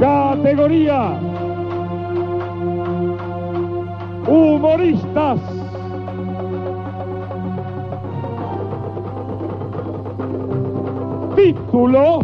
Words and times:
Categoría 0.00 1.20
Humoristas. 4.26 5.40
Título 11.36 12.20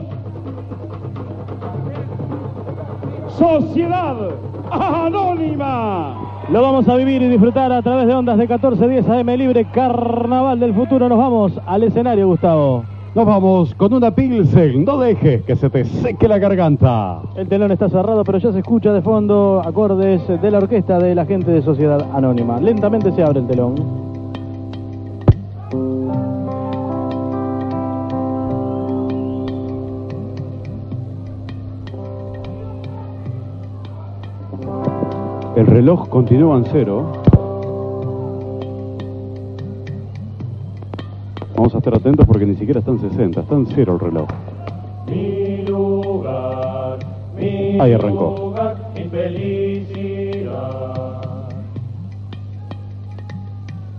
Sociedad 3.29 4.17
Anónima. 4.71 6.15
Lo 6.51 6.63
vamos 6.63 6.89
a 6.89 6.97
vivir 6.97 7.21
y 7.21 7.29
disfrutar 7.29 7.73
a 7.73 7.83
través 7.83 8.07
de 8.07 8.15
ondas 8.15 8.39
de 8.39 8.45
1410 8.45 9.07
AM 9.07 9.29
Libre 9.37 9.67
Carnaval 9.67 10.59
del 10.59 10.73
Futuro. 10.73 11.11
Nos 11.11 11.19
vamos 11.19 11.61
al 11.67 11.83
escenario, 11.83 12.27
Gustavo. 12.27 12.96
Nos 13.17 13.25
vamos 13.25 13.75
con 13.77 13.95
una 13.95 14.11
Pilsen. 14.11 14.85
No 14.85 14.99
dejes 14.99 15.41
que 15.45 15.57
se 15.57 15.71
te 15.71 15.87
seque 15.87 16.29
la 16.29 16.39
garganta. 16.39 17.23
El 17.35 17.49
telón 17.49 17.73
está 17.73 17.89
cerrado, 17.89 18.23
pero 18.25 18.37
ya 18.37 18.53
se 18.53 18.59
escucha 18.59 18.93
de 18.93 19.01
fondo 19.01 19.63
acordes 19.65 20.21
de 20.29 20.51
la 20.51 20.59
orquesta 20.59 20.99
de 20.99 21.15
la 21.15 21.25
gente 21.25 21.51
de 21.51 21.63
Sociedad 21.63 22.07
Anónima. 22.13 22.61
Lentamente 22.61 23.11
se 23.13 23.23
abre 23.23 23.41
el 23.41 23.47
telón. 23.47 23.75
El 35.57 35.67
reloj 35.67 36.07
continúa 36.11 36.59
en 36.59 36.67
cero. 36.71 37.26
Vamos 41.67 41.75
a 41.75 41.79
estar 41.79 41.97
atentos 41.97 42.25
porque 42.29 42.47
ni 42.47 42.55
siquiera 42.55 42.79
están 42.79 43.01
60, 43.01 43.41
está 43.41 43.55
en 43.57 43.67
cero 43.75 43.95
el 43.95 43.99
reloj. 43.99 44.29
Mi 45.09 45.65
lugar, 45.67 46.99
mi 47.37 47.81
Ahí 47.81 47.93
arrancó. 47.93 48.37
lugar, 48.39 48.77
mi 48.95 49.03
felicidad. 49.09 50.53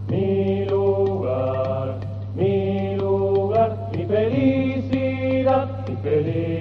Mi 0.08 0.64
lugar, 0.64 1.98
mi 2.38 2.96
lugar, 2.96 3.90
mi 3.92 4.06
felicidad, 4.06 5.68
mi 5.90 5.96
felicidad. 5.98 6.56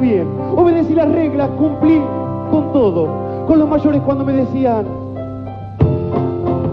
Bien, 0.00 0.28
obedecí 0.54 0.94
las 0.94 1.10
reglas, 1.10 1.48
cumplí 1.58 2.00
con 2.50 2.72
todo. 2.72 3.44
Con 3.46 3.58
los 3.58 3.68
mayores 3.68 4.02
cuando 4.02 4.24
me 4.24 4.32
decían, 4.34 4.86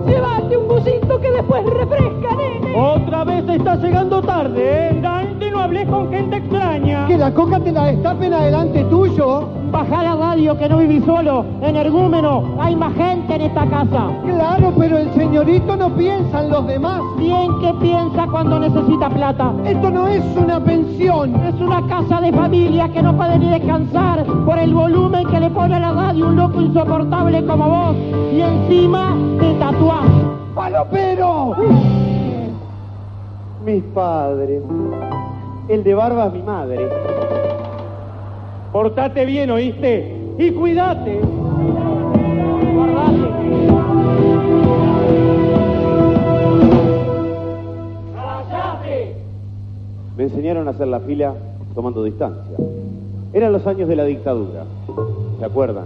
Llévate 0.05 0.57
un 0.57 0.67
busito 0.67 1.19
que 1.19 1.31
después 1.31 1.63
refresca, 1.65 2.35
nene. 2.35 2.75
otra 2.77 3.23
vez 3.23 3.47
está 3.47 3.75
llegando 3.75 4.21
tarde, 4.21 4.89
¿eh? 4.89 4.99
Dante, 5.01 5.51
no 5.51 5.59
hables 5.61 5.87
con 5.87 6.09
gente 6.11 6.37
extraña. 6.37 7.07
Que 7.07 7.17
la 7.17 7.33
coca 7.33 7.59
te 7.59 7.71
la 7.71 7.85
destapen 7.85 8.33
adelante 8.33 8.83
tuyo. 8.85 9.47
Baja 9.73 10.03
la 10.03 10.15
radio 10.15 10.55
que 10.55 10.69
no 10.69 10.77
viví 10.77 11.01
solo. 11.01 11.43
Energúmeno, 11.63 12.43
hay 12.59 12.75
más 12.75 12.93
gente 12.93 13.33
en 13.33 13.41
esta 13.41 13.65
casa. 13.65 14.11
Claro, 14.23 14.71
pero 14.77 14.99
el 14.99 15.11
señorito 15.15 15.75
no 15.75 15.89
piensa 15.95 16.43
en 16.43 16.51
los 16.51 16.67
demás. 16.67 17.01
Bien 17.17 17.49
que 17.59 17.73
piensa 17.81 18.27
cuando 18.27 18.59
necesita 18.59 19.09
plata. 19.09 19.51
Esto 19.65 19.89
no 19.89 20.07
es 20.07 20.23
una 20.37 20.63
pensión. 20.63 21.35
Es 21.43 21.59
una 21.59 21.87
casa 21.87 22.21
de 22.21 22.31
familia 22.31 22.87
que 22.89 23.01
no 23.01 23.17
puede 23.17 23.39
ni 23.39 23.49
descansar 23.49 24.23
por 24.45 24.59
el 24.59 24.75
volumen 24.75 25.27
que 25.27 25.39
le 25.39 25.49
pone 25.49 25.73
a 25.73 25.79
la 25.79 25.91
radio 25.91 26.27
un 26.27 26.35
loco 26.35 26.61
insoportable 26.61 27.43
como 27.43 27.67
vos. 27.67 27.95
Y 28.31 28.41
encima 28.41 29.17
te 29.39 29.53
tatuás. 29.55 30.05
¡Palopero! 30.53 31.55
Mis 33.65 33.83
padres. 33.85 34.61
El 35.67 35.83
de 35.83 35.95
barba 35.95 36.27
es 36.27 36.33
mi 36.33 36.43
madre. 36.43 37.52
Portate 38.73 39.25
bien, 39.25 39.51
¿oíste? 39.51 40.15
Y 40.39 40.49
cuídate. 40.49 41.19
Guardate. 42.73 43.53
Me 50.17 50.23
enseñaron 50.23 50.67
a 50.67 50.71
hacer 50.71 50.87
la 50.87 50.99
fila 51.01 51.35
tomando 51.75 52.03
distancia. 52.03 52.57
Eran 53.31 53.53
los 53.53 53.65
años 53.67 53.87
de 53.87 53.95
la 53.95 54.05
dictadura. 54.05 54.63
¿Se 55.37 55.45
acuerdan? 55.45 55.85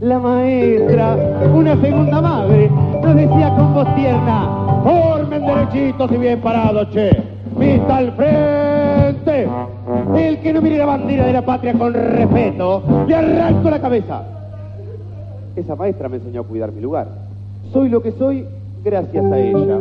La 0.00 0.18
maestra, 0.18 1.16
una 1.54 1.80
segunda 1.80 2.20
madre, 2.20 2.70
nos 3.02 3.14
decía 3.14 3.54
con 3.56 3.72
voz 3.72 3.94
tierna, 3.94 4.82
Formen 4.82 5.46
derechitos 5.46 6.12
y 6.12 6.16
bien 6.18 6.40
parados, 6.42 6.90
che. 6.90 7.10
Vista 7.56 7.96
al 7.96 8.12
frente. 8.12 9.48
El 10.16 10.40
que 10.40 10.52
no 10.52 10.62
mire 10.62 10.78
la 10.78 10.86
bandera 10.86 11.26
de 11.26 11.32
la 11.32 11.42
patria 11.42 11.74
con 11.74 11.92
respeto, 11.92 12.82
le 13.06 13.14
arranco 13.14 13.70
la 13.70 13.80
cabeza. 13.80 14.22
Esa 15.56 15.76
maestra 15.76 16.08
me 16.08 16.16
enseñó 16.16 16.40
a 16.40 16.44
cuidar 16.44 16.72
mi 16.72 16.80
lugar. 16.80 17.06
Soy 17.72 17.88
lo 17.88 18.02
que 18.02 18.12
soy 18.12 18.46
gracias 18.84 19.24
a 19.24 19.38
ella. 19.38 19.78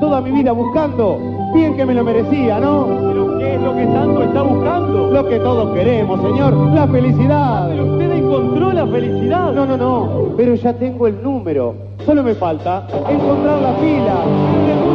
Toda 0.00 0.20
mi 0.20 0.30
vida 0.30 0.52
buscando, 0.52 1.18
bien 1.54 1.76
que 1.76 1.84
me 1.84 1.94
lo 1.94 2.04
merecía, 2.04 2.60
¿no? 2.60 2.86
¿Pero 2.86 3.38
qué 3.38 3.54
es 3.54 3.60
lo 3.60 3.74
que 3.74 3.86
tanto 3.86 4.22
está 4.22 4.42
buscando? 4.42 5.10
Lo 5.10 5.28
que 5.28 5.38
todos 5.38 5.74
queremos, 5.74 6.20
señor, 6.22 6.54
la 6.54 6.86
felicidad. 6.86 7.68
Pero 7.68 7.92
usted 7.92 8.12
encontró 8.12 8.72
la 8.72 8.86
felicidad. 8.86 9.52
No, 9.52 9.66
no, 9.66 9.76
no, 9.76 10.08
pero 10.36 10.54
ya 10.54 10.72
tengo 10.74 11.06
el 11.06 11.22
número. 11.22 11.74
Solo 12.04 12.22
me 12.22 12.34
falta 12.34 12.86
encontrar 13.08 13.60
la 13.60 13.72
fila. 13.74 14.85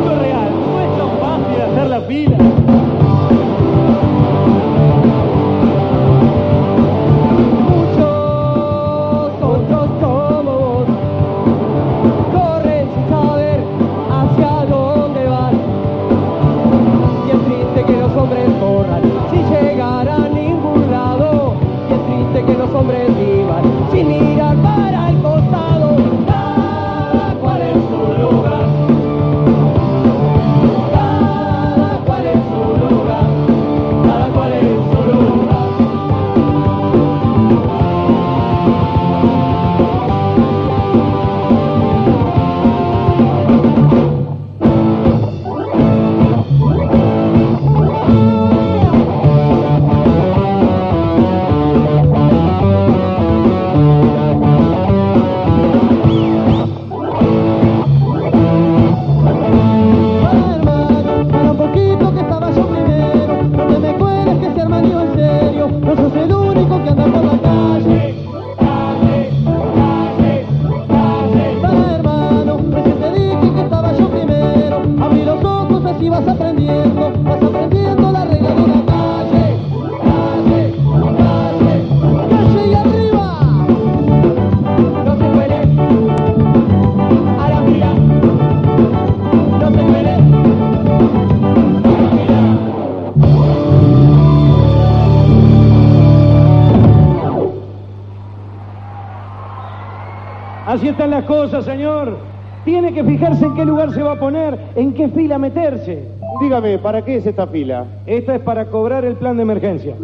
Están 100.91 101.11
las 101.11 101.25
cosas, 101.25 101.65
señor. 101.65 102.17
Tiene 102.63 102.93
que 102.93 103.03
fijarse 103.03 103.45
en 103.45 103.55
qué 103.55 103.65
lugar 103.65 103.91
se 103.91 104.03
va 104.03 104.13
a 104.13 104.19
poner, 104.19 104.57
en 104.75 104.93
qué 104.93 105.09
fila 105.09 105.39
meterse. 105.39 106.07
Dígame, 106.41 106.77
¿para 106.77 107.03
qué 107.03 107.17
es 107.17 107.25
esta 107.25 107.47
fila? 107.47 107.85
Esta 108.05 108.35
es 108.35 108.41
para 108.41 108.65
cobrar 108.65 109.03
el 109.03 109.15
plan 109.15 109.35
de 109.35 109.43
emergencia. 109.43 109.95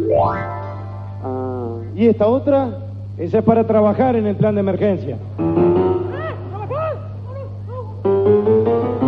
Ah, 1.24 1.76
¿Y 1.94 2.06
esta 2.06 2.26
otra? 2.26 2.68
Esa 3.16 3.38
es 3.38 3.44
para 3.44 3.64
trabajar 3.64 4.16
en 4.16 4.26
el 4.26 4.36
plan 4.36 4.54
de 4.54 4.60
emergencia. 4.60 5.16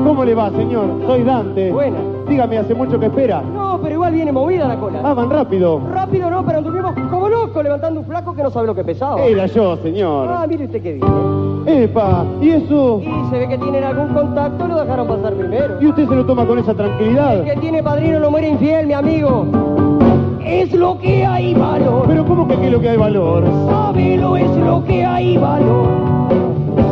¿Cómo 0.05 0.25
le 0.25 0.35
va, 0.35 0.51
señor? 0.51 0.87
Soy 1.07 1.23
Dante. 1.23 1.71
Buena. 1.73 1.99
Dígame, 2.29 2.59
¿hace 2.59 2.75
mucho 2.75 2.99
que 2.99 3.07
espera? 3.07 3.43
No, 3.43 3.81
pero 3.83 3.95
igual 3.95 4.13
viene 4.13 4.33
movida 4.33 4.67
la 4.69 4.77
cola. 4.77 5.01
Ah, 5.03 5.15
van 5.15 5.31
rápido. 5.31 5.81
Rápido 5.93 6.31
no, 6.31 6.45
pero 6.45 6.59
anduvimos 6.59 6.95
levantando 7.63 8.01
un 8.01 8.07
flaco 8.07 8.35
que 8.35 8.43
no 8.43 8.51
sabe 8.51 8.67
lo 8.67 8.75
que 8.75 8.85
pesaba. 8.85 9.23
Era 9.23 9.47
yo, 9.47 9.77
señor. 9.79 10.29
Ah, 10.31 10.47
mire 10.49 10.65
usted 10.65 10.83
qué 10.83 10.93
viene. 10.95 11.85
Epa, 11.85 12.25
¿y 12.41 12.51
eso? 12.51 13.01
Y 13.03 13.31
se 13.31 13.39
ve 13.39 13.49
que 13.49 13.59
tienen 13.59 13.85
algún 13.85 14.15
contacto, 14.15 14.67
lo 14.67 14.81
dejaron 14.81 15.07
pasar 15.09 15.35
primero. 15.35 15.77
¿Y 15.81 15.87
usted 15.87 16.09
se 16.09 16.15
lo 16.15 16.25
toma 16.25 16.47
con 16.47 16.59
esa 16.59 16.75
tranquilidad? 16.75 17.39
El 17.39 17.45
que 17.45 17.61
tiene 17.61 17.83
padrino 17.83 18.21
no 18.21 18.31
muere 18.31 18.49
infiel, 18.49 18.87
mi 18.87 18.95
amigo. 18.95 19.47
Es 20.45 20.73
lo 20.73 20.99
que 20.99 21.27
hay 21.27 21.55
valor. 21.55 22.05
Pero 22.07 22.25
¿cómo 22.25 22.49
que 22.49 22.57
qué 22.57 22.67
es 22.67 22.73
lo 22.73 22.81
que 22.81 22.89
hay 22.89 22.97
valor? 22.97 23.45
Sábelo, 23.69 24.37
es 24.37 24.57
lo 24.57 24.85
que 24.85 25.05
hay 25.05 25.37
valor. 25.37 25.89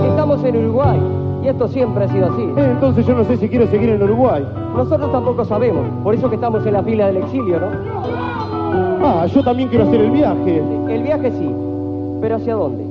Estamos 0.09 0.45
en 0.45 0.57
Uruguay 0.57 1.01
y 1.43 1.49
esto 1.49 1.69
siempre 1.69 2.05
ha 2.05 2.09
sido 2.09 2.27
así. 2.27 2.43
Eh, 2.43 2.69
entonces 2.73 3.07
yo 3.07 3.15
no 3.15 3.25
sé 3.25 3.37
si 3.37 3.49
quiero 3.49 3.67
seguir 3.69 3.89
en 3.89 4.03
Uruguay. 4.03 4.47
Nosotros 4.77 5.11
tampoco 5.11 5.45
sabemos, 5.45 5.87
por 6.03 6.15
eso 6.15 6.29
que 6.29 6.35
estamos 6.35 6.65
en 6.67 6.75
la 6.75 6.83
fila 6.83 7.07
del 7.07 7.19
exilio, 7.19 7.59
¿no? 7.61 8.48
Ah, 9.11 9.25
yo 9.25 9.43
también 9.43 9.71
quiero 9.71 9.87
hacer 9.87 10.03
el 10.03 10.11
viaje. 10.11 10.63
El 10.91 11.03
viaje 11.03 11.31
sí, 11.31 11.51
pero 12.21 12.37
¿hacia 12.37 12.55
dónde? 12.55 12.85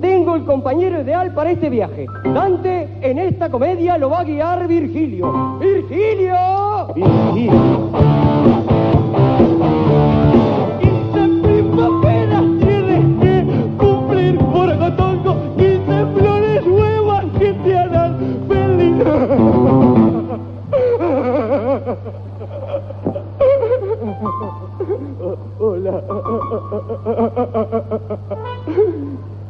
Tengo 0.00 0.36
el 0.36 0.44
compañero 0.46 1.02
ideal 1.02 1.34
para 1.34 1.50
este 1.50 1.68
viaje. 1.68 2.06
Dante, 2.24 2.88
en 3.02 3.18
esta 3.18 3.50
comedia 3.50 3.98
lo 3.98 4.08
va 4.08 4.20
a 4.20 4.24
guiar 4.24 4.66
Virgilio. 4.66 5.58
¡Virgilio! 5.60 6.34
Virgilio. 6.94 7.90
tienes 12.58 13.20
que 13.20 13.44
cumplir 13.76 14.38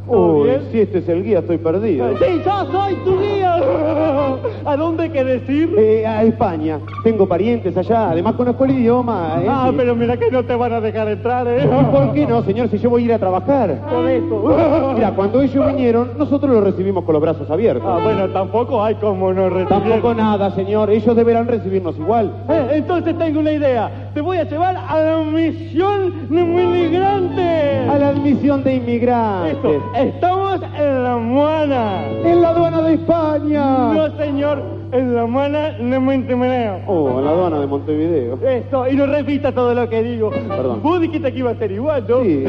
Uy, 0.06 0.50
si 0.70 0.80
este 0.80 0.98
es 0.98 1.08
el 1.08 1.24
guía, 1.24 1.38
estoy 1.38 1.56
perdido. 1.56 2.06
Sí, 2.18 2.42
yo 2.44 2.66
soy 2.70 2.94
tu 3.04 3.18
guía. 3.18 3.56
¿A 4.66 4.76
dónde 4.76 5.10
quieres 5.10 5.48
ir? 5.48 5.74
Eh, 5.78 6.06
a 6.06 6.22
España. 6.24 6.78
Tengo 7.02 7.26
parientes 7.26 7.74
allá. 7.76 8.10
Además 8.10 8.34
conozco 8.34 8.66
el 8.66 8.72
idioma. 8.72 9.40
¿eh? 9.42 9.46
Ah, 9.48 9.72
pero 9.74 9.94
mira 9.94 10.16
que 10.18 10.30
no 10.30 10.44
te 10.44 10.54
van 10.54 10.74
a 10.74 10.80
dejar 10.80 11.08
entrar, 11.08 11.46
¿eh? 11.48 11.64
¿Y 11.64 11.84
por 11.92 12.12
qué 12.12 12.26
no, 12.26 12.42
señor? 12.42 12.68
Si 12.68 12.78
yo 12.78 12.90
voy 12.90 13.02
a 13.02 13.04
ir 13.06 13.12
a 13.14 13.18
trabajar. 13.18 13.80
Por 13.90 14.08
eso. 14.08 14.92
Mira, 14.94 15.12
cuando 15.12 15.40
ellos 15.40 15.66
vinieron, 15.66 16.10
nosotros 16.18 16.52
los 16.52 16.64
recibimos 16.64 17.04
con 17.04 17.14
los 17.14 17.22
brazos 17.22 17.48
abiertos. 17.50 17.86
Ah, 17.86 18.00
bueno, 18.02 18.28
tampoco 18.28 18.82
hay 18.82 18.96
como 18.96 19.32
no 19.32 19.48
recibir. 19.48 19.68
Tampoco 19.68 20.14
nada, 20.14 20.50
señor. 20.50 20.90
Ellos 20.90 21.16
deberán 21.16 21.46
recibirnos 21.46 21.96
igual. 21.96 22.30
Eh, 22.48 22.68
entonces 22.72 23.16
tengo 23.18 23.40
una 23.40 23.52
idea. 23.52 24.03
Te 24.14 24.20
voy 24.20 24.36
a 24.36 24.44
llevar 24.44 24.76
a 24.76 25.00
la 25.00 25.18
misión 25.24 26.28
de 26.28 26.40
inmigrantes. 26.40 27.88
A 27.90 27.98
la 27.98 28.08
admisión 28.10 28.62
de 28.62 28.76
inmigrantes. 28.76 29.56
Esto, 29.56 29.82
estamos 29.96 30.60
en 30.78 31.02
la 31.02 31.16
Moana. 31.16 32.06
En 32.24 32.40
la 32.40 32.50
aduana 32.50 32.80
de 32.82 32.94
España. 32.94 33.92
No, 33.92 34.16
señor, 34.16 34.62
en 34.92 35.16
la 35.16 35.26
Moana 35.26 35.70
de 35.70 35.98
Montevideo. 35.98 36.80
Oh, 36.86 37.18
en 37.18 37.24
la 37.24 37.30
aduana 37.32 37.58
de 37.58 37.66
Montevideo. 37.66 38.38
Esto, 38.48 38.88
y 38.88 38.94
no 38.94 39.06
repita 39.06 39.50
todo 39.50 39.74
lo 39.74 39.88
que 39.88 40.00
digo. 40.04 40.30
Perdón. 40.30 40.80
Vos 40.80 41.00
dijiste 41.00 41.32
que 41.32 41.38
iba 41.40 41.50
a 41.50 41.56
ser 41.56 41.72
igual, 41.72 42.04
¿no? 42.08 42.22
Sí. 42.22 42.44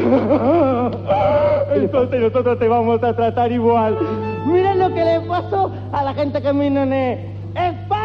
Entonces 1.74 2.20
nosotros 2.20 2.60
te 2.60 2.68
vamos 2.68 3.02
a 3.02 3.12
tratar 3.12 3.50
igual. 3.50 3.98
Miren 4.46 4.78
lo 4.78 4.94
que 4.94 5.04
le 5.04 5.20
pasó 5.22 5.72
a 5.90 6.04
la 6.04 6.14
gente 6.14 6.40
que 6.40 6.52
vino 6.52 6.84
en 6.84 6.92
España. 6.92 7.95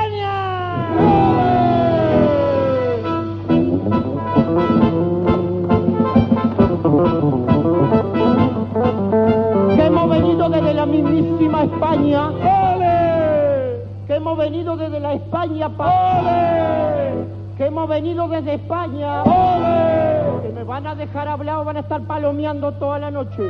España, 11.86 12.28
¡Ole! 12.30 13.81
que 14.06 14.13
hemos 14.16 14.38
venido 14.38 14.78
desde 14.78 15.00
la 15.00 15.13
España, 15.13 15.68
pa- 15.69 16.19
¡Ole! 16.19 17.25
que 17.57 17.66
hemos 17.66 17.89
venido 17.89 18.28
desde 18.28 18.54
España, 18.54 19.24
¡Ole! 19.24 20.42
que 20.44 20.54
me 20.54 20.63
van 20.63 20.86
a 20.86 20.94
dejar 20.94 21.28
hablar 21.28 21.57
o 21.57 21.66
van 21.66 21.78
a 21.78 21.80
estar 21.80 22.01
palomeando 22.01 22.72
toda 22.74 23.00
la 23.00 23.10
noche, 23.10 23.42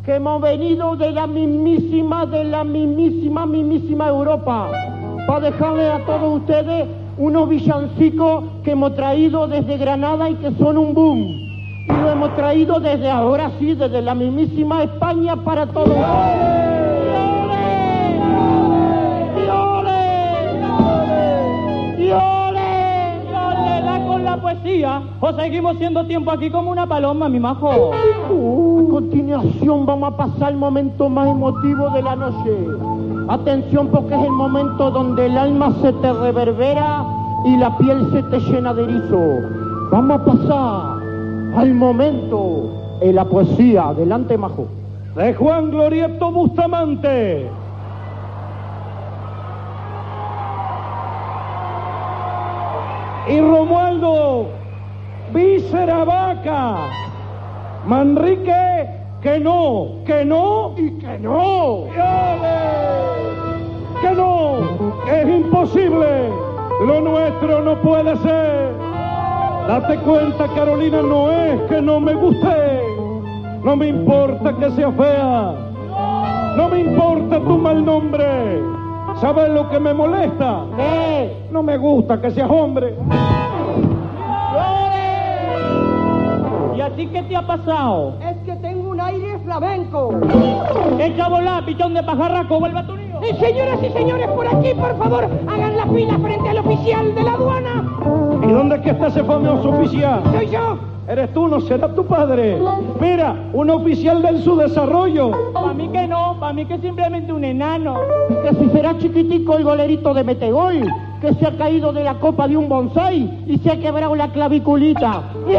que 0.04 0.14
hemos 0.16 0.40
venido 0.42 0.96
de 0.96 1.12
la 1.12 1.28
mismísima, 1.28 2.26
de 2.26 2.42
la 2.44 2.64
mismísima, 2.64 3.46
mismísima 3.46 4.08
Europa, 4.08 4.68
para 5.28 5.40
dejarle 5.52 5.88
a 5.92 6.04
todos 6.04 6.40
ustedes 6.40 6.88
unos 7.18 7.48
villancicos 7.48 8.44
que 8.64 8.72
hemos 8.72 8.96
traído 8.96 9.46
desde 9.46 9.76
Granada 9.78 10.28
y 10.28 10.34
que 10.34 10.50
son 10.56 10.76
un 10.76 10.92
boom. 10.92 11.43
Y 11.86 11.92
lo 11.92 12.10
hemos 12.10 12.34
traído 12.34 12.80
desde 12.80 13.10
ahora 13.10 13.50
sí, 13.58 13.74
desde 13.74 14.00
la 14.00 14.14
mismísima 14.14 14.82
España 14.82 15.36
para 15.36 15.66
todos 15.66 15.88
ustedes. 15.88 16.64
¡Y 19.36 19.48
ole! 19.50 19.94
¡Y 21.98 22.10
ole! 22.10 23.20
¡Y 23.28 23.32
ole! 23.34 23.82
¡Da 23.82 24.06
con 24.06 24.24
la 24.24 24.36
poesía! 24.40 25.02
¿O 25.20 25.32
seguimos 25.32 25.76
siendo 25.76 26.06
tiempo 26.06 26.30
aquí 26.30 26.50
como 26.50 26.70
una 26.70 26.86
paloma, 26.86 27.28
mi 27.28 27.38
majo? 27.38 27.70
A 27.70 28.90
continuación 28.90 29.84
vamos 29.84 30.14
a 30.14 30.16
pasar 30.16 30.52
el 30.52 30.58
momento 30.58 31.08
más 31.10 31.28
emotivo 31.28 31.90
de 31.90 32.02
la 32.02 32.16
noche. 32.16 32.66
Atención 33.28 33.88
porque 33.88 34.14
es 34.14 34.22
el 34.22 34.32
momento 34.32 34.90
donde 34.90 35.26
el 35.26 35.36
alma 35.36 35.72
se 35.82 35.92
te 35.94 36.12
reverbera 36.12 37.04
y 37.44 37.56
la 37.56 37.76
piel 37.76 38.10
se 38.12 38.22
te 38.24 38.40
llena 38.40 38.72
de 38.72 38.84
erizo. 38.84 39.18
Vamos 39.90 40.20
a 40.20 40.24
pasar 40.24 40.93
al 41.56 41.74
momento 41.74 42.98
en 43.00 43.14
la 43.14 43.24
poesía. 43.24 43.88
Adelante, 43.88 44.36
majo. 44.36 44.66
De 45.14 45.34
Juan 45.34 45.70
Glorieto 45.70 46.32
Bustamante. 46.32 47.48
Y 53.28 53.40
Romualdo 53.40 54.48
Vícera 55.32 56.04
Vaca. 56.04 56.76
Manrique, 57.86 58.88
que 59.22 59.38
no, 59.38 60.04
que 60.06 60.24
no 60.24 60.74
y 60.76 60.90
que 60.98 61.18
no. 61.18 61.84
Que 64.00 64.10
no, 64.14 64.58
es 65.06 65.28
imposible. 65.28 66.30
Lo 66.86 67.00
nuestro 67.00 67.62
no 67.62 67.80
puede 67.80 68.16
ser. 68.16 68.83
Date 69.66 69.96
cuenta, 70.00 70.46
Carolina, 70.54 71.00
no 71.00 71.30
es 71.30 71.60
que 71.62 71.80
no 71.80 71.98
me 71.98 72.12
guste. 72.14 72.82
No 73.62 73.74
me 73.76 73.88
importa 73.88 74.54
que 74.58 74.70
sea 74.72 74.92
fea. 74.92 75.54
No 76.56 76.68
me 76.68 76.80
importa 76.80 77.40
tu 77.40 77.56
mal 77.56 77.82
nombre. 77.82 78.62
¿Sabes 79.20 79.48
lo 79.50 79.70
que 79.70 79.80
me 79.80 79.94
molesta? 79.94 80.64
¿Qué? 80.76 81.46
No 81.50 81.62
me 81.62 81.78
gusta 81.78 82.20
que 82.20 82.30
seas 82.30 82.50
hombre. 82.50 82.94
¿Y 86.76 86.80
a 86.80 86.90
ti 86.94 87.06
qué 87.06 87.22
te 87.22 87.34
ha 87.34 87.46
pasado? 87.46 88.18
Es 88.20 88.36
que 88.44 88.56
tengo 88.56 88.90
un 88.90 89.00
aire 89.00 89.38
flamenco. 89.44 90.10
Echa 90.98 91.24
a 91.24 91.28
volar, 91.30 91.64
pichón 91.64 91.94
de 91.94 92.02
pajarraco, 92.02 92.60
vuelve 92.60 92.80
a 92.80 92.86
tu 92.86 92.96
señoras 93.34 93.78
y 93.82 93.90
señores, 93.90 94.28
por 94.28 94.46
aquí, 94.46 94.74
por 94.74 94.96
favor, 94.98 95.28
hagan 95.48 95.76
la 95.76 95.86
fila 95.86 96.18
frente 96.18 96.48
al 96.48 96.58
oficial 96.58 97.14
de 97.14 97.22
la 97.22 97.32
aduana. 97.32 97.84
¿Y 98.42 98.52
dónde 98.52 98.76
es 98.76 98.82
que 98.82 98.90
está 98.90 99.06
ese 99.06 99.24
famoso 99.24 99.70
oficial? 99.70 100.22
Soy 100.32 100.48
yo. 100.48 100.78
Eres 101.06 101.34
tú, 101.34 101.48
no 101.48 101.60
será 101.60 101.94
tu 101.94 102.06
padre. 102.06 102.58
Mira, 102.98 103.36
un 103.52 103.68
oficial 103.68 104.22
del 104.22 104.42
subdesarrollo. 104.42 105.52
Para 105.52 105.74
mí 105.74 105.88
que 105.88 106.06
no, 106.06 106.36
para 106.40 106.54
mí 106.54 106.64
que 106.64 106.78
simplemente 106.78 107.30
un 107.30 107.44
enano. 107.44 107.96
Que 108.42 108.54
si 108.54 108.70
será 108.70 108.96
chiquitico 108.96 109.56
el 109.56 109.64
golerito 109.64 110.14
de 110.14 110.24
Metegol, 110.24 110.90
que 111.20 111.34
se 111.34 111.46
ha 111.46 111.56
caído 111.58 111.92
de 111.92 112.04
la 112.04 112.14
copa 112.14 112.48
de 112.48 112.56
un 112.56 112.70
bonsai 112.70 113.44
y 113.46 113.58
se 113.58 113.72
ha 113.72 113.78
quebrado 113.78 114.14
la 114.14 114.28
claviculita. 114.28 115.22
¡Y 115.46 115.56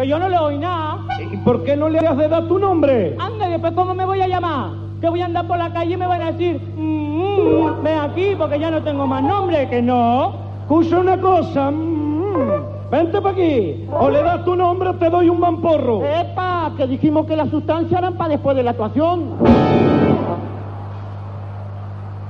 Que 0.00 0.08
yo 0.08 0.18
no 0.18 0.30
le 0.30 0.38
oí 0.38 0.56
nada. 0.56 1.00
¿Y 1.30 1.36
por 1.38 1.62
qué 1.62 1.76
no 1.76 1.90
le 1.90 1.98
has 1.98 2.16
de 2.16 2.26
dar 2.26 2.44
tu 2.48 2.58
nombre? 2.58 3.14
Anda, 3.18 3.48
¿y 3.48 3.50
después 3.52 3.74
cómo 3.74 3.92
me 3.94 4.06
voy 4.06 4.22
a 4.22 4.28
llamar? 4.28 4.70
Que 4.98 5.10
voy 5.10 5.20
a 5.20 5.26
andar 5.26 5.46
por 5.46 5.58
la 5.58 5.70
calle 5.74 5.92
y 5.92 5.96
me 5.98 6.06
van 6.06 6.22
a 6.22 6.32
decir, 6.32 6.58
"Mm, 6.74 7.00
Mm, 7.20 7.82
ven 7.82 7.98
aquí 7.98 8.34
porque 8.38 8.58
ya 8.58 8.70
no 8.70 8.82
tengo 8.82 9.06
más 9.06 9.22
nombre, 9.22 9.68
que 9.68 9.82
no. 9.82 10.32
Escucha 10.62 11.00
una 11.00 11.18
cosa. 11.20 11.70
mm, 11.70 12.90
Vente 12.90 13.20
para 13.20 13.32
aquí. 13.34 13.86
O 13.92 14.08
le 14.10 14.22
das 14.22 14.42
tu 14.44 14.56
nombre 14.56 14.88
o 14.88 14.94
te 14.94 15.10
doy 15.10 15.28
un 15.28 15.38
mamporro. 15.38 16.02
¡Epa! 16.04 16.72
Que 16.78 16.86
dijimos 16.86 17.26
que 17.26 17.36
las 17.36 17.50
sustancias 17.50 18.00
eran 18.00 18.14
para 18.14 18.30
después 18.30 18.56
de 18.56 18.62
la 18.62 18.70
actuación. 18.70 19.34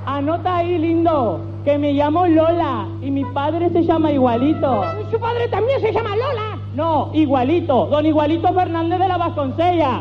Anota 0.07 0.57
ahí, 0.57 0.77
lindo, 0.77 1.41
que 1.65 1.79
me 1.79 1.93
llamo 1.93 2.27
Lola 2.27 2.89
y 3.01 3.11
mi 3.13 3.25
padre 3.27 3.71
se 3.71 3.85
llama 3.85 4.11
Igualito. 4.11 4.83
Su 5.11 5.19
padre 5.21 5.47
también 5.49 5.81
se 5.81 5.93
llama 5.93 6.11
Lola. 6.17 6.59
No, 6.75 7.11
Igualito, 7.13 7.87
don 7.87 8.07
Igualito 8.07 8.53
Fernández 8.53 8.99
de 9.01 9.09
la 9.09 9.19
Vasconcella. 9.19 10.01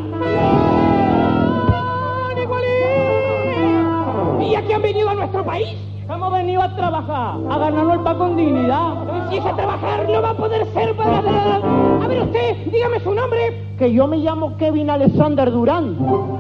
¿Y 4.40 4.56
a 4.56 4.62
qué 4.66 4.74
han 4.74 4.82
venido 4.82 5.10
a 5.10 5.14
nuestro 5.16 5.44
país? 5.44 5.76
Hemos 6.08 6.32
venido 6.32 6.62
a 6.62 6.76
trabajar, 6.76 7.36
a 7.50 7.58
ganarnos 7.58 7.94
el 7.94 8.00
pan 8.02 8.18
con 8.18 8.36
dignidad. 8.36 9.30
Si 9.30 9.38
es 9.38 9.46
a 9.46 9.56
trabajar, 9.56 10.10
no 10.10 10.22
va 10.22 10.30
a 10.32 10.34
poder 10.34 10.66
ser 10.74 10.96
para... 10.96 11.20
A 11.20 12.08
ver 12.08 12.22
usted, 12.24 12.66
dígame 12.72 13.00
su 13.00 13.14
nombre. 13.14 13.68
Que 13.78 13.94
yo 13.94 14.08
me 14.08 14.18
llamo 14.18 14.58
Kevin 14.58 14.90
Alexander 14.90 15.52
Durán. 15.52 15.98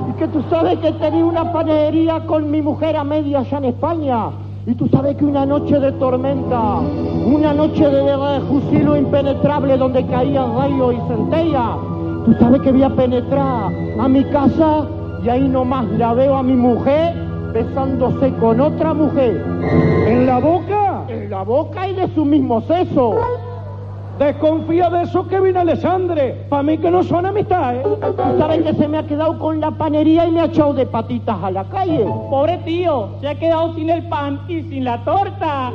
Y 0.09 0.13
que 0.13 0.27
tú 0.27 0.43
sabes 0.49 0.79
que 0.79 0.91
tenía 0.93 1.25
una 1.25 1.51
panadería 1.51 2.25
con 2.25 2.49
mi 2.49 2.61
mujer 2.61 2.97
a 2.97 3.03
media 3.03 3.39
allá 3.39 3.57
en 3.59 3.65
España. 3.65 4.29
Y 4.69 4.75
tú 4.75 4.87
sabes 4.89 5.15
que 5.15 5.25
una 5.25 5.47
noche 5.47 5.79
de 5.79 5.91
tormenta, 5.93 6.75
una 7.25 7.55
noche 7.55 7.89
de 7.89 8.41
fusilo 8.41 8.95
impenetrable 8.95 9.75
donde 9.75 10.05
caía 10.05 10.45
rayo 10.45 10.91
y 10.91 10.97
centella, 11.07 11.75
tú 12.23 12.35
sabes 12.39 12.61
que 12.61 12.71
voy 12.71 12.83
a 12.83 12.95
penetrar 12.95 13.71
a 13.99 14.07
mi 14.07 14.23
casa 14.25 14.85
y 15.23 15.29
ahí 15.29 15.49
nomás 15.49 15.87
la 15.97 16.13
veo 16.13 16.35
a 16.35 16.43
mi 16.43 16.53
mujer 16.53 17.15
besándose 17.51 18.31
con 18.33 18.61
otra 18.61 18.93
mujer. 18.93 19.43
¿En 20.05 20.27
la 20.27 20.37
boca? 20.37 21.03
En 21.07 21.31
la 21.31 21.41
boca 21.41 21.87
y 21.87 21.95
de 21.95 22.07
su 22.13 22.23
mismo 22.23 22.61
sexo. 22.61 23.15
Desconfía 24.19 24.89
de 24.89 25.03
eso, 25.03 25.25
Kevin 25.29 25.55
Alexandre. 25.55 26.45
Para 26.49 26.61
mí 26.61 26.77
que 26.77 26.91
no 26.91 27.03
son 27.03 27.25
amistad, 27.25 27.77
¿eh? 27.77 27.83
Tú 27.83 28.37
sabes 28.37 28.63
que 28.63 28.73
se 28.73 28.85
me 28.89 28.97
ha 28.97 29.07
quedado 29.07 29.39
con 29.39 29.61
la 29.61 29.71
panería 29.71 30.27
y 30.27 30.31
me 30.31 30.41
ha 30.41 30.45
echado 30.45 30.73
de 30.73 30.85
patitas 30.85 31.37
a 31.41 31.49
la 31.49 31.63
calle. 31.63 32.03
Pobre 32.29 32.57
tío, 32.65 33.11
se 33.21 33.29
ha 33.29 33.35
quedado 33.35 33.73
sin 33.75 33.89
el 33.89 34.03
pan 34.09 34.41
y 34.49 34.61
sin 34.63 34.83
la 34.83 35.01
torta. 35.05 35.71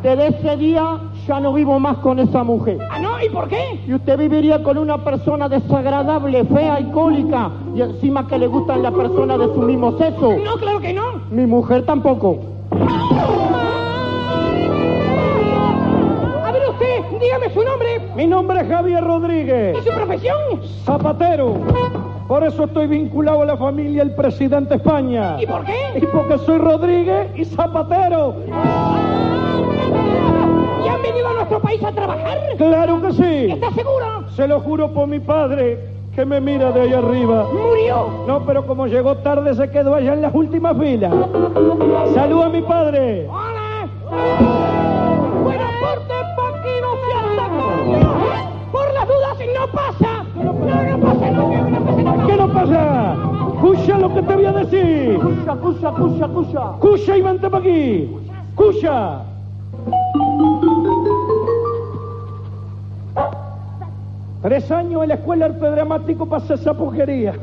Desde 0.00 0.28
ese 0.28 0.56
día 0.56 1.00
ya 1.26 1.40
no 1.40 1.52
vivo 1.52 1.80
más 1.80 1.98
con 1.98 2.20
esa 2.20 2.44
mujer. 2.44 2.78
¿Ah, 2.88 3.00
no? 3.00 3.20
¿Y 3.20 3.28
por 3.30 3.48
qué? 3.48 3.80
Y 3.84 3.94
usted 3.94 4.16
viviría 4.16 4.62
con 4.62 4.78
una 4.78 4.98
persona 4.98 5.48
desagradable, 5.48 6.44
fea, 6.44 6.76
alcohólica, 6.76 7.50
y 7.74 7.82
encima 7.82 8.28
que 8.28 8.38
le 8.38 8.46
gustan 8.46 8.84
las 8.84 8.94
personas 8.94 9.40
de 9.40 9.46
su 9.46 9.60
mismo 9.60 9.98
sexo. 9.98 10.36
No, 10.44 10.54
claro 10.54 10.80
que 10.80 10.92
no. 10.92 11.02
Mi 11.32 11.46
mujer 11.46 11.84
tampoco. 11.84 12.38
Mi 18.18 18.26
nombre 18.26 18.62
es 18.62 18.68
Javier 18.68 19.04
Rodríguez, 19.04 19.78
y 19.78 19.88
su 19.88 19.94
profesión. 19.94 20.36
zapatero. 20.84 21.54
Por 22.26 22.42
eso 22.42 22.64
estoy 22.64 22.88
vinculado 22.88 23.42
a 23.42 23.44
la 23.44 23.56
familia 23.56 24.04
del 24.04 24.12
presidente 24.16 24.70
de 24.70 24.74
España. 24.74 25.36
¿Y 25.40 25.46
por 25.46 25.64
qué? 25.64 26.00
Y 26.02 26.06
porque 26.06 26.36
soy 26.38 26.58
Rodríguez 26.58 27.28
y 27.36 27.44
zapatero. 27.44 28.34
¿Y 30.84 30.88
han 30.88 31.00
venido 31.00 31.28
a 31.28 31.32
nuestro 31.34 31.60
país 31.60 31.80
a 31.84 31.92
trabajar? 31.92 32.38
Claro 32.56 33.00
que 33.02 33.12
sí. 33.12 33.52
¿Estás 33.52 33.74
seguro? 33.74 34.24
Se 34.34 34.48
lo 34.48 34.58
juro 34.62 34.92
por 34.92 35.06
mi 35.06 35.20
padre 35.20 35.78
que 36.12 36.26
me 36.26 36.40
mira 36.40 36.72
de 36.72 36.80
ahí 36.80 36.92
arriba. 36.92 37.46
Murió. 37.52 38.24
No, 38.26 38.44
pero 38.44 38.66
como 38.66 38.88
llegó 38.88 39.18
tarde 39.18 39.54
se 39.54 39.70
quedó 39.70 39.94
allá 39.94 40.14
en 40.14 40.22
las 40.22 40.34
últimas 40.34 40.76
filas. 40.76 41.14
Salud 42.14 42.42
a 42.42 42.48
mi 42.48 42.62
padre. 42.62 43.28
¡Hola! 43.30 44.77
No 49.58 49.66
pasa. 49.72 50.24
No, 50.34 50.44
no 50.44 50.52
pasa, 51.00 51.30
no, 51.30 51.70
no 51.70 51.80
pasa, 51.84 52.26
¿Qué 52.26 52.36
no 52.36 52.52
pasa? 52.52 53.16
Escucha 53.54 53.98
lo 53.98 54.14
que 54.14 54.22
te 54.22 54.34
voy 54.34 54.44
a 54.44 54.52
decir. 54.52 55.18
Cucha, 55.18 55.56
cucha, 55.56 55.90
cucha, 55.90 56.28
cucha. 56.28 56.70
Escucha 56.74 57.16
y 57.16 57.22
vente 57.22 57.50
para 57.50 57.64
aquí. 57.64 58.16
Escucha. 58.50 59.22
Tres 64.42 64.70
años 64.70 65.02
en 65.02 65.08
la 65.08 65.14
escuela 65.16 65.46
arte 65.46 65.70
dramático 65.70 66.28
hacer 66.34 66.58
esa 66.58 66.72
porquería. 66.72 67.34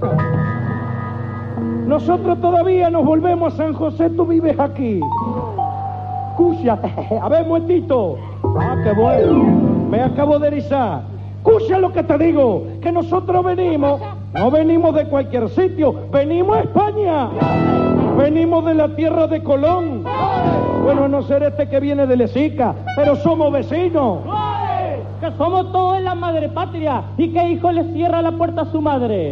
Nosotros 1.86 2.39
todavía 2.39 2.89
nos 2.89 3.05
volvemos 3.05 3.53
a 3.53 3.57
San 3.57 3.74
José, 3.74 4.10
tú 4.12 4.25
vives 4.25 4.57
aquí. 4.60 5.01
Escucha, 6.31 6.79
a 7.22 7.29
ver, 7.29 7.45
muertito. 7.45 8.17
Ah, 8.60 8.77
qué 8.84 8.93
bueno. 8.93 9.43
Me 9.89 10.01
acabo 10.01 10.39
de 10.39 10.48
erizar. 10.48 11.14
Escucha 11.46 11.78
lo 11.78 11.94
que 11.94 12.02
te 12.02 12.18
digo, 12.18 12.66
que 12.82 12.92
nosotros 12.92 13.46
venimos, 13.46 14.02
no 14.34 14.50
venimos 14.50 14.96
de 14.96 15.06
cualquier 15.06 15.48
sitio, 15.50 16.08
venimos 16.12 16.58
a 16.58 16.62
España. 16.62 17.30
Venimos 18.18 18.66
de 18.66 18.74
la 18.74 18.96
tierra 18.96 19.28
de 19.28 19.44
Colón. 19.44 20.04
Bueno, 20.84 21.04
a 21.04 21.08
no 21.08 21.22
ser 21.22 21.44
este 21.44 21.70
que 21.70 21.80
viene 21.80 22.08
de 22.08 22.18
Lesica, 22.18 22.74
pero 22.96 23.16
somos 23.18 23.54
vecinos. 23.54 24.22
Que 25.22 25.32
somos 25.38 25.72
todos 25.72 25.98
en 25.98 26.06
la 26.06 26.16
madre 26.16 26.50
patria 26.50 27.04
y 27.16 27.32
que 27.32 27.50
hijo 27.50 27.72
le 27.72 27.94
cierra 27.94 28.24
la 28.24 28.32
puerta 28.32 28.62
a 28.62 28.72
su 28.72 28.82
madre. 28.82 29.32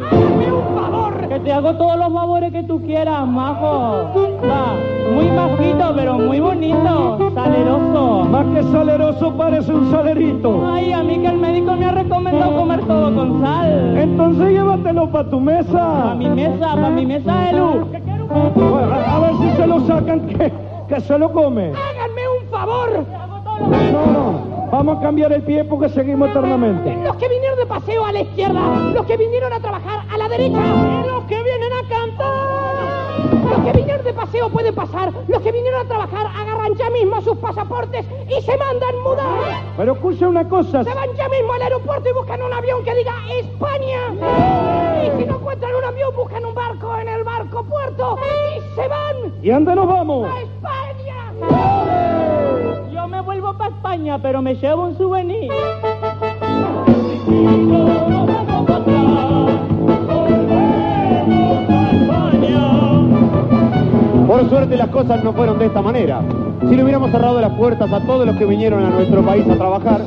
Que 1.29 1.39
te 1.39 1.51
hago 1.51 1.73
todos 1.75 1.97
los 1.97 2.13
favores 2.13 2.51
que 2.51 2.63
tú 2.63 2.81
quieras, 2.81 3.25
majo. 3.27 4.09
Va, 4.43 4.75
muy 5.13 5.25
majito, 5.31 5.93
pero 5.95 6.19
muy 6.19 6.39
bonito, 6.39 7.31
saleroso. 7.33 8.25
Más 8.29 8.45
que 8.53 8.63
saleroso 8.63 9.33
parece 9.35 9.73
un 9.73 9.91
salerito. 9.91 10.63
Ay, 10.71 10.91
a 10.91 11.01
mí 11.03 11.17
que 11.19 11.27
el 11.27 11.37
médico 11.37 11.75
me 11.75 11.85
ha 11.85 11.91
recomendado 11.91 12.55
comer 12.55 12.81
todo 12.85 13.15
con 13.15 13.41
sal. 13.41 13.97
Entonces 13.97 14.49
llévatelo 14.51 15.09
para 15.09 15.29
tu 15.29 15.43
Para 15.43 15.57
mesa. 15.57 16.15
mi 16.15 16.29
mesa, 16.29 16.67
para 16.75 16.89
mi 16.89 17.05
mesa, 17.05 17.49
Elu. 17.49 17.87
A 18.29 19.15
a 19.15 19.19
ver 19.19 19.35
si 19.41 19.57
se 19.57 19.67
lo 19.67 19.79
sacan, 19.81 20.19
que, 20.27 20.51
que 20.87 20.99
se 21.01 21.17
lo 21.17 21.31
come. 21.31 21.69
¡Háganme 21.71 22.21
un 22.41 22.49
favor! 22.49 23.05
No, 23.91 24.05
no. 24.13 24.52
Vamos 24.73 24.97
a 24.97 25.01
cambiar 25.01 25.31
el 25.31 25.43
pie 25.43 25.63
porque 25.65 25.87
seguimos 25.87 26.31
eternamente. 26.31 26.95
Los 27.03 27.15
que 27.17 27.29
vinieron 27.29 27.59
de 27.59 27.65
paseo 27.67 28.03
a 28.07 28.11
la 28.11 28.21
izquierda, 28.21 28.59
los 28.91 29.05
que 29.05 29.17
vinieron 29.17 29.53
a 29.53 29.59
trabajar 29.59 30.03
a 30.11 30.17
la 30.17 30.27
derecha, 30.27 30.59
los 31.05 31.25
que 31.25 31.43
vienen 31.43 31.71
a 31.73 31.87
cantar. 31.87 33.51
Los 33.51 33.59
que 33.65 33.71
vinieron 33.77 34.03
de 34.03 34.13
paseo 34.13 34.49
pueden 34.49 34.73
pasar, 34.73 35.13
los 35.27 35.41
que 35.43 35.51
vinieron 35.51 35.85
a 35.85 35.87
trabajar 35.87 36.25
agarran 36.25 36.73
ya 36.73 36.89
mismo 36.89 37.21
sus 37.21 37.37
pasaportes 37.37 38.03
y 38.27 38.41
se 38.41 38.57
mandan 38.57 38.99
mudar. 39.03 39.61
Pero 39.77 39.93
escucha 39.93 40.27
una 40.27 40.49
cosa. 40.49 40.83
Se 40.83 40.93
van 40.95 41.13
ya 41.15 41.29
mismo 41.29 41.53
al 41.53 41.61
aeropuerto 41.61 42.09
y 42.09 42.13
buscan 42.13 42.41
un 42.41 42.51
avión 42.53 42.83
que 42.83 42.95
diga 42.95 43.13
España. 43.31 45.05
Y 45.05 45.19
si 45.19 45.25
no 45.27 45.35
encuentran 45.35 45.75
un 45.75 45.83
avión, 45.83 46.15
buscan 46.15 46.45
un 46.45 46.55
barco 46.55 46.97
en 46.97 47.09
el 47.09 47.23
barco 47.23 47.63
puerto 47.63 48.17
y 48.57 48.75
se 48.75 48.87
van 48.87 49.33
¿Y 49.43 49.51
a 49.51 49.53
dónde 49.53 49.75
nos 49.75 49.87
vamos? 49.87 50.27
a 50.31 50.41
España. 50.41 52.12
Me 53.09 53.21
vuelvo 53.21 53.53
para 53.53 53.75
España, 53.75 54.17
pero 54.17 54.41
me 54.41 54.55
llevo 54.55 54.85
un 54.85 54.97
souvenir. 54.97 55.51
Por 64.27 64.49
suerte 64.49 64.77
las 64.77 64.87
cosas 64.87 65.23
no 65.23 65.33
fueron 65.33 65.59
de 65.59 65.65
esta 65.65 65.81
manera. 65.81 66.21
Si 66.61 66.75
le 66.75 66.83
hubiéramos 66.83 67.11
cerrado 67.11 67.39
las 67.39 67.51
puertas 67.51 67.91
a 67.91 67.99
todos 68.05 68.25
los 68.25 68.35
que 68.37 68.45
vinieron 68.45 68.83
a 68.83 68.89
nuestro 68.89 69.21
país 69.21 69.47
a 69.49 69.57
trabajar, 69.57 70.01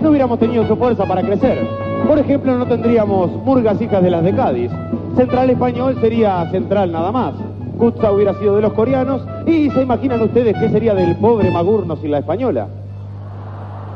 no 0.00 0.10
hubiéramos 0.10 0.38
tenido 0.38 0.66
su 0.68 0.76
fuerza 0.76 1.04
para 1.06 1.22
crecer. 1.22 1.66
Por 2.06 2.18
ejemplo, 2.18 2.56
no 2.56 2.66
tendríamos 2.66 3.30
murgas 3.44 3.80
hijas 3.80 4.02
de 4.02 4.10
las 4.10 4.22
de 4.22 4.34
Cádiz. 4.34 4.70
Central 5.16 5.50
Español 5.50 5.96
sería 6.00 6.48
Central 6.50 6.92
nada 6.92 7.10
más. 7.10 7.34
Kutza 7.78 8.12
hubiera 8.12 8.34
sido 8.34 8.56
de 8.56 8.62
los 8.62 8.72
coreanos 8.72 9.22
y 9.46 9.70
se 9.70 9.82
imaginan 9.82 10.22
ustedes 10.22 10.56
qué 10.58 10.68
sería 10.68 10.94
del 10.94 11.16
pobre 11.16 11.50
Magurno 11.50 11.96
sin 11.96 12.10
la 12.10 12.18
española, 12.18 12.68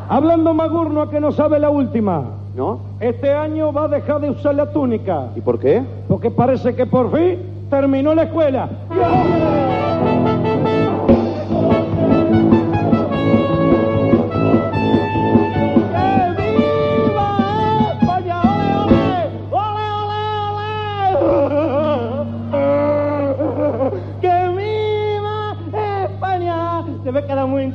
Hablando 0.09 0.55
Magurno 0.55 1.03
a 1.03 1.11
que 1.11 1.21
no 1.21 1.33
sabe 1.33 1.59
la 1.59 1.71
última. 1.71 2.23
¿no? 2.57 2.81
Este 3.01 3.33
año 3.35 3.73
va 3.73 3.85
a 3.85 3.89
dejar 3.89 4.21
de 4.21 4.31
usar 4.31 4.55
la 4.55 4.73
túnica. 4.73 5.29
¿Y 5.37 5.41
por 5.41 5.59
qué? 5.59 5.83
Porque 6.09 6.31
parece 6.31 6.75
que 6.75 6.87
por 6.87 7.11
fin 7.13 7.39
terminó 7.69 8.15
la 8.15 8.23
escuela. 8.23 8.69
¡Que 8.89 9.66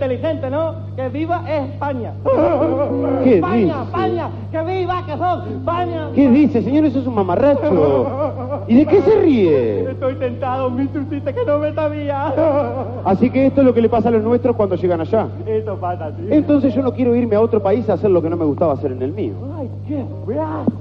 inteligente, 0.02 0.50
¿no? 0.50 0.74
¡Que 0.96 1.10
viva 1.10 1.44
España! 1.48 2.14
¿Qué 3.24 3.36
¡España, 3.36 3.56
dice? 3.56 3.82
España! 3.84 4.30
¡Que 4.52 4.64
viva, 4.64 5.06
que 5.06 5.18
son 5.18 5.48
España! 5.60 6.10
¿Qué 6.16 6.30
dice, 6.30 6.64
señor? 6.64 6.86
Eso 6.86 7.00
es 7.00 7.08
un 7.08 7.14
mamarracho. 7.16 8.64
¿Y 8.68 8.78
de 8.78 8.86
qué 8.88 9.02
se 9.04 9.16
ríe? 9.22 9.92
Estoy 9.92 10.16
tentado, 10.16 10.72
mi 10.72 10.88
susita, 10.88 11.32
que 11.32 11.46
no 11.46 11.60
me 11.60 11.72
sabía. 11.74 12.34
Así 13.06 13.30
que 13.30 13.46
esto 13.46 13.62
es 13.62 13.68
lo 13.68 13.74
que 13.76 13.82
le 13.82 13.90
pasa 13.90 14.10
a 14.10 14.12
los 14.12 14.24
nuestros 14.24 14.56
cuando 14.56 14.76
llegan 14.76 15.02
allá. 15.02 15.28
Esto 15.46 15.76
pasa 15.76 16.06
así. 16.08 16.28
Entonces 16.32 16.74
yo 16.74 16.82
no 16.82 16.94
quiero 16.94 17.16
irme 17.16 17.36
a 17.36 17.42
otro 17.42 17.62
país 17.62 17.88
a 17.88 17.94
hacer 17.94 18.10
lo 18.10 18.24
que 18.24 18.30
no 18.30 18.38
me 18.38 18.46
gustaba 18.46 18.74
hacer 18.74 18.94
en 18.94 19.04
el 19.04 19.12
mío. 19.12 19.34
Ay, 19.60 19.70
qué 19.88 20.04
gracia. 20.26 20.76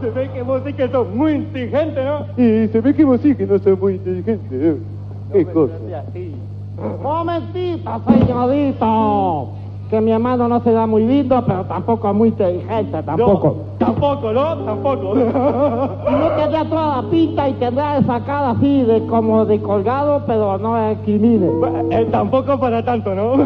Se 0.00 0.10
ve 0.10 0.30
que 0.32 0.42
vos 0.42 0.62
sí 0.64 0.72
que 0.72 0.88
sos 0.88 1.08
muy 1.12 1.32
inteligente, 1.32 2.04
¿no? 2.04 2.26
Y 2.36 2.68
se 2.68 2.80
ve 2.80 2.94
que 2.94 3.04
vos 3.04 3.20
sí 3.20 3.34
que 3.34 3.44
no 3.44 3.58
sos 3.58 3.78
muy 3.80 3.94
inteligente. 3.94 4.46
¿eh? 4.52 4.76
¿Qué 5.32 5.44
cosa? 5.46 5.74
Momentito, 7.02 7.90
señorito. 8.06 9.48
Que 9.90 10.00
mi 10.00 10.12
hermano 10.12 10.48
no 10.48 10.60
se 10.60 10.72
da 10.72 10.86
muy 10.86 11.04
lindo, 11.04 11.42
pero 11.46 11.64
tampoco 11.66 12.08
es 12.08 12.14
muy 12.14 12.28
inteligente, 12.30 13.02
tampoco. 13.02 13.56
No, 13.78 13.86
tampoco, 13.86 14.32
¿no? 14.32 14.56
Tampoco. 14.64 15.14
No 15.14 16.28
tendrá 16.36 16.64
toda 16.64 17.02
la 17.02 17.10
pinta 17.10 17.48
y 17.48 17.52
tendrá 17.54 17.98
esa 17.98 18.20
cara 18.20 18.50
así 18.50 18.82
de 18.82 19.06
como 19.06 19.44
de 19.44 19.60
colgado, 19.60 20.22
pero 20.26 20.58
no 20.58 20.88
discrimine. 20.88 21.48
Eh, 21.90 22.08
tampoco 22.10 22.58
para 22.58 22.82
tanto, 22.84 23.14
¿no? 23.14 23.36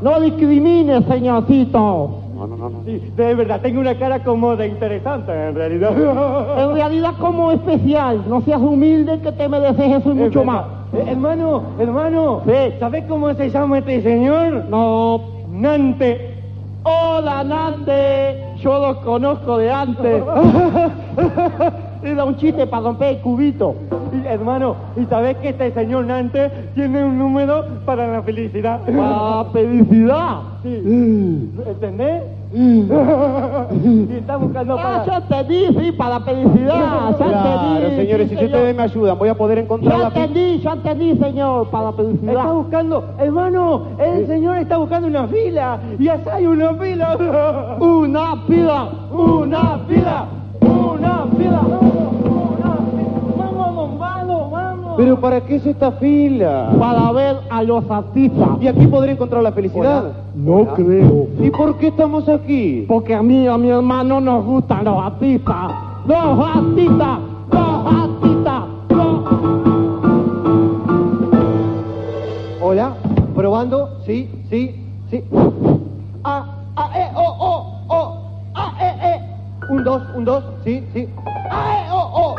No 0.00 0.20
discrimine, 0.20 1.02
señorcito. 1.02 2.10
No, 2.38 2.46
no, 2.46 2.56
no, 2.56 2.70
no. 2.70 2.84
Sí, 2.84 3.12
de 3.16 3.34
verdad, 3.34 3.60
tengo 3.60 3.80
una 3.80 3.98
cara 3.98 4.22
como 4.22 4.54
de 4.54 4.68
interesante, 4.68 5.32
en 5.32 5.54
realidad. 5.56 5.90
En 6.56 6.74
realidad 6.74 7.14
como 7.18 7.50
especial. 7.50 8.22
No 8.28 8.40
seas 8.42 8.60
humilde 8.60 9.18
que 9.20 9.32
te 9.32 9.48
mereces 9.48 10.00
eso 10.00 10.10
y 10.12 10.14
mucho 10.14 10.44
más. 10.44 10.64
Eh, 10.92 11.04
hermano, 11.08 11.62
hermano, 11.80 12.42
Sí. 12.46 12.74
¿sabés 12.78 13.04
cómo 13.08 13.34
se 13.34 13.50
llama 13.50 13.78
este 13.78 14.02
señor? 14.02 14.66
No. 14.70 15.20
Nante. 15.50 16.36
Hola, 16.84 17.42
Nante. 17.42 18.44
Yo 18.58 18.78
los 18.78 18.98
conozco 18.98 19.58
de 19.58 19.70
antes. 19.72 20.22
Era 22.02 22.24
un 22.24 22.36
chiste 22.36 22.66
para 22.66 22.82
romper 22.84 23.16
el 23.16 23.20
cubito. 23.20 23.74
Y, 24.12 24.26
hermano, 24.26 24.76
¿y 24.96 25.04
sabés 25.06 25.36
que 25.38 25.50
este 25.50 25.72
señor 25.72 26.06
Nante 26.06 26.50
tiene 26.74 27.04
un 27.04 27.18
número 27.18 27.64
para 27.84 28.06
la 28.06 28.22
felicidad? 28.22 28.80
La 28.88 29.44
felicidad. 29.52 30.36
Sí. 30.62 31.50
¿Entendés? 31.66 32.22
y 32.54 32.80
está 34.14 34.36
buscando 34.38 34.78
Ah, 34.78 35.04
para... 35.04 35.06
ya 35.06 35.16
entendí, 35.18 35.66
sí, 35.78 35.92
para 35.92 36.18
la 36.18 36.20
felicidad. 36.24 37.14
Claro, 37.18 37.88
señores, 37.96 38.28
sí, 38.30 38.36
si 38.36 38.44
ustedes 38.46 38.74
me 38.74 38.82
ayudan, 38.82 39.18
voy 39.18 39.28
a 39.28 39.34
poder 39.34 39.58
encontrar 39.58 39.92
Ya 39.96 40.04
la 40.04 40.10
pi- 40.10 40.20
entendí, 40.20 40.58
ya 40.60 40.72
entendí, 40.72 41.16
señor, 41.18 41.68
para 41.68 41.84
la 41.84 41.90
Está 41.90 42.02
felicidad. 42.02 42.52
buscando, 42.54 43.04
hermano, 43.18 43.82
el 43.98 44.26
señor 44.26 44.56
está 44.58 44.78
buscando 44.78 45.08
una 45.08 45.26
fila. 45.28 45.78
Y 45.98 46.08
allá 46.08 46.34
hay 46.34 46.46
una 46.46 46.74
fila. 46.74 47.76
Una 47.80 48.46
pila, 48.46 48.88
una 49.12 49.80
pila, 49.86 50.24
una 50.98 51.24
pila. 51.36 51.62
Vamos, 53.36 53.98
vamos, 53.98 54.50
vamos. 54.50 54.94
Pero 54.96 55.20
¿para 55.20 55.40
qué 55.40 55.56
es 55.56 55.66
esta 55.66 55.92
fila? 55.92 56.72
Para 56.78 57.12
ver 57.12 57.36
a 57.50 57.62
los 57.62 57.88
artistas. 57.90 58.48
¿Y 58.60 58.66
aquí 58.66 58.86
podré 58.86 59.12
encontrar 59.12 59.42
la 59.42 59.52
felicidad? 59.52 60.12
No 60.34 60.64
creo. 60.74 61.28
¿Y 61.40 61.50
por 61.50 61.76
qué 61.78 61.88
estamos 61.88 62.28
aquí? 62.28 62.84
Porque 62.88 63.14
a 63.14 63.22
mí 63.22 63.44
y 63.44 63.46
a 63.46 63.56
mi 63.56 63.68
hermano 63.70 64.20
nos 64.20 64.44
gustan 64.44 64.84
los 64.84 65.02
artistas. 65.02 65.72
Los 66.06 66.16
artistas, 66.16 67.18
los 67.52 67.94
artistas, 67.94 68.62
los... 68.90 69.22
Hola, 72.60 72.94
probando, 73.34 73.90
sí, 74.04 74.28
sí, 74.50 74.74
sí. 75.10 75.22
Un, 79.78 79.84
dos, 79.84 80.02
un, 80.12 80.24
dos, 80.24 80.44
sí, 80.64 80.84
sí. 80.92 81.08
A, 81.52 81.86
E, 81.86 81.90
O, 81.92 82.34
O. 82.34 82.36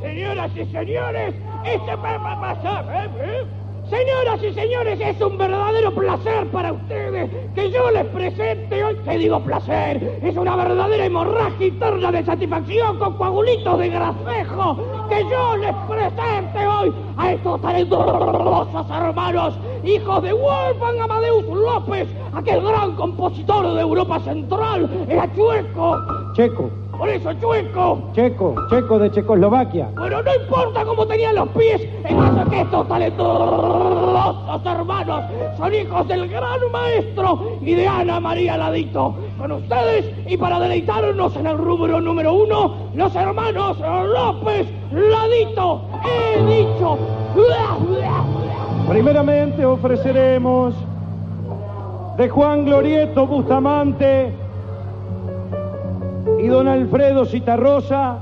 Señoras 0.00 0.50
y 0.56 0.64
señores, 0.66 1.34
este 1.64 1.96
va 1.96 2.14
a 2.14 2.40
pasar, 2.40 2.84
¿eh? 2.94 3.44
Señoras 3.90 4.40
y 4.44 4.52
señores, 4.52 5.00
es 5.00 5.20
un 5.20 5.36
verdadero 5.38 5.92
placer 5.94 6.46
para 6.52 6.74
ustedes 6.74 7.28
que 7.54 7.70
yo 7.70 7.90
les 7.90 8.04
presente 8.06 8.84
hoy, 8.84 8.96
¿qué 9.02 9.18
digo 9.18 9.40
placer? 9.40 10.20
Es 10.22 10.36
una 10.36 10.54
verdadera 10.56 11.06
hemorragia 11.06 11.66
interna 11.66 12.12
de 12.12 12.24
satisfacción 12.24 12.98
con 12.98 13.14
coagulitos 13.16 13.78
de 13.78 13.88
gracejo 13.88 14.76
que 15.08 15.24
yo 15.30 15.56
les 15.56 15.74
presente 15.88 16.66
hoy 16.66 16.94
a 17.16 17.32
estos 17.32 17.62
talentosos 17.62 18.90
hermanos, 18.90 19.54
hijos 19.84 20.22
de 20.22 20.32
Wolfgang 20.32 21.00
Amadeus 21.00 21.44
López, 21.44 22.08
aquel 22.34 22.62
gran 22.62 22.96
compositor 22.96 23.74
de 23.74 23.80
Europa 23.80 24.20
Central, 24.20 24.88
era 25.08 25.32
chueco. 25.34 25.96
Checo, 26.34 26.70
Por 26.96 27.08
eso, 27.08 27.32
chueco, 27.34 28.10
checo, 28.14 28.54
checo 28.70 28.98
de 28.98 29.10
Checoslovaquia. 29.10 29.88
bueno, 29.96 30.22
no 30.22 30.34
importa 30.34 30.84
cómo 30.84 31.06
tenían 31.06 31.34
los 31.34 31.48
pies, 31.48 31.82
el 32.04 32.16
caso 32.16 32.42
es 32.42 32.48
que 32.48 32.60
estos 32.60 32.88
talentosos 32.88 33.98
hermanos 34.64 35.24
son 35.56 35.74
hijos 35.74 36.08
del 36.08 36.28
gran 36.28 36.60
maestro 36.72 37.58
y 37.60 37.74
de 37.74 37.86
Ana 37.86 38.20
María 38.20 38.56
Ladito. 38.56 39.14
Con 39.38 39.52
ustedes, 39.52 40.12
y 40.26 40.36
para 40.36 40.58
deleitarnos 40.60 41.34
en 41.36 41.46
el 41.46 41.58
rubro 41.58 42.00
número 42.00 42.32
uno, 42.32 42.74
los 42.94 43.14
hermanos 43.14 43.78
López 43.78 44.66
Ladito. 44.92 45.82
He 46.04 46.42
dicho. 46.44 46.98
Primeramente 48.88 49.64
ofreceremos 49.66 50.74
de 52.16 52.28
Juan 52.28 52.64
Glorieto 52.64 53.26
Bustamante 53.26 54.32
y 56.42 56.46
don 56.46 56.66
Alfredo 56.66 57.26
Citarrosa 57.26 58.18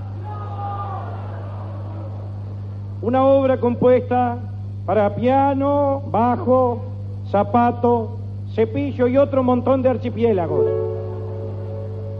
una 3.00 3.24
obra 3.24 3.58
compuesta 3.58 4.38
para 4.84 5.14
piano, 5.14 6.02
bajo, 6.10 6.82
zapato, 7.30 8.16
cepillo 8.52 9.06
y 9.06 9.16
otro 9.16 9.44
montón 9.44 9.82
de 9.82 9.90
archipiélagos. 9.90 10.66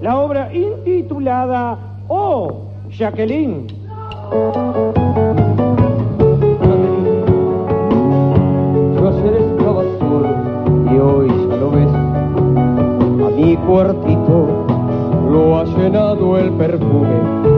La 0.00 0.20
obra 0.20 0.54
intitulada 0.54 1.78
Oh, 2.09 2.66
Jacqueline. 2.90 3.66
Cuartito 13.66 14.66
lo 15.31 15.59
ha 15.59 15.64
llenado 15.64 16.38
el 16.38 16.52
perfume 16.52 17.56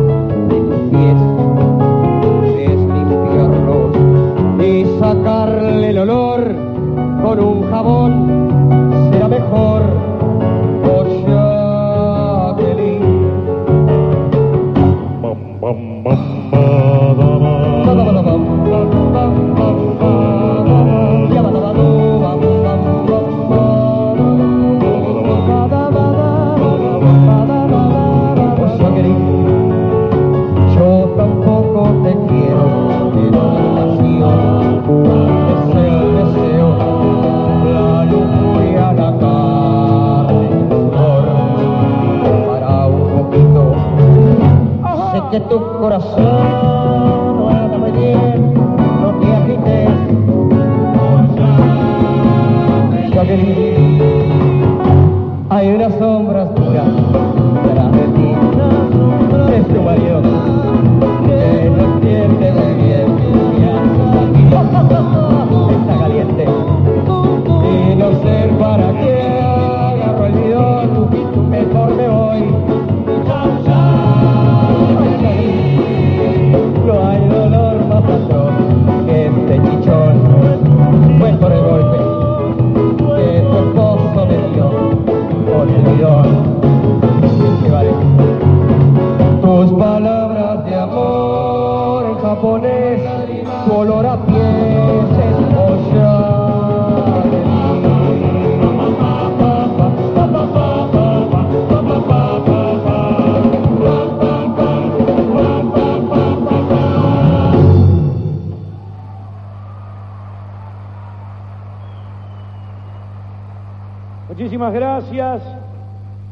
Muchísimas 114.29 114.73
gracias. 114.75 115.43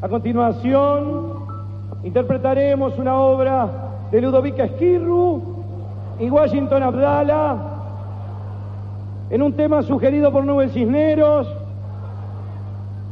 A 0.02 0.08
continuación, 0.08 1.32
interpretaremos 2.04 2.98
una 2.98 3.18
obra 3.18 3.68
de 4.10 4.20
Ludovica 4.20 4.64
Esquirru 4.64 5.42
y 6.20 6.28
Washington 6.28 6.82
Abdala 6.82 7.56
en 9.30 9.42
un 9.42 9.54
tema 9.54 9.82
sugerido 9.82 10.30
por 10.30 10.44
Nubel 10.44 10.70
Cisneros, 10.70 11.48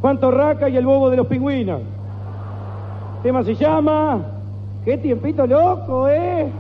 Juan 0.01 0.20
Torraca 0.20 0.68
y 0.68 0.77
el 0.77 0.85
bobo 0.85 1.09
de 1.11 1.16
los 1.16 1.27
pingüinos. 1.27 1.81
El 1.81 3.23
tema 3.23 3.42
se 3.42 3.55
llama 3.55 4.20
¡Qué 4.85 4.99
tiempito 4.99 5.47
loco, 5.47 6.09
eh! 6.09 6.53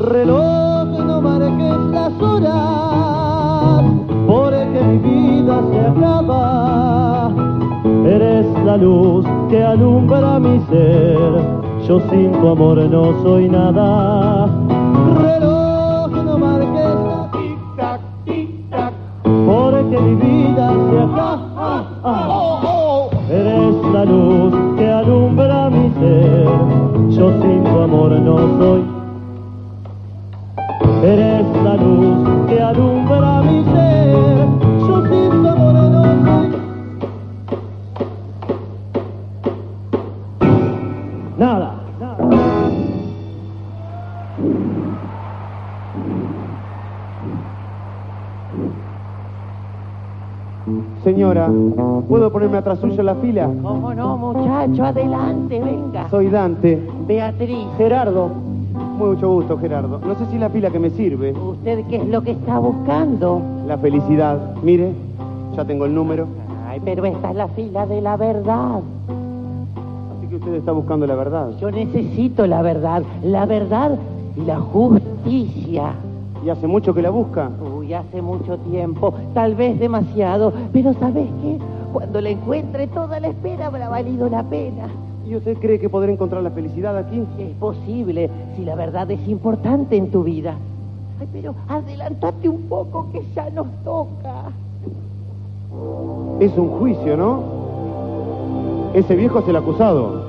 Reloj, 0.00 0.67
las 2.40 2.54
horas, 2.54 3.84
porque 4.26 4.80
mi 4.82 4.98
vida 4.98 5.62
se 5.70 5.80
acaba. 5.80 7.30
Eres 8.06 8.46
la 8.64 8.76
luz 8.76 9.26
que 9.48 9.64
alumbra 9.64 10.38
mi 10.38 10.60
ser, 10.70 11.30
yo 11.86 12.00
sin 12.10 12.32
tu 12.32 12.48
amor 12.48 12.78
no 12.78 13.22
soy 13.22 13.48
nada. 13.48 14.46
Reloj, 15.22 16.10
no 16.24 16.38
marques 16.38 16.94
la 17.08 17.30
tic-tac, 17.32 18.00
tic-tac, 18.24 18.92
porque 19.22 19.98
mi 20.00 20.14
vida 20.16 20.72
se 20.90 20.98
acaba. 21.00 21.48
Eres 23.30 23.74
la 23.92 24.04
luz 24.04 24.54
que 24.76 24.90
alumbra 24.90 25.70
mi 25.70 25.90
ser, 26.00 26.48
yo 27.10 27.30
sin 27.42 27.62
tu 27.64 27.78
amor 27.80 28.12
no 28.12 28.36
soy 28.58 28.87
Eres 31.02 31.46
la 31.62 31.76
luz 31.76 32.48
que 32.48 32.60
alumbra 32.60 33.42
mi 33.42 33.64
ser, 33.64 34.48
yo 34.80 34.96
amor 35.48 35.74
no 35.74 36.02
soy. 36.24 36.48
Nada. 41.38 41.74
Señora, 51.04 51.48
¿puedo 52.08 52.32
ponerme 52.32 52.58
atrás 52.58 52.80
suyo 52.80 52.98
en 52.98 53.06
la 53.06 53.14
fila? 53.14 53.46
¿Cómo 53.62 53.94
no, 53.94 54.16
muchacho? 54.16 54.84
Adelante, 54.84 55.60
venga. 55.60 56.10
Soy 56.10 56.28
Dante. 56.28 56.82
Beatriz. 57.06 57.68
Gerardo. 57.76 58.47
Mucho 58.98 59.28
gusto, 59.28 59.56
Gerardo. 59.56 60.00
No 60.00 60.16
sé 60.16 60.26
si 60.26 60.38
la 60.38 60.50
fila 60.50 60.70
que 60.70 60.78
me 60.80 60.90
sirve. 60.90 61.32
¿Usted 61.32 61.84
qué 61.88 61.96
es 61.98 62.08
lo 62.08 62.20
que 62.20 62.32
está 62.32 62.58
buscando? 62.58 63.40
La 63.66 63.78
felicidad. 63.78 64.56
Mire, 64.62 64.92
ya 65.56 65.64
tengo 65.64 65.86
el 65.86 65.94
número. 65.94 66.26
Ay, 66.68 66.80
pero 66.84 67.04
esta 67.04 67.30
es 67.30 67.36
la 67.36 67.46
fila 67.48 67.86
de 67.86 68.00
la 68.00 68.16
verdad. 68.16 68.80
Así 70.16 70.26
que 70.28 70.36
usted 70.36 70.54
está 70.54 70.72
buscando 70.72 71.06
la 71.06 71.14
verdad. 71.14 71.50
Yo 71.60 71.70
necesito 71.70 72.44
la 72.48 72.60
verdad, 72.60 73.04
la 73.22 73.46
verdad 73.46 73.96
y 74.36 74.40
la 74.40 74.58
justicia. 74.58 75.92
¿Y 76.44 76.50
hace 76.50 76.66
mucho 76.66 76.92
que 76.92 77.00
la 77.00 77.10
busca? 77.10 77.50
Uy, 77.78 77.94
hace 77.94 78.20
mucho 78.20 78.58
tiempo, 78.58 79.14
tal 79.32 79.54
vez 79.54 79.78
demasiado, 79.78 80.52
pero 80.72 80.92
¿sabes 80.94 81.28
qué? 81.40 81.58
Cuando 81.92 82.20
la 82.20 82.30
encuentre 82.30 82.88
toda 82.88 83.20
la 83.20 83.28
espera 83.28 83.66
habrá 83.66 83.88
valido 83.88 84.28
la 84.28 84.42
pena. 84.42 84.88
¿Y 85.28 85.36
usted 85.36 85.58
cree 85.58 85.78
que 85.78 85.90
podrá 85.90 86.10
encontrar 86.10 86.42
la 86.42 86.50
felicidad 86.50 86.96
aquí? 86.96 87.22
Es 87.38 87.50
posible, 87.60 88.30
si 88.56 88.64
la 88.64 88.74
verdad 88.74 89.10
es 89.10 89.28
importante 89.28 89.94
en 89.94 90.10
tu 90.10 90.22
vida. 90.22 90.56
Ay, 91.20 91.28
pero 91.30 91.54
adelantate 91.68 92.48
un 92.48 92.62
poco 92.62 93.12
que 93.12 93.22
ya 93.34 93.50
nos 93.50 93.66
toca. 93.84 94.44
Es 96.40 96.56
un 96.56 96.70
juicio, 96.78 97.14
¿no? 97.18 97.42
Ese 98.94 99.16
viejo 99.16 99.40
es 99.40 99.48
el 99.48 99.56
acusado. 99.56 100.22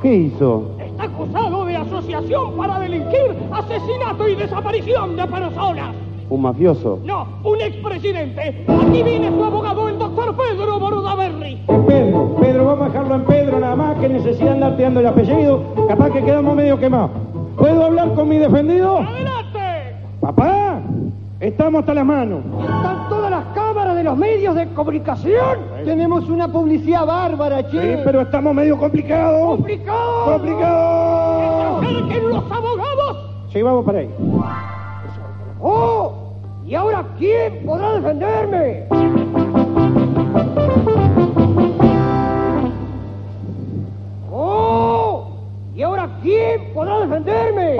¿Qué 0.00 0.14
hizo? 0.14 0.70
Está 0.78 1.04
acusado 1.04 1.66
de 1.66 1.76
asociación 1.76 2.56
para 2.56 2.80
delinquir, 2.80 3.36
asesinato 3.52 4.26
y 4.26 4.34
desaparición 4.34 5.14
de 5.14 5.26
personas. 5.26 5.94
Un 6.30 6.40
mafioso. 6.40 7.00
No, 7.04 7.26
un 7.44 7.60
expresidente. 7.60 8.64
Aquí 8.66 9.02
viene 9.02 9.30
su 9.30 9.44
abogado, 9.44 9.88
el 9.88 9.98
doctor 10.10 10.36
Pedro 10.36 10.78
Bordaberry. 10.78 11.62
Pedro, 11.86 12.36
Pedro, 12.40 12.64
vamos 12.66 12.82
a 12.82 12.88
dejarlo 12.90 13.14
en 13.14 13.24
Pedro 13.24 13.60
nada 13.60 13.76
más, 13.76 13.98
que 13.98 14.08
necesidad 14.08 14.46
de 14.46 14.52
andarte 14.52 14.82
dando 14.82 15.00
el 15.00 15.06
apellido, 15.06 15.62
capaz 15.88 16.10
que 16.10 16.24
quedamos 16.24 16.56
medio 16.56 16.78
quemados. 16.78 17.10
¿Puedo 17.56 17.84
hablar 17.84 18.14
con 18.14 18.28
mi 18.28 18.38
defendido? 18.38 18.98
¡Adelante! 18.98 19.96
Papá, 20.20 20.80
estamos 21.38 21.80
hasta 21.80 21.94
las 21.94 22.04
manos. 22.04 22.40
Están 22.60 23.08
todas 23.08 23.30
las 23.30 23.44
cámaras 23.54 23.96
de 23.96 24.04
los 24.04 24.16
medios 24.16 24.54
de 24.54 24.66
comunicación. 24.68 25.58
Tenemos 25.84 26.28
una 26.28 26.48
publicidad 26.48 27.06
bárbara, 27.06 27.68
che. 27.70 27.96
Sí, 27.96 28.02
pero 28.04 28.22
estamos 28.22 28.54
medio 28.54 28.78
complicados. 28.78 29.56
¡Complicado! 29.56 30.24
¡Complicado! 30.24 31.80
¡Que 32.08 32.20
los 32.20 32.44
abogados! 32.50 33.30
Sí, 33.52 33.62
vamos 33.62 33.84
para 33.84 34.00
ahí. 34.00 34.10
¡Oh! 35.60 36.12
¿Y 36.66 36.74
ahora 36.74 37.04
quién 37.18 37.64
podrá 37.66 37.94
defenderme? 37.94 38.86
¡Oh! 44.30 45.26
¿Y 45.74 45.82
ahora 45.82 46.08
quién 46.22 46.72
podrá 46.74 47.00
defenderme? 47.00 47.76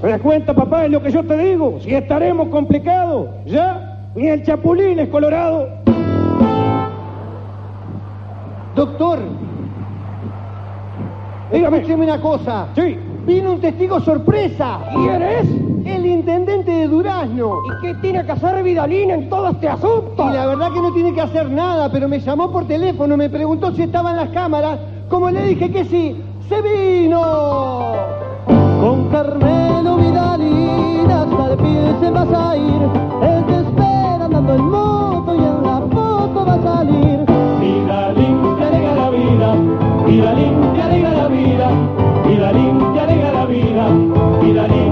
¿Te 0.00 0.08
das 0.10 0.20
cuenta, 0.20 0.54
papá? 0.54 0.84
Es 0.84 0.90
lo 0.90 1.02
que 1.02 1.10
yo 1.10 1.24
te 1.24 1.36
digo. 1.36 1.78
Si 1.80 1.94
estaremos 1.94 2.48
complicados, 2.48 3.28
ya 3.46 4.10
ni 4.14 4.28
el 4.28 4.42
chapulín 4.42 4.98
es 4.98 5.08
colorado. 5.08 5.68
Doctor, 8.74 9.20
Dígame. 11.52 11.94
una 11.94 12.20
cosa. 12.20 12.66
Sí. 12.74 12.98
Vino 13.26 13.52
un 13.52 13.60
testigo 13.60 14.00
sorpresa. 14.00 14.80
¿Quién 14.92 15.22
es? 15.22 15.48
El 15.86 16.04
intendente 16.04 16.70
de 16.70 16.88
Durazno. 16.88 17.62
¿Y 17.64 17.80
qué 17.80 17.94
tiene 17.94 18.24
que 18.24 18.32
hacer 18.32 18.62
Vidalín 18.62 19.10
en 19.10 19.30
todo 19.30 19.48
este 19.48 19.66
asunto? 19.66 20.28
Y 20.28 20.32
la 20.34 20.46
verdad 20.46 20.70
que 20.72 20.80
no 20.80 20.92
tiene 20.92 21.14
que 21.14 21.22
hacer 21.22 21.50
nada, 21.50 21.90
pero 21.90 22.06
me 22.06 22.20
llamó 22.20 22.52
por 22.52 22.66
teléfono, 22.66 23.16
me 23.16 23.30
preguntó 23.30 23.72
si 23.72 23.82
estaban 23.82 24.16
las 24.16 24.28
cámaras. 24.28 24.78
Como 25.08 25.30
le 25.30 25.42
dije 25.42 25.70
que 25.70 25.84
sí, 25.86 26.22
se 26.48 26.60
vino. 26.60 27.94
Con 28.80 29.08
Carmelo 29.08 29.96
Vidalín 29.96 31.10
hasta 31.10 31.52
el 31.52 31.56
Pilsen 31.56 32.14
vas 32.14 32.32
a 32.32 32.56
ir. 32.58 32.82
Él 33.22 33.44
te 33.46 33.54
espera 33.54 34.24
andando 34.26 34.54
en 34.54 34.64
moto 34.70 35.34
y 35.34 35.38
en 35.38 35.62
la 35.62 35.80
foto 35.90 36.44
va 36.46 36.54
a 36.54 36.62
salir. 36.62 37.33
Vida, 40.06 40.74
te 40.74 40.82
alegra 40.82 41.10
la 41.10 41.28
vida, 41.28 41.70
Vidalín 42.26 42.92
te 42.92 43.00
alegra 43.00 43.32
la 43.32 43.46
vida, 43.46 43.88
Vidalín 44.42 44.74
te 44.78 44.83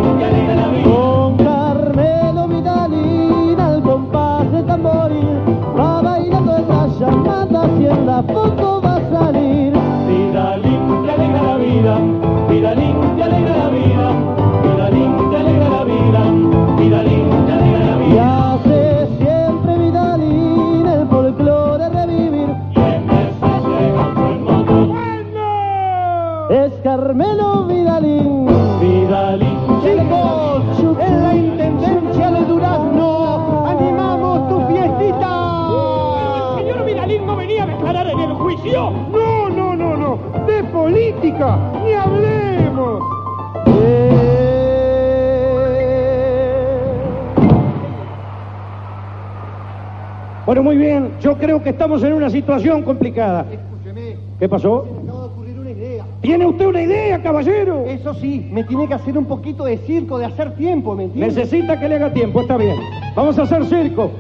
estamos 51.82 52.04
en 52.04 52.12
una 52.12 52.30
situación 52.30 52.82
complicada. 52.82 53.44
Escúcheme, 53.50 54.16
¿Qué 54.38 54.48
pasó? 54.48 54.86
me 54.94 55.02
acaba 55.02 55.22
de 55.22 55.26
ocurrir 55.26 55.58
una 55.58 55.70
idea. 55.70 56.04
¿Tiene 56.20 56.46
usted 56.46 56.66
una 56.66 56.80
idea, 56.80 57.20
caballero? 57.20 57.84
Eso 57.88 58.14
sí, 58.14 58.48
me 58.52 58.62
tiene 58.62 58.86
que 58.86 58.94
hacer 58.94 59.18
un 59.18 59.24
poquito 59.24 59.64
de 59.64 59.78
circo, 59.78 60.16
de 60.16 60.26
hacer 60.26 60.54
tiempo, 60.54 60.94
¿me 60.94 61.04
entiende? 61.04 61.26
Necesita 61.34 61.80
que 61.80 61.88
le 61.88 61.96
haga 61.96 62.12
tiempo, 62.12 62.42
está 62.42 62.56
bien. 62.56 62.76
Vamos 63.16 63.36
a 63.36 63.42
hacer 63.42 63.64
circo. 63.64 64.12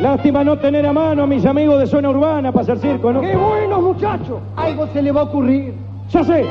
Lástima 0.00 0.44
no 0.44 0.58
tener 0.60 0.86
a 0.86 0.92
mano 0.92 1.24
a 1.24 1.26
mis 1.26 1.44
amigos 1.44 1.80
de 1.80 1.88
zona 1.88 2.08
urbana 2.10 2.52
para 2.52 2.62
hacer 2.62 2.78
circo, 2.78 3.12
¿no? 3.12 3.20
¡Qué 3.20 3.34
bueno, 3.36 3.80
muchacho! 3.82 4.38
Algo 4.54 4.86
se 4.92 5.02
le 5.02 5.10
va 5.10 5.22
a 5.22 5.24
ocurrir. 5.24 5.74
Ya 6.10 6.22
sé, 6.22 6.44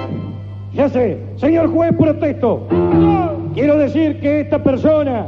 ya 0.73 0.89
sé. 0.89 1.17
Señor 1.37 1.71
juez, 1.71 1.95
protesto. 1.97 2.67
Quiero 3.53 3.77
decir 3.77 4.19
que 4.19 4.41
esta 4.41 4.61
persona, 4.61 5.27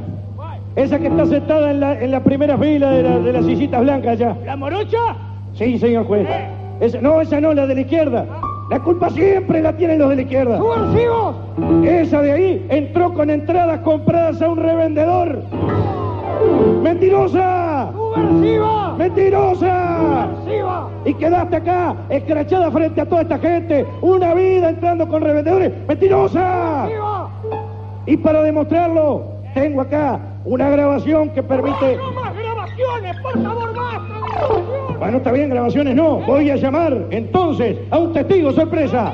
esa 0.76 1.00
que 1.00 1.08
está 1.08 1.26
sentada 1.26 1.72
en 1.72 1.80
la, 1.80 1.98
en 1.98 2.12
la 2.12 2.22
primera 2.26 2.58
fila 2.58 2.92
de, 2.92 3.04
la- 3.04 3.20
de 3.20 3.32
las 3.34 3.46
sillitas 3.46 3.82
blancas 3.82 4.12
allá. 4.20 4.36
¿La 4.46 4.58
morocha? 4.58 4.98
Sí, 5.60 5.78
señor 5.78 6.06
juez. 6.06 6.26
Esa- 6.80 7.02
no, 7.02 7.20
esa 7.20 7.42
no, 7.42 7.54
la 7.54 7.68
de 7.68 7.76
la 7.76 7.82
izquierda. 7.82 8.26
La 8.70 8.80
culpa 8.80 9.10
siempre 9.10 9.62
la 9.62 9.74
tienen 9.76 10.00
los 10.00 10.10
de 10.10 10.16
la 10.16 10.22
izquierda. 10.22 10.58
¡Subversivos! 10.58 11.36
Esa 11.84 12.22
de 12.22 12.32
ahí 12.32 12.66
entró 12.70 13.14
con 13.14 13.30
entradas 13.30 13.82
compradas 13.82 14.42
a 14.42 14.48
un 14.50 14.58
revendedor. 14.58 15.44
¡Mentirosa! 16.82 17.92
¡Subversiva! 17.92 18.96
¡Mentirosa! 18.98 20.28
¡Subversiva! 20.46 20.90
Y 21.04 21.14
quedaste 21.16 21.56
acá, 21.58 21.96
escrachada 22.10 22.72
frente 22.72 23.02
a 23.02 23.06
toda 23.06 23.24
esta 23.24 23.38
gente, 23.40 23.86
una 24.02 24.34
vida 24.34 24.70
entrando 24.70 25.10
con 25.10 25.22
revendedores. 25.22 25.74
¡Mentirosa! 25.90 26.86
¡Viva! 26.88 27.30
Y 28.06 28.16
para 28.16 28.44
demostrarlo, 28.44 29.26
tengo 29.54 29.82
acá 29.82 30.22
una 30.46 30.70
grabación 30.70 31.32
que 31.32 31.44
permite... 31.44 31.98
¡No 31.98 32.14
más 32.14 32.34
grabaciones! 32.34 33.18
¡Por 33.22 33.44
favor, 33.44 33.76
basta! 33.76 34.79
Bueno, 35.00 35.18
está 35.18 35.32
bien, 35.32 35.50
grabaciones 35.50 35.96
no. 35.96 36.18
Voy 36.18 36.50
a 36.50 36.58
llamar 36.58 37.06
entonces 37.10 37.78
a 37.90 37.98
un 37.98 38.12
testigo 38.12 38.52
sorpresa. 38.52 39.14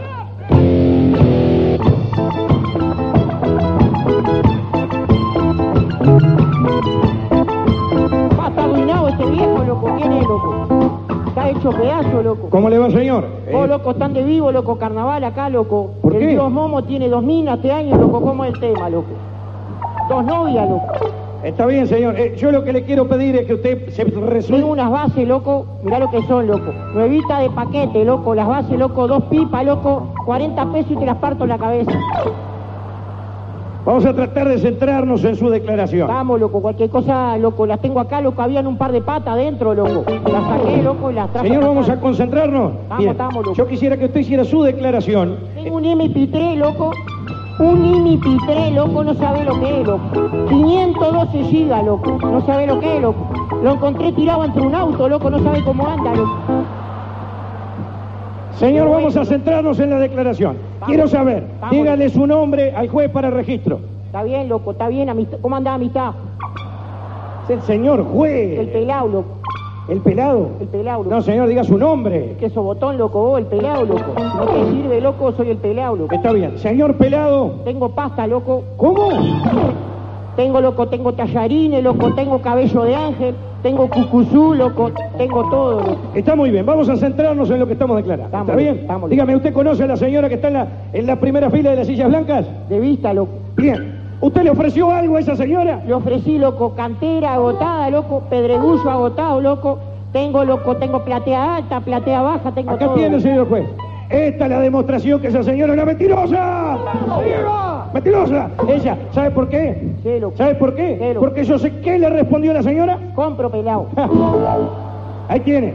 Está 8.47 8.63
arruinado 8.63 9.09
este 9.09 9.25
viejo, 9.27 9.63
loco. 9.63 9.95
¿Quién 9.97 10.11
es, 10.13 10.23
loco? 10.23 10.99
Está 11.27 11.49
hecho 11.51 11.69
pedazo, 11.69 12.23
loco. 12.23 12.49
¿Cómo 12.49 12.69
le 12.69 12.79
va, 12.79 12.89
señor? 12.89 13.27
Eh, 13.45 13.67
loco, 13.67 13.91
están 13.91 14.13
de 14.13 14.23
vivo, 14.23 14.51
loco, 14.51 14.79
carnaval 14.79 15.23
acá, 15.23 15.49
loco. 15.49 15.91
¿Por 16.01 16.15
el 16.15 16.19
qué? 16.19 16.27
Dios 16.29 16.51
Momo 16.51 16.83
tiene 16.85 17.09
dos 17.09 17.23
minas 17.23 17.57
este 17.57 17.71
año, 17.71 17.95
loco, 17.95 18.21
¿cómo 18.21 18.43
es 18.43 18.53
el 18.55 18.59
tema, 18.59 18.89
loco? 18.89 19.11
Dos 20.09 20.25
novias, 20.25 20.67
loco. 20.67 21.24
Está 21.45 21.65
bien, 21.65 21.87
señor. 21.87 22.15
Eh, 22.19 22.35
yo 22.37 22.51
lo 22.51 22.63
que 22.63 22.73
le 22.73 22.83
quiero 22.83 23.07
pedir 23.07 23.35
es 23.35 23.45
que 23.45 23.53
usted 23.55 23.89
se 23.89 24.05
Tengo 24.05 24.25
resuelva. 24.27 24.67
unas 24.67 24.91
bases, 24.91 25.27
loco, 25.27 25.65
mirá 25.83 25.99
lo 25.99 26.09
que 26.09 26.21
son, 26.23 26.47
loco. 26.47 26.71
Nuevita 26.93 27.39
de 27.39 27.49
paquete, 27.49 28.03
loco, 28.05 28.33
las 28.35 28.47
bases, 28.47 28.77
loco, 28.77 29.07
dos 29.07 29.23
pipas, 29.25 29.65
loco, 29.65 30.13
40 30.25 30.71
pesos 30.71 30.91
y 30.91 30.95
te 30.97 31.05
las 31.05 31.17
parto 31.17 31.43
en 31.43 31.49
la 31.49 31.57
cabeza. 31.57 31.91
Vamos 33.85 34.03
a 34.03 34.15
tratar 34.15 34.47
de 34.49 34.57
centrarnos 34.57 35.23
en 35.25 35.35
su 35.35 35.47
declaración. 35.47 36.07
Vamos, 36.07 36.39
loco, 36.39 36.59
cualquier 36.59 36.89
cosa, 36.89 37.37
loco, 37.37 37.67
las 37.67 37.79
tengo 37.79 37.99
acá, 37.99 38.19
loco, 38.19 38.41
habían 38.41 38.65
un 38.65 38.79
par 38.79 38.91
de 38.91 39.01
patas 39.01 39.35
adentro, 39.35 39.75
loco. 39.75 40.03
Las 40.09 40.43
saqué, 40.43 40.81
loco, 40.81 41.11
y 41.11 41.13
las 41.13 41.29
traje. 41.31 41.47
Señor, 41.49 41.65
vamos 41.65 41.87
a 41.87 41.99
concentrarnos. 41.99 42.71
Vamos, 42.89 42.97
Bien. 42.97 43.11
estamos, 43.11 43.35
loco. 43.45 43.53
Yo 43.55 43.67
quisiera 43.67 43.95
que 43.95 44.05
usted 44.05 44.21
hiciera 44.21 44.43
su 44.43 44.63
declaración. 44.63 45.37
Tengo 45.53 45.75
un 45.77 45.83
MP3, 45.83 46.55
loco. 46.55 46.91
Un 47.57 47.81
MP3, 48.05 48.73
loco, 48.73 49.03
no 49.03 49.13
sabe 49.13 49.43
lo 49.45 49.59
que 49.59 49.81
es, 49.81 49.87
loco. 49.87 50.09
512 50.49 51.43
gigas, 51.45 51.85
loco. 51.85 52.17
No 52.21 52.45
sabe 52.45 52.67
lo 52.67 52.79
que 52.79 52.95
es, 52.97 53.01
loco. 53.01 53.29
Lo 53.63 53.71
encontré 53.73 54.11
tirado 54.11 54.43
entre 54.43 54.61
un 54.61 54.75
auto, 54.75 55.07
loco, 55.07 55.29
no 55.29 55.39
sabe 55.39 55.63
cómo 55.63 55.87
anda, 55.87 56.13
loco. 56.15 56.35
Señor, 58.55 58.89
vamos 58.89 59.15
a 59.17 59.25
centrarnos 59.25 59.79
en 59.79 59.89
la 59.89 59.99
declaración. 59.99 60.57
Quiero 60.85 61.07
saber, 61.07 61.45
Vamos. 61.61 61.71
dígale 61.75 62.09
su 62.09 62.25
nombre 62.27 62.73
al 62.75 62.89
juez 62.89 63.09
para 63.09 63.29
registro. 63.29 63.79
Está 64.05 64.23
bien, 64.23 64.47
loco, 64.49 64.71
está 64.71 64.87
bien, 64.89 65.09
amistad. 65.09 65.37
¿Cómo 65.41 65.55
anda 65.55 65.73
amistad? 65.73 66.11
Es 67.45 67.49
el 67.51 67.61
señor 67.61 68.03
juez. 68.05 68.59
El 68.59 68.69
pelado, 68.69 69.07
loco. 69.07 69.37
¿El 69.87 69.99
pelado? 69.99 70.49
El 70.59 70.67
pelado, 70.67 71.03
loco. 71.03 71.15
No, 71.15 71.21
señor, 71.21 71.47
diga 71.47 71.63
su 71.63 71.77
nombre. 71.77 72.35
Que 72.39 72.49
botón, 72.49 72.97
loco, 72.97 73.21
vos, 73.21 73.39
el 73.39 73.45
pelado, 73.45 73.85
loco. 73.85 74.13
Si 74.17 74.23
no 74.23 74.45
te 74.45 74.71
sirve, 74.71 75.01
loco, 75.01 75.31
soy 75.33 75.51
el 75.51 75.57
pelado, 75.57 75.95
loco. 75.95 76.15
Está 76.15 76.31
bien. 76.31 76.57
Señor 76.57 76.95
pelado. 76.97 77.51
Tengo 77.63 77.89
pasta, 77.89 78.25
loco. 78.25 78.63
¿Cómo? 78.77 79.09
Tengo, 80.35 80.59
loco, 80.59 80.87
tengo 80.87 81.13
tallarines, 81.13 81.81
loco, 81.83 82.13
tengo 82.13 82.41
cabello 82.41 82.83
de 82.83 82.93
ángel, 82.93 83.35
tengo 83.63 83.89
cucuzú, 83.89 84.53
loco, 84.53 84.91
tengo 85.17 85.49
todo, 85.49 85.79
loco. 85.79 85.97
Está 86.13 86.35
muy 86.35 86.51
bien, 86.51 86.65
vamos 86.65 86.89
a 86.89 86.97
centrarnos 86.97 87.49
en 87.51 87.59
lo 87.59 87.67
que 87.67 87.73
estamos 87.73 87.95
declarando. 87.95 88.25
Estamos 88.25 88.49
¿Está 88.49 88.57
bien, 88.61 88.85
bien. 88.85 89.09
Dígame, 89.09 89.35
¿usted 89.37 89.53
conoce 89.53 89.83
a 89.83 89.87
la 89.87 89.95
señora 89.95 90.27
que 90.27 90.35
está 90.35 90.49
en 90.49 90.53
la, 90.55 90.67
en 90.91 91.07
la 91.07 91.15
primera 91.21 91.49
fila 91.49 91.69
de 91.69 91.77
las 91.77 91.87
sillas 91.87 92.09
blancas? 92.09 92.45
De 92.67 92.79
vista, 92.81 93.13
loco. 93.13 93.31
Bien. 93.55 93.94
¿Usted 94.21 94.43
le 94.43 94.49
ofreció 94.49 94.91
algo 94.91 95.17
a 95.17 95.19
esa 95.19 95.35
señora? 95.35 95.81
Le 95.85 95.93
ofrecí, 95.93 96.37
loco, 96.37 96.73
cantera 96.75 97.33
agotada, 97.33 97.89
loco, 97.89 98.23
pedregullo 98.29 98.89
agotado, 98.89 99.41
loco. 99.41 99.79
Tengo, 100.13 100.45
loco, 100.45 100.77
tengo 100.77 101.03
platea 101.03 101.57
alta, 101.57 101.81
platea 101.81 102.21
baja, 102.21 102.51
tengo 102.53 102.71
Acá 102.71 102.85
todo. 102.85 102.95
tiene, 102.95 103.19
señor 103.19 103.49
juez. 103.49 103.65
Esta 104.09 104.45
es 104.45 104.49
la 104.51 104.59
demostración 104.61 105.19
que 105.19 105.27
esa 105.27 105.43
señora 105.43 105.73
era 105.73 105.83
mentirosa. 105.85 106.77
¡Viva! 107.23 107.89
¡Mentirosa! 107.93 108.49
Ella, 108.67 108.97
¿sabe 109.11 109.31
por 109.31 109.49
qué? 109.49 109.95
Sí, 110.03 110.19
loco. 110.19 110.37
¿Sabe 110.37 110.55
por 110.55 110.73
qué? 110.75 110.97
Sí, 110.99 111.07
loco. 111.13 111.19
Porque 111.19 111.43
yo 111.43 111.59
sé 111.59 111.71
qué 111.81 111.99
le 111.99 112.09
respondió 112.09 112.53
la 112.53 112.63
señora. 112.63 112.97
Compro 113.15 113.49
pelado. 113.51 113.87
Ahí 115.27 115.39
tiene. 115.41 115.73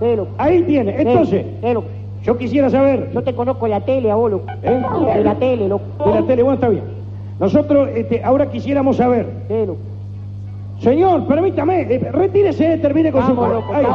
Sí, 0.00 0.16
loco. 0.16 0.30
Ahí 0.38 0.62
tiene. 0.64 1.00
Entonces, 1.00 1.46
loco. 1.62 1.86
yo 2.22 2.36
quisiera 2.36 2.68
saber 2.68 3.10
Yo 3.14 3.22
te 3.22 3.34
conozco 3.34 3.66
la 3.68 3.80
tele, 3.80 4.10
a 4.10 4.16
vos, 4.16 4.30
loco. 4.32 4.46
¿Eh? 4.62 4.82
De 5.14 5.24
la 5.24 5.34
tele, 5.36 5.68
loco. 5.68 5.84
de 6.04 6.20
la 6.20 6.26
tele. 6.26 6.42
Bueno, 6.42 6.54
está 6.56 6.68
bien. 6.68 6.97
Nosotros 7.40 7.88
este, 7.94 8.22
ahora 8.24 8.50
quisiéramos 8.50 8.96
saber. 8.96 9.26
Loco. 9.48 9.76
Señor, 10.80 11.26
permítame, 11.26 11.82
eh, 11.82 12.10
retírese, 12.12 12.78
termine 12.78 13.10
con 13.10 13.22
Vamos, 13.22 13.46
su... 13.46 13.52
loco, 13.52 13.72
Ahí. 13.74 13.86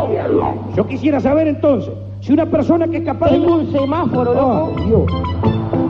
Yo 0.75 0.85
quisiera 0.85 1.19
saber 1.21 1.47
entonces, 1.47 1.93
si 2.19 2.33
una 2.33 2.45
persona 2.45 2.87
que 2.87 2.97
es 2.97 3.05
capaz 3.05 3.31
de... 3.31 3.39
Tengo 3.39 3.55
un 3.55 3.71
semáforo, 3.71 4.33
loco. 4.33 4.73
Ah, 4.75 4.81
Dios. 4.85 5.03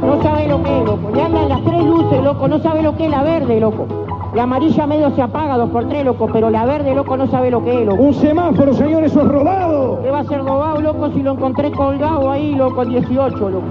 No 0.01 0.21
sabe 0.21 0.47
lo 0.47 0.61
que 0.61 0.77
es, 0.79 0.85
loco. 0.85 1.09
Le 1.15 1.21
andan 1.21 1.49
las 1.49 1.63
tres 1.63 1.83
luces, 1.83 2.23
loco. 2.23 2.47
No 2.47 2.59
sabe 2.59 2.83
lo 2.83 2.95
que 2.95 3.05
es 3.05 3.11
la 3.11 3.23
verde, 3.23 3.59
loco. 3.59 3.87
La 4.35 4.43
amarilla 4.43 4.87
medio 4.87 5.11
se 5.11 5.21
apaga 5.21 5.57
dos 5.57 5.69
por 5.71 5.87
tres, 5.89 6.05
loco. 6.05 6.27
Pero 6.31 6.49
la 6.51 6.65
verde, 6.65 6.93
loco, 6.93 7.17
no 7.17 7.27
sabe 7.27 7.49
lo 7.49 7.63
que 7.63 7.81
es, 7.81 7.85
loco. 7.87 8.01
Un 8.01 8.13
semáforo, 8.13 8.73
señor, 8.73 9.03
eso 9.03 9.21
es 9.21 9.27
rodado. 9.27 9.99
¿Qué 10.03 10.11
va 10.11 10.19
a 10.19 10.23
ser 10.25 10.43
robado, 10.43 10.81
loco, 10.81 11.09
si 11.11 11.23
lo 11.23 11.31
encontré 11.33 11.71
colgado 11.71 12.29
ahí, 12.29 12.53
loco, 12.53 12.83
en 12.83 12.89
18, 12.89 13.49
loco? 13.49 13.63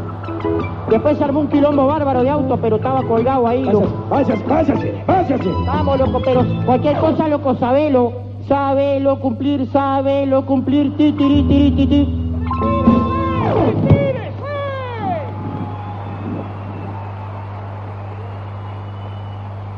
Después 0.89 1.19
se 1.19 1.25
armó 1.25 1.41
un 1.41 1.49
quilombo 1.49 1.87
bárbaro 1.87 2.23
de 2.23 2.31
auto, 2.31 2.57
pero 2.61 2.77
estaba 2.77 3.03
colgado 3.03 3.47
ahí, 3.47 3.65
loco. 3.65 3.87
Váyase, 4.11 4.45
váyase, 4.47 5.05
váyase. 5.07 5.49
Vamos, 5.67 5.99
loco, 5.99 6.21
pero 6.25 6.45
cualquier 6.67 6.99
cosa, 6.99 7.29
loco, 7.29 7.55
sabelo. 7.57 8.13
Sabelo 8.49 9.21
cumplir, 9.21 9.67
sabelo 9.71 10.45
cumplir, 10.45 10.97
ti, 10.97 11.13
tiri, 11.13 11.43
ti, 11.45 11.87
ti. 11.87 12.23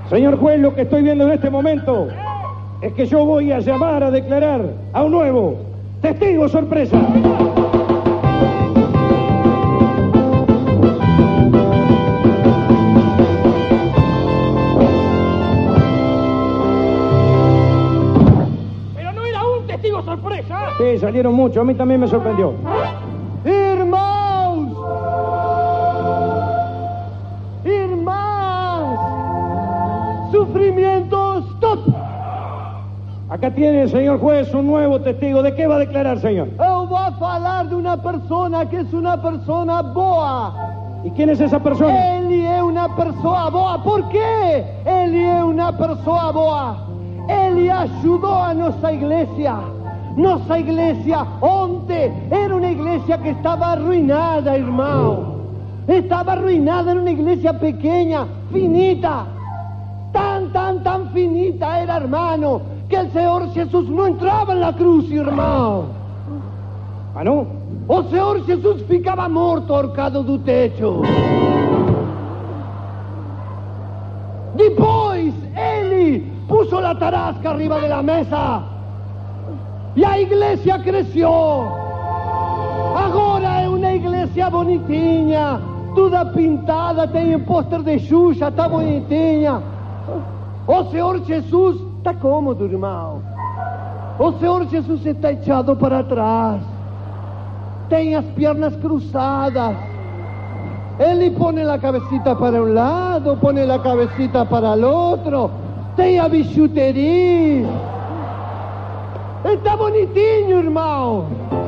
Señor 0.09 0.39
juez, 0.39 0.61
lo 0.61 0.75
que 0.75 0.83
estoy 0.83 1.03
viendo 1.03 1.25
en 1.25 1.33
este 1.33 1.51
momento 1.51 2.09
es 2.81 2.93
que 2.93 3.07
yo 3.07 3.25
voy 3.25 3.53
a 3.53 3.59
llamar 3.59 4.03
a 4.03 4.11
declarar 4.11 4.63
a 4.93 5.03
un 5.03 5.13
nuevo 5.13 5.57
testigo 6.01 6.49
sorpresa. 6.49 6.97
Sí, 20.77 20.99
salieron 20.99 21.35
muchos, 21.35 21.59
a 21.59 21.65
mí 21.65 21.75
también 21.75 22.01
me 22.01 22.09
sorprendió. 22.09 22.53
¡Irmãos! 23.45 24.69
¡Irmãs! 27.65 28.99
¡Sufrimiento 30.33 31.39
stop! 31.53 31.79
Acá 33.31 33.53
tiene, 33.53 33.87
señor 33.89 34.19
juez, 34.19 34.53
un 34.53 34.67
nuevo 34.67 35.01
testigo. 35.01 35.43
¿De 35.43 35.55
qué 35.55 35.69
va 35.69 35.77
a 35.77 35.79
declarar, 35.79 36.19
señor? 36.19 36.49
Eu 36.59 36.87
vou 36.87 37.13
falar 37.21 37.69
de 37.69 37.77
uma 37.77 37.97
persona 37.97 38.67
que 38.67 38.77
é 38.77 38.87
uma 38.93 39.17
persona 39.17 39.81
boa. 39.83 40.55
¿Y 41.05 41.11
quién 41.11 41.31
es 41.31 41.41
esa 41.41 41.61
persona? 41.61 42.17
Ele 42.17 42.47
é 42.47 42.63
uma 42.63 42.89
pessoa 42.97 43.51
boa. 43.51 43.79
Por 43.83 44.09
quê? 44.09 44.65
Ele 44.85 45.23
é 45.23 45.45
uma 45.45 45.73
pessoa 45.73 46.33
boa. 46.33 46.77
Ele 47.29 47.71
ajudou 47.71 48.35
a 48.35 48.55
nossa 48.55 48.93
igreja. 48.93 49.74
Nossa 50.17 50.59
igreja 50.59 51.27
ontem 51.43 52.13
era 52.31 52.57
uma 52.57 52.67
igreja 52.67 53.19
que 53.19 53.31
estava 53.31 53.67
arruinada, 53.67 54.57
irmão. 54.57 55.35
Estava 55.89 56.33
arruinada, 56.33 56.93
era 56.93 57.01
uma 57.01 57.11
igreja 57.11 57.53
pequena, 57.53 58.29
finita. 58.53 59.27
Tan, 60.13 60.51
tan, 60.53 60.79
tan 60.79 61.09
finita 61.09 61.77
era, 61.79 61.97
hermano, 61.97 62.63
que 62.89 62.97
el 62.97 63.11
Señor 63.11 63.53
Jesús 63.53 63.89
no 63.89 64.07
entraba 64.07 64.53
en 64.53 64.61
la 64.61 64.73
cruz, 64.73 65.11
irmão. 65.11 65.87
Ah, 67.17 67.25
não? 67.25 67.47
O 67.89 68.03
Senhor 68.05 68.45
Jesus 68.45 68.83
ficava 68.83 69.29
morto 69.29 69.75
ahorcado 69.75 70.23
do 70.23 70.39
techo. 70.39 71.03
Depois, 74.55 75.35
ele 75.57 76.33
puso 76.49 76.81
la 76.81 76.95
tarasca 76.95 77.51
arriba 77.51 77.81
de 77.81 77.89
la 77.89 78.03
mesa. 78.03 78.74
E 79.97 80.05
a 80.05 80.21
igreja 80.21 80.79
cresceu. 80.79 81.31
Agora 82.97 83.61
é 83.61 83.69
uma 83.69 83.93
igreja 83.93 84.51
bonitinha, 84.51 85.61
toda 85.95 86.25
pintada, 86.27 87.07
tem 87.07 87.39
pôster 87.41 87.83
de 87.83 87.99
Xuxa, 88.01 88.51
tá 88.51 88.69
bonitinha. 88.69 89.63
O 90.67 90.85
Senhor 90.91 91.23
Jesus 91.25 91.81
está 91.99 92.13
cômodo, 92.15 92.65
irmão. 92.65 93.23
O 94.19 94.33
Senhor 94.33 94.67
Jesus 94.67 95.07
está 95.07 95.33
echado 95.33 95.77
para 95.77 96.03
trás. 96.03 96.61
Tem 97.89 98.15
as 98.15 98.25
pernas 98.27 98.75
cruzadas. 98.77 99.77
Ele 100.99 101.31
põe 101.33 101.63
a 101.63 101.79
cabecita 101.79 102.35
para 102.35 102.63
um 102.63 102.73
lado, 102.73 103.37
põe 103.41 103.61
a 103.61 103.79
cabecita 103.79 104.47
para 104.47 104.77
o 104.77 104.85
outro. 104.85 105.51
Tem 105.97 106.19
a 106.19 106.29
bijuteria. 106.29 107.94
Está 109.45 109.77
bonitinho, 109.77 110.59
irmão. 110.59 111.27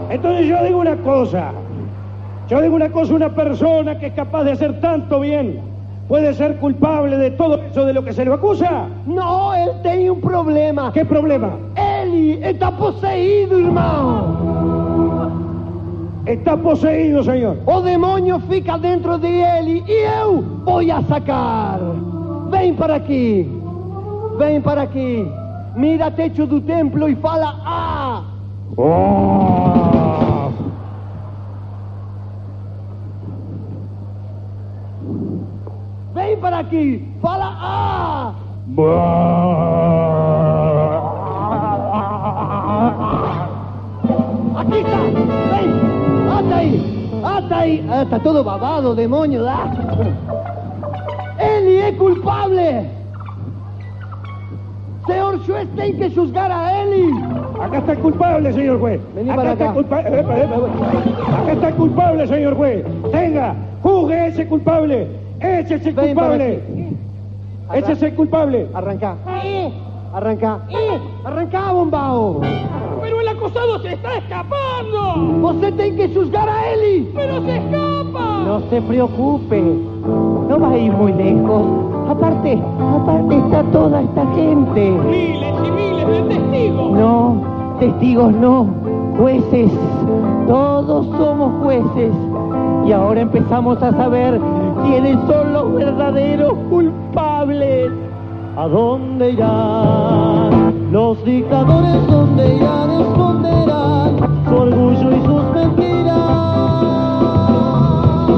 Entonces 0.08 0.46
yo 0.46 0.62
digo 0.64 0.78
una 0.80 0.96
cosa. 0.96 1.52
Yo 2.48 2.62
digo 2.62 2.76
una 2.76 2.88
cosa, 2.90 3.14
una 3.14 3.28
persona 3.34 3.98
que 3.98 4.06
es 4.06 4.12
capaz 4.14 4.44
de 4.44 4.52
hacer 4.52 4.80
tanto 4.80 5.20
bien, 5.20 5.60
¿puede 6.08 6.32
ser 6.32 6.56
culpable 6.56 7.16
de 7.18 7.32
todo 7.32 7.60
eso 7.62 7.84
de 7.84 7.92
lo 7.92 8.04
que 8.04 8.12
se 8.12 8.24
le 8.24 8.32
acusa? 8.32 8.88
Não, 9.06 9.52
ele 9.54 9.74
tem 9.82 10.08
um 10.10 10.20
problema. 10.20 10.92
¿Qué 10.92 11.04
problema? 11.04 11.58
Ele 11.76 12.38
está 12.42 12.70
possuído, 12.70 13.60
irmão. 13.60 14.56
Está 16.24 16.56
poseído, 16.56 17.22
señor. 17.22 17.58
O 17.66 17.80
demônio 17.80 18.40
fica 18.48 18.78
dentro 18.78 19.18
de 19.18 19.28
ele 19.28 19.84
e 19.86 20.06
eu 20.22 20.42
vou 20.64 20.80
a 20.80 21.02
sacar. 21.02 21.78
Vem 22.50 22.74
para 22.74 22.96
aqui. 22.96 23.46
Vem 24.38 24.60
para 24.60 24.82
aqui. 24.82 25.28
Mira 25.76 26.10
techo 26.10 26.46
do 26.46 26.58
templo 26.58 27.06
e 27.06 27.14
fala 27.16 27.54
ah. 27.62 28.22
Vem 36.14 36.38
para 36.38 36.60
aqui. 36.60 37.06
Fala 37.20 37.44
ah. 37.60 38.34
Aqui 44.56 44.78
está. 44.78 44.96
Vem. 45.52 45.68
Ata 46.38 46.56
aí. 46.56 47.10
Ata 47.22 47.56
aí. 47.56 47.86
Ah, 47.90 48.02
está 48.02 48.18
todo 48.18 48.42
babado, 48.42 48.94
demônio. 48.94 49.46
Ah. 49.46 49.70
Ele 51.38 51.76
é 51.76 51.92
culpável. 51.92 52.95
Juez 55.46 55.68
tem 55.76 55.94
que 55.96 56.10
juzgar 56.10 56.50
a 56.50 56.82
ele. 56.82 57.12
Acá 57.60 57.78
está 57.78 57.92
el 57.92 57.98
culpable, 57.98 58.52
señor 58.52 58.80
juez. 58.80 59.00
Vení 59.14 59.30
acá 59.30 59.36
para 59.36 59.52
está 59.52 59.64
acá. 59.64 59.74
culpable. 59.74 60.18
Acá 60.18 61.52
está 61.52 61.68
el 61.68 61.74
culpable, 61.74 62.26
señor 62.26 62.56
juez. 62.56 62.84
Tenga, 63.12 63.54
juzgue 63.82 64.26
ese 64.26 64.46
culpable. 64.46 65.08
Ese 65.40 65.74
es 65.74 65.86
el 65.86 65.94
Ven 65.94 66.06
culpable. 66.06 66.60
Ese 67.74 67.92
es 67.92 68.02
el 68.02 68.14
culpable. 68.14 68.66
Arranca. 68.74 69.16
Arranca. 70.12 70.60
Arranca, 71.24 71.72
bombao. 71.72 72.40
Pero 73.00 73.20
el 73.20 73.28
acusado 73.28 73.78
se 73.82 73.92
está 73.92 74.16
escapando. 74.16 75.40
Você 75.42 75.70
tem 75.72 75.94
que 75.94 76.08
juzgar 76.08 76.48
a 76.48 76.72
ele. 76.72 77.08
Pero 77.14 77.40
se 77.42 77.56
escapa. 77.56 78.38
No 78.46 78.60
se 78.70 78.80
preocupe, 78.82 79.60
no 79.60 80.58
va 80.60 80.70
a 80.70 80.78
ir 80.78 80.92
muy 80.92 81.12
lejos. 81.12 81.95
Aparte, 82.08 82.62
aparte 82.78 83.36
está 83.36 83.62
toda 83.72 84.00
esta 84.00 84.24
gente. 84.34 84.90
Miles 84.90 85.54
y 85.66 85.70
miles 85.72 86.06
de 86.06 86.22
testigos. 86.22 86.92
No, 86.92 87.42
testigos 87.80 88.32
no, 88.32 88.66
jueces. 89.18 89.72
Todos 90.46 91.06
somos 91.16 91.62
jueces. 91.64 92.12
Y 92.86 92.92
ahora 92.92 93.22
empezamos 93.22 93.82
a 93.82 93.90
saber 93.92 94.40
quiénes 94.84 95.18
son 95.26 95.52
los 95.52 95.74
verdaderos 95.74 96.52
culpables. 96.70 97.90
¿A 98.56 98.68
dónde 98.68 99.32
irán? 99.32 100.92
Los 100.92 101.22
dictadores, 101.24 102.06
¿dónde 102.06 102.54
irán? 102.54 102.90
Esconderán 102.90 104.16
su 104.48 104.54
orgullo 104.54 105.16
y 105.16 105.26
sus 105.26 105.42
mentiras. 105.52 106.16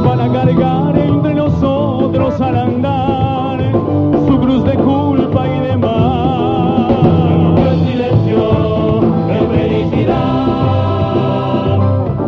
Van 0.05 0.21
a 0.23 0.33
cargar 0.33 0.99
entre 0.99 1.35
nosotros 1.35 2.41
al 2.41 2.57
andar 2.57 3.18
de 4.65 4.75
culpa 4.75 5.47
y 5.49 5.61
de 5.61 5.77
mal. 5.77 7.55
En 7.59 7.87
silencio, 7.87 9.01
en 9.29 9.51
felicidad. 9.51 10.19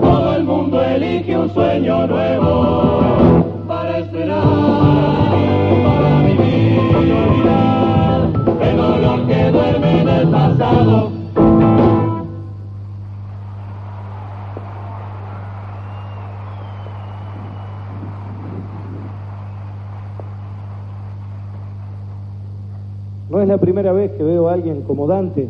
Todo 0.00 0.36
el 0.36 0.44
mundo 0.44 0.82
elige 0.82 1.36
un 1.38 1.50
sueño 1.52 2.06
nuevo 2.06 3.64
para 3.66 3.98
esperar, 3.98 4.42
para 5.84 6.22
vivir 6.22 6.78
el 8.60 8.76
dolor 8.76 9.26
que 9.26 9.50
duerme 9.50 10.00
en 10.00 10.08
el 10.08 10.28
pasado. 10.28 11.19
No 23.40 23.44
es 23.44 23.48
la 23.48 23.56
primera 23.56 23.92
vez 23.92 24.10
que 24.10 24.22
veo 24.22 24.50
a 24.50 24.52
alguien 24.52 24.82
como 24.82 25.06
Dante 25.06 25.48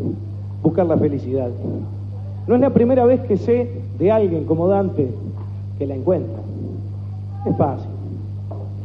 buscar 0.63 0.87
la 0.87 0.97
felicidad. 0.97 1.51
No 2.47 2.55
es 2.55 2.61
la 2.61 2.71
primera 2.71 3.05
vez 3.05 3.21
que 3.23 3.37
sé 3.37 3.69
de 3.99 4.13
alguien 4.13 4.45
como 4.45 4.69
Dante 4.69 5.09
que 5.77 5.89
la 5.89 5.97
encuentra. 5.97 6.39
Es 7.47 7.57
fácil. 7.57 7.91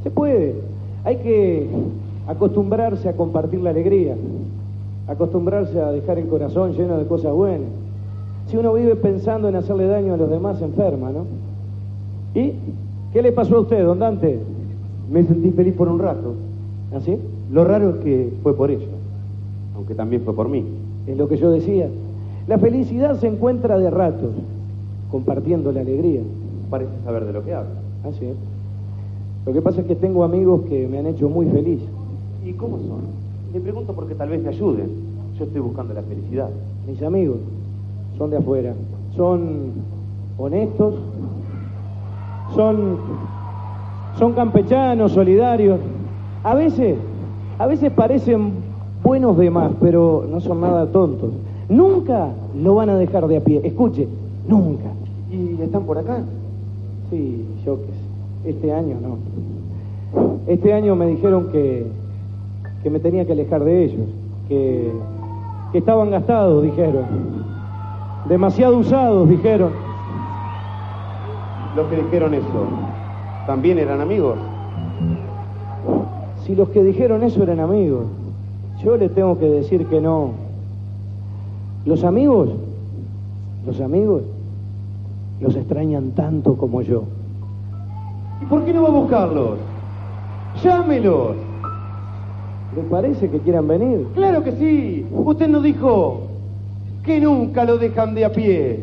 Se 0.02 0.10
puede. 0.10 0.56
Hay 1.04 1.18
que 1.18 1.68
acostumbrarse 2.26 3.08
a 3.08 3.14
compartir 3.14 3.62
la 3.62 3.70
alegría, 3.70 4.16
acostumbrarse 5.08 5.80
a 5.80 5.92
dejar 5.92 6.18
el 6.18 6.28
corazón 6.28 6.74
lleno 6.74 6.98
de 6.98 7.06
cosas 7.06 7.32
buenas. 7.32 7.70
Si 8.48 8.58
uno 8.58 8.74
vive 8.74 8.96
pensando 8.96 9.48
en 9.48 9.56
hacerle 9.56 9.86
daño 9.86 10.16
a 10.16 10.18
los 10.18 10.32
demás, 10.32 10.58
se 10.58 10.66
enferma, 10.66 11.12
¿no? 11.12 11.28
¿Y 12.34 12.54
qué 13.14 13.22
le 13.22 13.32
pasó 13.32 13.58
a 13.58 13.60
usted, 13.60 13.86
don 13.86 14.00
Dante? 14.00 14.40
Me 15.12 15.24
sentí 15.26 15.52
feliz 15.52 15.76
por 15.76 15.90
un 15.90 16.00
rato. 16.00 16.34
¿Así? 16.92 17.20
Lo 17.52 17.64
raro 17.64 17.92
es 17.92 17.96
que 17.98 18.34
fue 18.42 18.56
por 18.56 18.72
ellos, 18.72 18.90
aunque 19.76 19.96
también 19.96 20.22
fue 20.24 20.34
por 20.34 20.50
mí. 20.50 20.64
Es 21.08 21.18
lo 21.18 21.28
que 21.28 21.38
yo 21.38 21.52
decía. 21.52 21.90
La 22.48 22.58
felicidad 22.58 23.20
se 23.20 23.28
encuentra 23.28 23.78
de 23.78 23.90
ratos, 23.90 24.32
compartiendo 25.12 25.72
la 25.72 25.82
alegría. 25.82 26.22
Parece 26.70 26.92
saber 27.04 27.26
de 27.26 27.34
lo 27.34 27.44
que 27.44 27.54
habla. 27.54 27.72
Así 28.04 28.26
es. 28.26 28.36
Lo 29.46 29.54
que 29.54 29.62
pasa 29.62 29.82
es 29.82 29.88
que 29.88 29.96
tengo 29.96 30.24
amigos 30.24 30.62
que 30.68 30.88
me 30.88 31.00
han 31.00 31.08
hecho 31.08 31.30
muy 31.30 31.48
feliz. 31.48 31.80
¿Y 32.46 32.54
cómo 32.54 32.78
son? 32.80 33.02
Le 33.54 33.60
pregunto 33.60 33.94
porque 33.94 34.16
tal 34.16 34.30
vez 34.30 34.42
me 34.42 34.50
ayuden. 34.50 34.90
Yo 35.38 35.46
estoy 35.46 35.62
buscando 35.62 35.94
la 35.94 36.02
felicidad. 36.02 36.50
Mis 36.88 37.02
amigos 37.04 37.38
son 38.18 38.30
de 38.30 38.38
afuera. 38.38 38.74
Son 39.16 39.72
honestos, 40.38 40.96
son, 42.56 42.98
son 44.18 44.34
campechanos, 44.34 45.12
solidarios. 45.12 45.80
A 46.44 46.54
veces, 46.54 46.98
a 47.58 47.66
veces 47.66 47.92
parecen 47.92 48.65
buenos 49.06 49.38
de 49.38 49.52
más, 49.52 49.72
pero 49.80 50.26
no 50.30 50.42
son 50.42 50.62
nada 50.62 50.88
tontos. 50.88 51.30
Nunca 51.70 52.30
lo 52.60 52.74
van 52.76 52.90
a 52.90 52.96
dejar 52.98 53.28
de 53.28 53.38
a 53.38 53.40
pie. 53.40 53.62
Escuche, 53.64 54.08
nunca. 54.48 54.90
¿Y 55.32 55.62
están 55.62 55.84
por 55.84 56.00
acá? 56.00 56.24
Sí, 57.12 57.46
yo 57.64 57.78
qué 57.78 57.86
sé. 57.86 58.50
Este 58.50 58.74
año 58.74 58.96
no. 59.02 59.18
Este 60.48 60.74
año 60.74 60.96
me 60.96 61.06
dijeron 61.06 61.50
que, 61.52 61.86
que 62.82 62.90
me 62.90 63.00
tenía 63.00 63.26
que 63.26 63.34
alejar 63.34 63.64
de 63.64 63.86
ellos, 63.86 64.08
que, 64.50 64.92
que 65.72 65.78
estaban 65.78 66.10
gastados, 66.10 66.64
dijeron. 66.64 67.06
Demasiado 68.28 68.78
usados, 68.78 69.30
dijeron. 69.30 69.70
Los 71.76 71.88
que 71.88 71.98
dijeron 71.98 72.34
eso, 72.34 72.68
¿también 73.46 73.78
eran 73.78 74.02
amigos? 74.02 74.38
Si 76.44 76.56
los 76.56 76.70
que 76.70 76.84
dijeron 76.84 77.24
eso 77.24 77.44
eran 77.44 77.60
amigos, 77.60 78.06
yo 78.86 78.98
les 78.98 79.12
tengo 79.16 79.40
que 79.40 79.48
decir 79.48 79.88
que 79.88 80.00
no. 80.00 80.34
Los 81.86 82.04
amigos, 82.04 82.50
los 83.66 83.82
amigos, 83.82 84.22
los 85.42 85.56
extrañan 85.56 86.12
tanto 86.12 86.56
como 86.56 86.84
yo. 86.84 87.04
¿Y 88.44 88.46
por 88.46 88.64
qué 88.64 88.74
no 88.74 88.84
va 88.84 88.90
a 88.90 88.92
buscarlos? 88.92 89.58
Llámelos. 90.64 91.36
¿Le 92.76 92.84
parece 92.84 93.28
que 93.30 93.40
quieran 93.40 93.68
venir? 93.68 94.06
Claro 94.14 94.44
que 94.44 94.52
sí. 94.52 95.06
Usted 95.12 95.48
nos 95.48 95.64
dijo 95.64 96.22
que 97.04 97.20
nunca 97.20 97.66
lo 97.66 97.80
dejan 97.80 98.14
de 98.14 98.26
a 98.26 98.32
pie. 98.32 98.80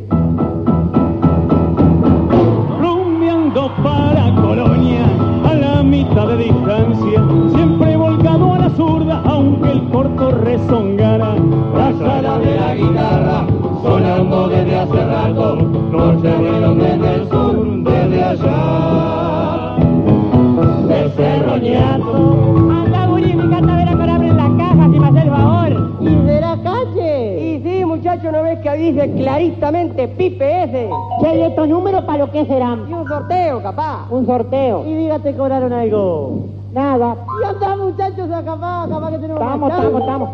¿No 28.32 28.42
ves 28.42 28.58
que 28.60 28.72
dice 28.72 29.12
claritamente 29.12 30.08
Pipe 30.08 30.64
ese? 30.64 30.88
Che, 31.20 31.36
¿y 31.36 31.42
estos 31.42 31.68
números 31.68 32.02
para 32.04 32.18
lo 32.24 32.30
que 32.32 32.44
serán? 32.46 32.86
Y 32.88 32.92
un 32.94 33.06
sorteo, 33.06 33.62
capaz. 33.62 34.10
Un 34.10 34.26
sorteo. 34.26 34.84
Y 34.86 34.94
dígate, 34.94 35.36
cobraron 35.36 35.72
algo. 35.72 36.46
Nada. 36.72 37.16
Y 37.40 37.44
anda, 37.44 37.76
muchachos, 37.76 38.28
capaz, 38.44 38.88
capaz 38.88 39.10
que 39.10 39.18
tenemos 39.18 39.42
Estamos, 39.42 39.68
más 39.68 39.82
chance. 39.82 39.98
estamos, 39.98 40.30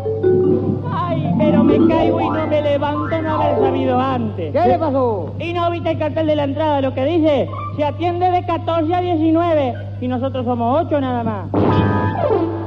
Ay, 0.93 1.35
pero 1.37 1.63
me 1.65 1.87
caigo 1.89 2.21
y 2.21 2.29
no 2.29 2.47
me 2.47 2.61
levanto 2.61 3.21
no 3.21 3.41
haber 3.41 3.59
sabido 3.59 3.99
antes. 3.99 4.53
¿Qué 4.53 4.67
le 4.67 4.79
pasó? 4.79 5.33
Y 5.37 5.51
no 5.51 5.69
viste 5.69 5.91
el 5.91 5.99
cartel 5.99 6.27
de 6.27 6.35
la 6.37 6.43
entrada, 6.45 6.79
lo 6.81 6.93
que 6.93 7.03
dice, 7.03 7.49
se 7.75 7.83
atiende 7.83 8.31
de 8.31 8.45
14 8.45 8.95
a 8.95 9.01
19 9.01 9.73
y 9.99 10.07
nosotros 10.07 10.45
somos 10.45 10.85
8 10.85 11.01
nada 11.01 11.23
más. 11.23 12.58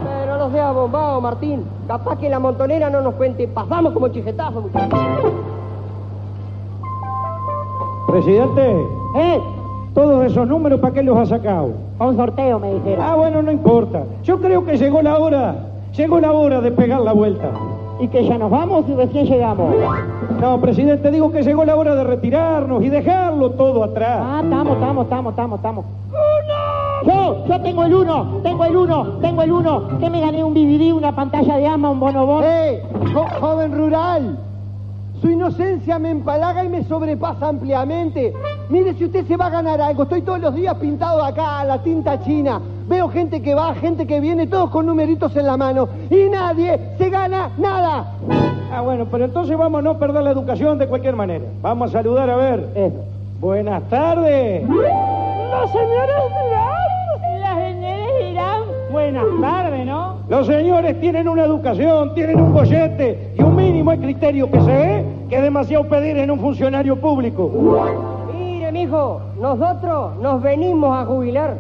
Sea 0.62 0.70
bombado, 0.70 1.20
Martín. 1.20 1.64
Capaz 1.88 2.18
que 2.18 2.28
la 2.28 2.38
montonera 2.38 2.88
no 2.88 3.00
nos 3.00 3.14
cuente. 3.14 3.48
Pasamos 3.48 3.92
como 3.92 4.06
chijetazo, 4.06 4.60
muchachos. 4.60 5.00
Presidente, 8.06 8.86
¿Eh? 9.16 9.40
todos 9.92 10.24
esos 10.24 10.46
números, 10.46 10.78
¿para 10.78 10.94
qué 10.94 11.02
los 11.02 11.18
ha 11.18 11.26
sacado? 11.26 11.72
Un 11.98 12.16
sorteo, 12.16 12.60
me 12.60 12.74
dijeron. 12.74 13.04
Ah, 13.04 13.16
bueno, 13.16 13.42
no 13.42 13.50
importa. 13.50 14.04
Yo 14.22 14.40
creo 14.40 14.64
que 14.64 14.76
llegó 14.78 15.02
la 15.02 15.18
hora, 15.18 15.56
llegó 15.96 16.20
la 16.20 16.30
hora 16.30 16.60
de 16.60 16.70
pegar 16.70 17.00
la 17.00 17.12
vuelta. 17.12 17.50
¿Y 17.98 18.06
que 18.06 18.24
ya 18.24 18.38
nos 18.38 18.50
vamos 18.50 18.84
y 18.88 18.94
recién 18.94 19.26
llegamos? 19.26 19.74
No, 20.40 20.60
presidente, 20.60 21.10
digo 21.10 21.32
que 21.32 21.42
llegó 21.42 21.64
la 21.64 21.74
hora 21.74 21.96
de 21.96 22.04
retirarnos 22.04 22.84
y 22.84 22.88
dejarlo 22.88 23.50
todo 23.50 23.82
atrás. 23.82 24.20
Ah, 24.22 24.40
estamos, 24.44 24.74
estamos, 24.74 25.04
estamos, 25.06 25.32
estamos, 25.32 25.58
estamos. 25.58 25.84
Yo, 27.04 27.46
yo 27.46 27.60
tengo 27.62 27.84
el 27.84 27.94
uno, 27.94 28.40
tengo 28.42 28.64
el 28.64 28.76
uno, 28.76 29.04
tengo 29.20 29.42
el 29.42 29.52
uno. 29.52 29.98
Que 29.98 30.08
me 30.10 30.20
gané 30.20 30.44
un 30.44 30.54
DVD, 30.54 30.92
una 30.94 31.14
pantalla 31.14 31.56
de 31.56 31.66
ama, 31.66 31.90
un 31.90 32.00
bonobón. 32.00 32.42
¡Eh! 32.46 32.82
jo- 33.12 33.26
joven 33.40 33.72
rural. 33.76 34.38
Su 35.20 35.30
inocencia 35.30 35.98
me 36.00 36.10
empalaga 36.10 36.64
y 36.64 36.68
me 36.68 36.82
sobrepasa 36.84 37.48
ampliamente. 37.48 38.32
Mire, 38.68 38.94
si 38.94 39.04
usted 39.04 39.24
se 39.26 39.36
va 39.36 39.46
a 39.46 39.50
ganar 39.50 39.80
algo, 39.80 40.02
estoy 40.04 40.22
todos 40.22 40.40
los 40.40 40.54
días 40.54 40.74
pintado 40.76 41.22
acá 41.22 41.60
a 41.60 41.64
la 41.64 41.78
tinta 41.82 42.20
china. 42.24 42.60
Veo 42.88 43.08
gente 43.08 43.40
que 43.40 43.54
va, 43.54 43.72
gente 43.74 44.06
que 44.06 44.18
viene, 44.18 44.48
todos 44.48 44.70
con 44.70 44.84
numeritos 44.86 45.34
en 45.36 45.46
la 45.46 45.56
mano. 45.56 45.88
Y 46.10 46.28
nadie 46.28 46.78
se 46.98 47.08
gana 47.08 47.50
nada. 47.56 48.14
Ah, 48.74 48.80
bueno, 48.80 49.06
pero 49.10 49.26
entonces 49.26 49.56
vamos 49.56 49.78
a 49.78 49.82
no 49.82 49.98
perder 49.98 50.24
la 50.24 50.30
educación 50.32 50.78
de 50.78 50.88
cualquier 50.88 51.14
manera. 51.14 51.44
Vamos 51.60 51.90
a 51.90 51.92
saludar 51.92 52.28
a 52.28 52.36
ver. 52.36 52.68
Buenas 53.42 53.82
tardes. 53.88 54.62
Los 54.68 55.72
señores 55.72 56.16
dirán, 56.44 57.40
las 57.40 57.58
señores 57.58 58.18
dirán, 58.20 58.62
buenas 58.92 59.24
tardes, 59.40 59.84
¿no? 59.84 60.18
Los 60.28 60.46
señores 60.46 61.00
tienen 61.00 61.26
una 61.26 61.42
educación, 61.42 62.14
tienen 62.14 62.40
un 62.40 62.52
bollete 62.52 63.32
y 63.36 63.42
un 63.42 63.56
mínimo 63.56 63.90
de 63.90 63.98
criterio 63.98 64.48
que 64.48 64.60
se 64.60 64.72
ve 64.72 65.04
que 65.28 65.38
es 65.38 65.42
demasiado 65.42 65.88
pedir 65.88 66.18
en 66.18 66.30
un 66.30 66.38
funcionario 66.38 66.94
público. 66.94 67.50
Mire, 68.72 68.86
mijo, 68.86 69.20
nosotros 69.38 70.16
nos 70.20 70.42
venimos 70.42 70.96
a 70.96 71.04
jubilar. 71.04 71.56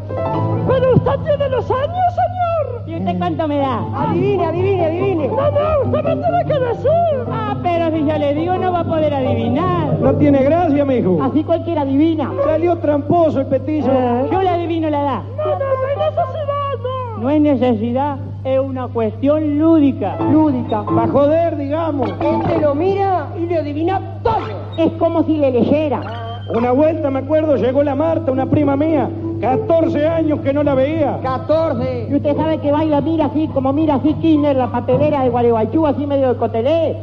Pero 0.66 0.94
usted 0.94 1.12
tiene 1.26 1.48
los 1.50 1.70
años, 1.70 2.14
señor. 2.14 2.82
¿Y 2.86 2.96
usted 2.96 3.18
cuánto 3.18 3.48
me 3.48 3.58
da? 3.58 3.84
Adivine, 3.94 4.46
adivine, 4.46 4.86
adivine. 4.86 5.28
No, 5.28 5.36
no, 5.36 5.84
usted 5.84 6.04
me 6.04 6.16
tiene 6.16 6.44
que 6.46 6.58
decir. 6.58 7.26
Ah, 7.30 7.54
pero 7.62 7.90
si 7.90 8.06
yo 8.06 8.18
le 8.18 8.34
digo 8.34 8.56
no 8.56 8.72
va 8.72 8.80
a 8.80 8.84
poder 8.84 9.12
adivinar. 9.12 9.98
No 10.00 10.14
tiene 10.14 10.42
gracia, 10.42 10.84
mijo. 10.84 11.22
Así 11.22 11.44
cualquiera 11.44 11.82
adivina. 11.82 12.32
Salió 12.44 12.78
tramposo 12.78 13.40
el 13.40 13.46
petizo. 13.46 13.90
Yo 14.30 14.42
le 14.42 14.48
adivino 14.48 14.88
la 14.88 15.02
edad. 15.02 15.22
No, 15.36 15.44
no, 15.44 15.58
no 15.58 15.86
hay 15.86 15.96
necesidad, 15.98 16.78
no. 16.82 17.18
No 17.18 17.28
hay 17.28 17.40
necesidad, 17.40 18.16
es 18.44 18.58
una 18.58 18.88
cuestión 18.88 19.58
lúdica. 19.58 20.16
Lúdica. 20.18 20.82
Para 20.84 21.08
joder, 21.08 21.56
digamos. 21.58 22.10
Este 22.10 22.58
lo 22.58 22.74
mira 22.74 23.28
y 23.38 23.46
le 23.46 23.58
adivina 23.58 24.00
todo. 24.22 24.40
Es 24.78 24.92
como 24.92 25.22
si 25.24 25.36
le 25.36 25.50
leyera. 25.50 26.21
Una 26.48 26.72
vuelta, 26.72 27.10
me 27.10 27.20
acuerdo, 27.20 27.56
llegó 27.56 27.82
la 27.82 27.94
Marta, 27.94 28.32
una 28.32 28.46
prima 28.46 28.76
mía. 28.76 29.08
14 29.40 30.06
años 30.06 30.40
que 30.40 30.52
no 30.52 30.62
la 30.62 30.74
veía. 30.74 31.18
14. 31.22 32.08
Y 32.10 32.14
usted 32.14 32.36
sabe 32.36 32.58
que 32.58 32.70
baila, 32.70 33.00
mira 33.00 33.26
así, 33.26 33.48
como 33.48 33.72
mira 33.72 33.96
así 33.96 34.14
Kirchner, 34.14 34.56
la 34.56 34.70
papelera 34.70 35.22
de 35.22 35.30
Gualeguaychú, 35.30 35.86
así 35.86 36.06
medio 36.06 36.28
de 36.28 36.36
cotelé. 36.36 36.96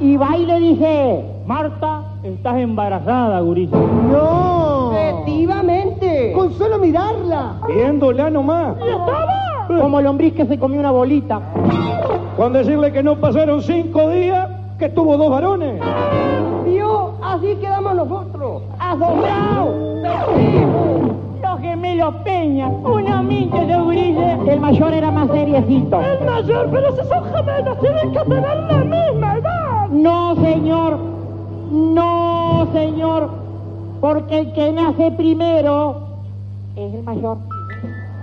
Y 0.00 0.16
va 0.16 0.36
y 0.36 0.46
le 0.46 0.58
dice, 0.58 1.24
Marta, 1.46 2.02
estás 2.22 2.56
embarazada, 2.56 3.40
gurisa. 3.40 3.76
No. 3.76 4.92
Efectivamente. 4.96 6.32
Con 6.34 6.52
solo 6.54 6.78
mirarla. 6.78 7.54
Viéndola 7.68 8.30
nomás. 8.30 8.76
como 9.68 10.00
lombriz 10.00 10.34
que 10.34 10.46
se 10.46 10.58
comió 10.58 10.80
una 10.80 10.90
bolita. 10.90 11.40
Con 12.36 12.52
decirle 12.52 12.92
que 12.92 13.02
no 13.02 13.16
pasaron 13.16 13.62
cinco 13.62 14.08
días, 14.10 14.48
que 14.78 14.88
tuvo 14.88 15.16
dos 15.16 15.30
varones. 15.30 15.80
Vio, 16.64 17.12
así 17.22 17.54
quedamos 17.56 17.94
nosotros. 17.94 18.62
Asombrados. 18.92 19.74
Los 21.42 21.60
gemelos 21.60 22.14
Peña, 22.24 22.68
una 22.68 23.22
mincha 23.22 23.64
de 23.64 23.80
gurises. 23.80 24.38
El 24.46 24.60
mayor 24.60 24.92
era 24.92 25.10
más 25.10 25.30
seriecito. 25.30 25.98
El 25.98 26.26
mayor, 26.26 26.68
pero 26.70 26.94
si 26.94 27.08
son 27.08 27.24
gemelos, 27.32 27.80
tienen 27.80 28.12
que 28.12 28.18
tener 28.18 28.58
la 28.58 28.76
misma 28.84 29.38
edad. 29.38 29.88
No, 29.88 30.34
señor. 30.36 30.98
No, 31.70 32.68
señor. 32.74 33.30
Porque 34.02 34.40
el 34.40 34.52
que 34.52 34.72
nace 34.72 35.10
primero 35.12 35.96
es 36.76 36.92
el 36.92 37.02
mayor. 37.02 37.38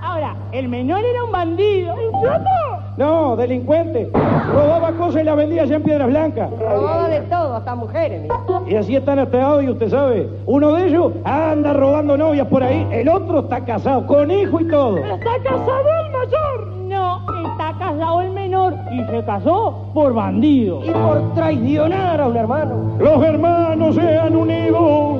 Ahora, 0.03 0.35
el 0.51 0.69
menor 0.69 1.03
era 1.03 1.23
un 1.23 1.31
bandido. 1.31 1.95
¿Idiota? 1.99 2.37
No, 2.37 2.68
delincuente. 2.99 4.09
Robaba 4.53 4.91
cosas 4.91 5.21
y 5.21 5.25
las 5.25 5.37
vendía 5.37 5.61
allá 5.63 5.75
en 5.77 5.83
Piedras 5.83 6.07
Blancas. 6.09 6.49
Robaba 6.59 7.07
de 7.07 7.21
todo, 7.21 7.55
hasta 7.55 7.75
mujeres, 7.75 8.21
mira. 8.21 8.35
Y 8.67 8.75
así 8.75 8.95
están 8.95 9.19
hasta 9.19 9.53
hoy, 9.53 9.69
usted 9.69 9.89
sabe. 9.89 10.29
Uno 10.45 10.73
de 10.73 10.87
ellos 10.87 11.13
anda 11.23 11.73
robando 11.73 12.17
novias 12.17 12.47
por 12.47 12.61
ahí, 12.61 12.85
el 12.91 13.07
otro 13.07 13.39
está 13.39 13.63
casado, 13.63 14.05
con 14.05 14.29
hijo 14.29 14.59
y 14.59 14.67
todo. 14.67 14.97
¿Está 14.97 15.37
casado 15.43 15.89
el 16.05 16.11
mayor? 16.11 16.67
No, 16.89 17.21
está 17.51 17.73
casado 17.79 18.21
el 18.21 18.31
menor 18.31 18.73
y 18.91 19.03
se 19.05 19.23
casó 19.23 19.85
por 19.93 20.13
bandido. 20.13 20.83
Y 20.83 20.91
por 20.91 21.33
traicionar 21.35 22.19
a 22.19 22.27
un 22.27 22.35
hermano. 22.35 22.97
Los 22.99 23.23
hermanos 23.23 23.95
se 23.95 24.17
han 24.17 24.35
unido 24.35 25.17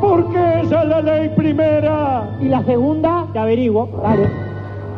porque 0.00 0.62
esa 0.62 0.82
es 0.82 0.88
la 0.88 1.00
ley 1.00 1.28
primera. 1.36 2.28
Y 2.40 2.48
la 2.48 2.64
segunda, 2.64 3.26
te 3.32 3.38
averiguo. 3.38 3.88
Dale. 4.02 4.49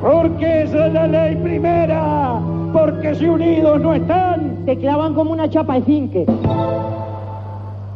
Porque 0.02 0.64
esa 0.64 0.88
es 0.88 0.92
la 0.92 1.06
ley 1.06 1.36
primera. 1.36 2.40
Porque 2.72 3.14
si 3.14 3.26
unidos 3.26 3.80
no 3.80 3.94
están. 3.94 4.64
Te 4.66 4.76
clavan 4.76 5.14
como 5.14 5.30
una 5.32 5.48
chapa 5.48 5.74
de 5.74 5.82
zinque. 5.82 6.26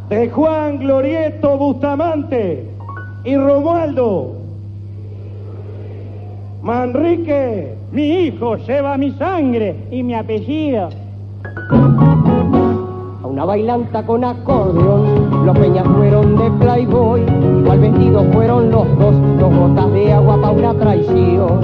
De 0.08 0.30
Juan 0.30 0.78
Glorieto 0.78 1.58
Bustamante 1.58 2.70
y 3.24 3.36
Romualdo. 3.36 4.36
Manrique. 6.62 7.74
Mi 7.90 8.26
hijo 8.26 8.56
lleva 8.56 8.96
mi 8.96 9.10
sangre 9.12 9.74
y 9.90 10.02
mi 10.02 10.14
apellido. 10.14 10.88
A 13.22 13.26
una 13.26 13.44
bailanta 13.44 14.04
con 14.04 14.24
acordeón, 14.24 15.15
los 15.46 15.56
peñas 15.56 15.86
fueron 15.86 16.34
de 16.34 16.50
Playboy, 16.58 17.22
igual 17.60 17.78
vestidos 17.78 18.26
fueron 18.32 18.68
los 18.68 18.98
dos, 18.98 19.14
dos 19.38 19.54
gotas 19.54 19.92
de 19.92 20.12
agua 20.12 20.40
para 20.40 20.52
una 20.52 20.74
traición. 20.74 21.60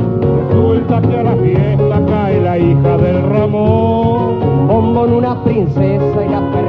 Resulta 0.49 1.03
que 1.03 1.19
a 1.19 1.23
la 1.25 1.35
fiesta 1.35 2.01
cae 2.07 2.41
la 2.41 2.59
hija 2.59 2.97
del 2.97 3.29
Ramón. 3.29 4.69
Bombón 4.69 5.13
una 5.15 5.43
princesa 5.43 6.25
y 6.25 6.29
la 6.29 6.62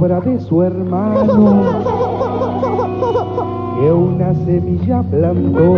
obra 0.00 0.18
de 0.20 0.40
su 0.40 0.62
hermano 0.62 1.62
que 3.78 3.92
una 3.92 4.32
semilla 4.46 5.02
plantó. 5.02 5.76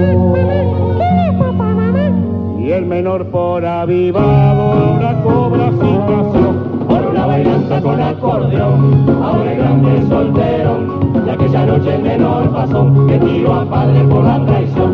Y 2.61 2.70
el 2.70 2.87
menor 2.87 3.27
por 3.27 3.66
avivado 3.66 4.73
ahora 4.73 5.23
cobra 5.25 5.70
situación. 5.73 6.87
Por 6.89 7.07
una 7.11 7.27
bailanza 7.27 7.83
con 7.83 8.01
acordeón, 8.01 9.23
ahora 9.23 9.53
el 9.53 9.59
grande 9.59 10.07
soltero, 10.09 10.79
y 11.27 11.29
aquella 11.29 11.66
noche 11.66 11.95
el 11.97 12.03
menor 12.03 12.51
pasó, 12.51 13.07
que 13.09 13.18
tiró 13.18 13.55
a 13.55 13.64
padre 13.64 14.05
por 14.05 14.23
la 14.23 14.47
traición. 14.47 14.91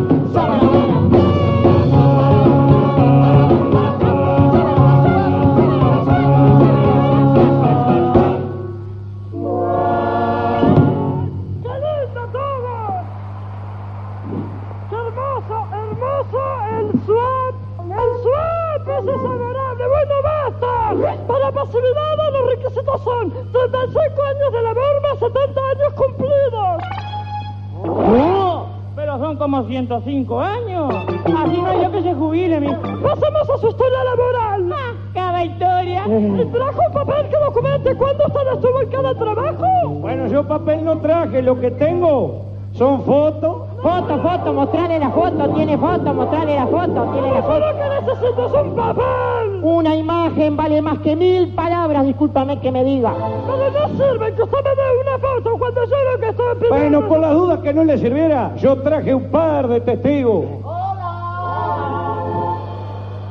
Lo 41.49 41.59
que 41.59 41.71
tengo 41.71 42.45
son 42.73 43.03
fotos. 43.03 43.63
Foto, 43.81 44.19
foto, 44.19 44.53
mostrarle 44.53 44.99
la 44.99 45.09
foto, 45.09 45.49
tiene 45.55 45.77
foto, 45.77 46.13
mostrarle 46.13 46.55
la 46.55 46.67
foto, 46.67 47.11
tiene 47.13 47.31
la 47.33 47.41
foto. 47.41 47.59
¿Pero 47.59 47.77
qué 47.77 48.05
necesito 48.05 48.45
es 48.45 48.65
un 48.65 48.75
papel? 48.75 49.63
Una 49.63 49.95
imagen 49.95 50.57
vale 50.57 50.81
más 50.81 50.99
que 50.99 51.15
mil 51.15 51.55
palabras, 51.55 52.05
discúlpame 52.05 52.59
que 52.59 52.71
me 52.71 52.83
diga. 52.83 53.13
Pero 53.47 53.71
no 53.71 53.87
sirve 53.97 54.35
que 54.35 54.43
usted 54.43 54.57
me 54.63 54.69
dé 54.69 55.01
una 55.01 55.17
foto 55.17 55.57
cuando 55.57 55.85
yo 55.85 55.95
lo 56.11 56.19
que 56.19 56.29
estoy 56.29 56.55
pidiendo. 56.55 56.77
Bueno, 56.77 57.07
por 57.07 57.19
las 57.19 57.33
dudas 57.33 57.59
que 57.61 57.73
no 57.73 57.83
le 57.83 57.97
sirviera, 57.97 58.55
yo 58.57 58.77
traje 58.83 59.15
un 59.15 59.31
par 59.31 59.67
de 59.69 59.81
testigos. 59.81 60.45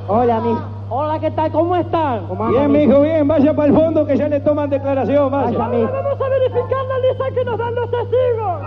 Hola, 0.08 0.40
mi. 0.40 0.77
Hola, 0.90 1.18
¿qué 1.20 1.30
tal? 1.30 1.52
¿Cómo 1.52 1.76
están? 1.76 2.22
Bien, 2.50 2.72
mijo, 2.72 3.02
bien, 3.02 3.28
vaya 3.28 3.54
para 3.54 3.68
el 3.68 3.74
fondo 3.74 4.06
que 4.06 4.16
ya 4.16 4.28
le 4.28 4.40
toman 4.40 4.70
declaración, 4.70 5.30
vaya. 5.30 5.58
Vamos 5.58 5.68
a 6.20 6.28
verificar 6.28 6.84
la 6.88 6.98
lista 7.08 7.24
que 7.34 7.44
nos 7.44 7.58
dan 7.58 7.74
los 7.74 7.90
testigos. 7.90 8.60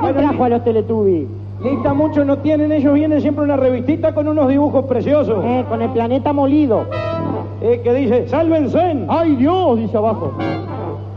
¿Quién 0.00 0.14
trajo 0.16 0.44
a 0.44 0.48
los 0.48 0.64
Teletubbies? 0.64 1.28
Lista 1.62 1.92
mucho 1.92 2.24
no 2.24 2.38
tienen, 2.38 2.72
ellos 2.72 2.94
vienen 2.94 3.20
siempre 3.20 3.44
una 3.44 3.56
revistita 3.56 4.14
con 4.14 4.28
unos 4.28 4.48
dibujos 4.48 4.86
preciosos. 4.86 5.44
Eh, 5.44 5.64
con 5.68 5.82
el 5.82 5.90
planeta 5.90 6.32
molido. 6.32 6.84
Eh, 7.60 7.82
que 7.84 7.92
dice, 7.92 8.26
sálvense. 8.28 9.04
¡Ay, 9.08 9.36
Dios! 9.36 9.78
Dice 9.78 9.94
abajo. 9.98 10.32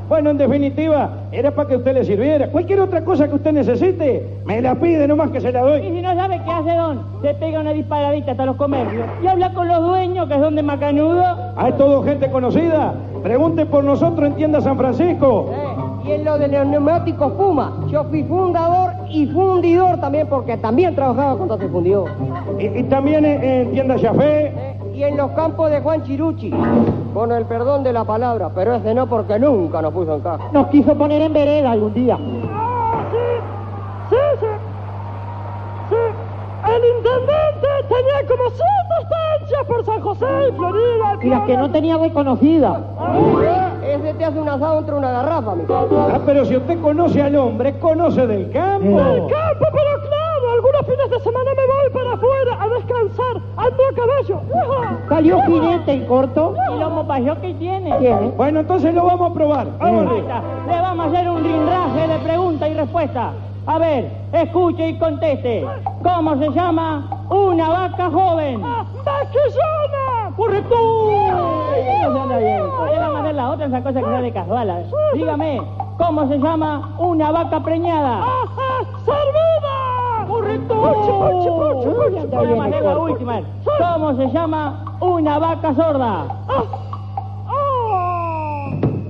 Bueno, 0.10 0.32
en 0.32 0.38
definitiva, 0.38 1.10
era 1.32 1.52
para 1.52 1.70
que 1.70 1.78
usted 1.78 1.94
le 1.94 2.04
sirviera. 2.04 2.50
Cualquier 2.50 2.82
otra 2.82 3.06
cosa 3.06 3.30
que 3.30 3.36
usted 3.36 3.54
necesite, 3.54 4.28
me 4.46 4.62
la 4.62 4.76
pide 4.76 5.08
nomás 5.08 5.32
que 5.32 5.40
se 5.40 5.50
la 5.54 5.62
Y 5.62 5.64
doy. 5.64 5.82
si 5.82 5.90
qué 6.44 6.52
hace 6.52 6.76
Don, 6.76 7.02
se 7.22 7.34
pega 7.36 7.60
una 7.60 7.72
disparadita 7.72 8.32
hasta 8.32 8.46
los 8.46 8.56
comercios 8.56 9.06
y 9.22 9.28
habla 9.28 9.54
con 9.54 9.68
los 9.68 9.82
dueños, 9.82 10.28
que 10.28 10.36
son 10.40 10.56
de 10.56 10.64
Macanudo. 10.64 11.24
¿Hay 11.56 11.74
todo 11.74 12.04
gente 12.04 12.30
conocida? 12.32 12.94
Pregunte 13.22 13.66
por 13.66 13.84
nosotros 13.84 14.28
en 14.28 14.36
Tienda 14.36 14.62
San 14.62 14.78
Francisco. 14.78 15.50
Y 16.06 16.12
en 16.12 16.26
lo 16.26 16.38
de 16.38 16.50
los 16.50 16.68
neumáticos 16.68 17.32
Puma, 17.34 17.72
yo 17.88 18.04
fui 18.06 18.24
fundador 18.24 18.92
y 19.10 19.26
fundidor 19.28 19.98
también, 20.02 20.28
porque 20.28 20.58
también 20.58 20.94
trabajaba 20.96 21.38
cuando 21.38 21.58
se 21.58 21.70
fundió. 21.70 22.06
Y, 22.60 22.66
y 22.66 22.84
también 22.84 23.24
en, 23.24 23.42
en 23.42 23.72
Tienda 23.72 23.96
Chafé. 23.98 24.74
Y 24.94 25.04
en 25.04 25.16
los 25.18 25.32
campos 25.32 25.72
de 25.72 25.80
Juan 25.82 26.04
Chiruchi, 26.04 26.54
con 27.14 27.32
el 27.32 27.46
perdón 27.46 27.84
de 27.84 27.94
la 27.94 28.04
palabra, 28.04 28.50
pero 28.54 28.76
ese 28.76 28.94
no 28.94 29.08
porque 29.08 29.40
nunca 29.40 29.82
nos 29.82 29.92
puso 29.94 30.16
en 30.16 30.22
caja. 30.22 30.44
Nos 30.52 30.68
quiso 30.68 30.94
poner 30.96 31.22
en 31.22 31.34
vereda 31.34 31.72
algún 31.72 31.94
día. 31.94 32.18
Ah, 32.52 33.04
sí. 33.10 33.18
Sí, 34.10 34.16
sí. 34.40 34.46
Sí. 34.46 34.53
El 36.66 36.86
intendente 36.98 37.68
tenía 37.90 38.28
como 38.28 38.50
siete 38.50 38.96
estancias 39.02 39.66
por 39.68 39.86
San 39.86 40.02
José 40.02 40.26
y 40.50 40.52
Florida. 40.56 41.18
Y 41.22 41.28
las 41.30 41.42
que 41.42 41.58
no 41.58 41.70
tenía 41.72 41.98
reconocida. 41.98 42.82
Ese 43.86 44.14
te 44.14 44.26
hace 44.26 44.40
un 44.40 44.50
asado 44.50 44.80
entre 44.80 44.96
una 44.96 45.12
garrafa, 45.12 45.56
mi 45.56 45.64
Ah, 45.70 46.20
pero 46.26 46.46
si 46.46 46.56
usted 46.56 46.80
conoce 46.82 47.22
al 47.22 47.36
hombre, 47.36 47.78
conoce 47.80 48.26
del 48.26 48.50
campo. 48.52 48.98
Del 48.98 49.20
campo, 49.28 49.66
pero 49.72 50.02
claro, 50.02 50.52
algunos 50.54 50.82
fines 50.86 51.10
de 51.10 51.20
semana 51.20 51.52
me 51.52 51.68
voy 51.68 51.90
para 51.94 52.14
afuera 52.14 52.58
a 52.60 52.68
descansar. 52.70 53.42
Ando 53.58 53.84
a 53.92 53.96
caballo. 53.96 54.42
Salió 55.10 55.42
jinete 55.42 55.92
en 55.92 56.06
corto. 56.08 56.56
¿Y 56.76 56.80
lomo 56.80 57.06
payo 57.06 57.40
que 57.42 57.54
tiene? 57.56 57.98
Tiene. 58.00 58.30
Bueno, 58.38 58.62
entonces 58.62 58.94
lo 58.94 59.06
vamos 59.06 59.32
a 59.32 59.34
probar. 59.34 59.68
Le 59.68 60.82
vamos 60.82 61.06
a 61.06 61.10
hacer 61.10 61.30
un 61.30 61.44
rinraje 61.44 62.08
de 62.08 62.20
pregunta 62.20 62.68
y 62.70 62.74
respuesta. 62.74 63.32
A 63.66 63.78
ver, 63.78 64.12
escuche 64.34 64.90
y 64.90 64.98
conteste. 65.00 65.66
¿Cómo 66.04 66.38
se 66.38 66.50
llama 66.50 67.26
una 67.30 67.70
vaca 67.70 68.10
joven? 68.12 68.62
¡Vaquillona! 68.62 70.36
¡Correcto! 70.36 70.76
Le 71.10 73.00
vamos 73.00 73.16
a 73.16 73.20
hacer 73.22 73.36
la 73.36 73.50
otra, 73.50 73.66
esa 73.68 73.82
cosa 73.82 74.02
que 74.02 74.06
sea 74.06 74.22
de 74.22 74.34
casual. 74.34 74.86
Dígame, 75.14 75.62
¿cómo 75.98 76.28
se 76.28 76.40
llama 76.40 76.96
una 77.00 77.32
vaca 77.32 77.62
preñada? 77.62 78.18
¡Ajá! 78.24 78.84
¡Servida! 79.06 80.28
¡Correcto! 80.28 80.76
Vamos 82.32 82.60
a 82.60 82.66
hacer 82.66 82.84
la 82.84 82.98
última. 82.98 83.42
¿Cómo 83.80 84.16
se 84.16 84.28
llama 84.28 84.98
una 85.00 85.40
vaca 85.40 85.74
sorda? 85.74 86.26
Ah. 86.50 86.64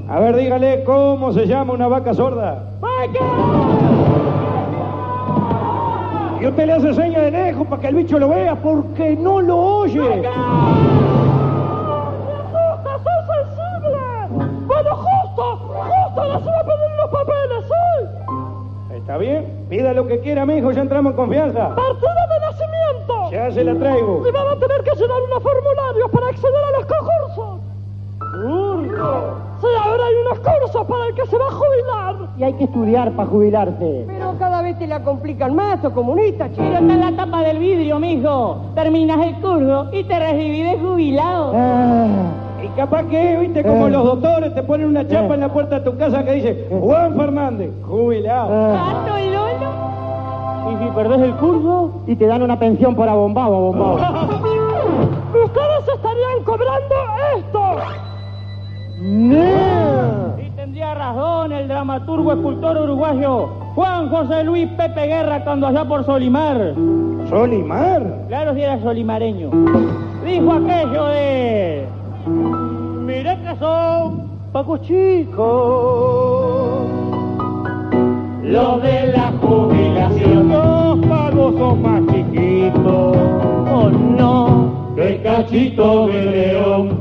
A 0.10 0.20
ver, 0.20 0.36
dígale 0.36 0.84
cómo 0.84 1.32
se 1.34 1.48
llama 1.48 1.74
una 1.74 1.88
vaca 1.88 2.14
sorda. 2.14 2.70
Y 6.44 6.48
usted 6.48 6.66
le 6.66 6.74
hace 6.74 6.94
seña 6.94 7.22
de 7.22 7.32
lejos 7.32 7.66
para 7.68 7.82
que 7.82 7.88
el 7.88 7.96
bicho 7.96 8.20
lo 8.20 8.28
vea 8.28 8.54
porque 8.54 9.16
no 9.16 9.40
lo 9.40 9.58
oye. 9.58 10.02
¡Asusta, 10.02 10.60
soy 13.02 13.22
sensible! 13.32 14.04
Bueno, 14.68 14.90
justo, 14.94 15.56
justo 15.56 16.24
les 16.26 16.42
iba 16.44 16.60
a 16.60 16.64
pedir 16.66 16.92
los 16.98 17.10
papeles, 17.12 17.64
¿sí? 17.70 18.94
¿Está 18.94 19.18
bien? 19.20 19.66
Pida 19.70 19.94
lo 19.94 20.06
que 20.06 20.20
quiera, 20.20 20.46
mijo, 20.46 20.72
ya 20.72 20.82
entramos 20.82 21.12
en 21.12 21.16
confianza. 21.16 21.76
¡Partida 21.76 22.28
de 22.28 22.40
nacimiento! 22.42 23.32
Ya 23.32 23.50
se 23.50 23.64
la 23.64 23.76
traigo. 23.76 24.28
Y 24.28 24.32
van 24.34 24.48
a 24.48 24.60
tener 24.60 24.84
que 24.84 24.96
llenar 24.98 25.22
unos 25.22 25.44
formularios 25.44 26.12
para 26.12 26.28
acceder 26.28 26.64
a 26.66 26.72
los 26.78 26.86
concursos. 26.86 27.62
Sí, 29.62 29.68
ahora 29.82 30.06
hay 30.08 30.16
unos 30.26 30.40
cursos 30.40 30.88
para 30.88 31.08
el 31.08 31.16
que 31.16 31.26
se 31.26 31.38
va 31.38 31.48
a 31.48 31.52
jubilar. 31.52 32.16
Y 32.38 32.44
hay 32.44 32.54
que 32.56 32.66
estudiar 32.66 33.14
para 33.14 33.30
jubilarse. 33.30 34.04
Pero 34.08 34.23
vez 34.74 34.80
te 34.80 34.88
la 34.88 35.00
complican 35.04 35.56
más, 35.56 35.76
estos 35.76 35.94
comunistas, 35.94 36.50
chico. 36.52 36.64
Pero 36.64 36.80
está 36.80 36.94
en 36.94 37.00
la 37.00 37.12
tapa 37.16 37.42
del 37.44 37.58
vidrio, 37.60 38.00
mijo. 38.00 38.58
Terminas 38.76 39.26
el 39.26 39.36
curso 39.36 39.88
y 39.92 40.04
te 40.04 40.20
recibí 40.20 40.62
de 40.64 40.78
jubilado. 40.80 41.54
Ah, 41.56 42.08
Y 42.64 42.68
capaz 42.78 43.04
que, 43.08 43.38
viste, 43.40 43.62
como 43.64 43.88
Eh. 43.88 43.92
los 43.92 44.04
doctores 44.06 44.56
te 44.56 44.64
ponen 44.64 44.88
una 44.88 45.06
chapa 45.08 45.34
en 45.34 45.42
la 45.42 45.50
puerta 45.52 45.80
de 45.80 45.86
tu 45.92 45.98
casa 45.98 46.24
que 46.24 46.32
dice 46.34 46.68
Juan 46.70 47.16
Fernández, 47.18 47.72
jubilado. 47.86 48.50
ah. 48.52 49.04
¿Gato 49.06 49.20
y 49.20 49.30
lolo? 49.32 49.74
¿Y 50.72 50.84
si 50.84 50.90
perdés 50.96 51.22
el 51.22 51.34
curso? 51.36 51.92
Y 52.08 52.16
te 52.16 52.26
dan 52.26 52.42
una 52.42 52.58
pensión 52.58 52.96
por 52.96 53.10
abombado, 53.10 53.56
abombado. 53.56 53.96
Ustedes 55.46 55.88
estarían 55.94 56.44
cobrando 56.46 56.96
esto. 57.38 57.62
Y 60.42 60.50
tendría 60.56 60.94
razón 60.94 61.52
el 61.52 61.68
dramaturgo 61.68 62.32
escultor 62.32 62.78
uruguayo 62.78 63.50
Juan 63.76 64.10
José 64.10 64.44
Luis 64.44 64.68
Pepe 64.78 65.08
Guerra 65.08 65.44
cuando 65.44 65.66
allá 65.68 65.84
por 65.86 66.06
Solimar. 66.06 66.74
¿Solimar? 67.30 68.26
Claro 68.28 68.54
si 68.54 68.62
era 68.62 68.80
solimareño. 68.82 69.50
Dijo 70.24 70.52
aquello 70.52 71.06
de... 71.08 71.88
Mire 72.28 73.40
que 73.42 73.56
son 73.58 74.30
pocos 74.52 74.82
chicos. 74.82 76.88
Los 78.44 78.84
de 78.84 79.08
la 79.14 79.32
jubilación, 79.42 80.50
Los 80.50 81.06
pagos 81.08 81.56
son 81.56 81.82
más 81.82 82.02
chiquitos. 82.14 83.18
Oh 83.74 83.90
no. 83.90 84.94
el 84.98 85.24
cachito 85.24 86.08
de 86.08 86.26
león. 86.26 87.00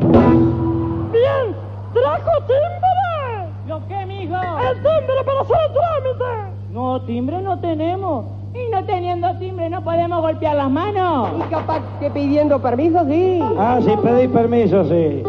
Bien, 1.12 1.55
trajo 1.93 2.31
timbre. 2.47 3.53
¿Lo 3.68 3.87
qué, 3.89 4.07
mijo? 4.07 4.37
El 4.37 4.77
timbre 4.77 5.25
para 5.27 5.41
hacer 5.43 5.57
el 5.68 5.73
trámite. 5.75 6.51
No, 6.73 7.03
timbre 7.03 7.43
no 7.43 7.61
tenemos. 7.61 8.25
Y 8.55 8.70
no 8.70 8.83
teniendo 8.85 9.29
timbre, 9.39 9.68
¿no 9.68 9.85
podemos 9.85 10.23
golpear 10.23 10.57
las 10.57 10.70
manos? 10.70 11.29
Y 11.39 11.51
capaz 11.51 11.83
que 12.01 12.11
pidiendo 12.11 12.61
permiso, 12.61 13.05
sí. 13.07 13.41
Ah, 13.59 13.79
sí, 13.83 13.91
pedí 14.03 14.29
permiso, 14.29 14.83
sí. 14.85 15.23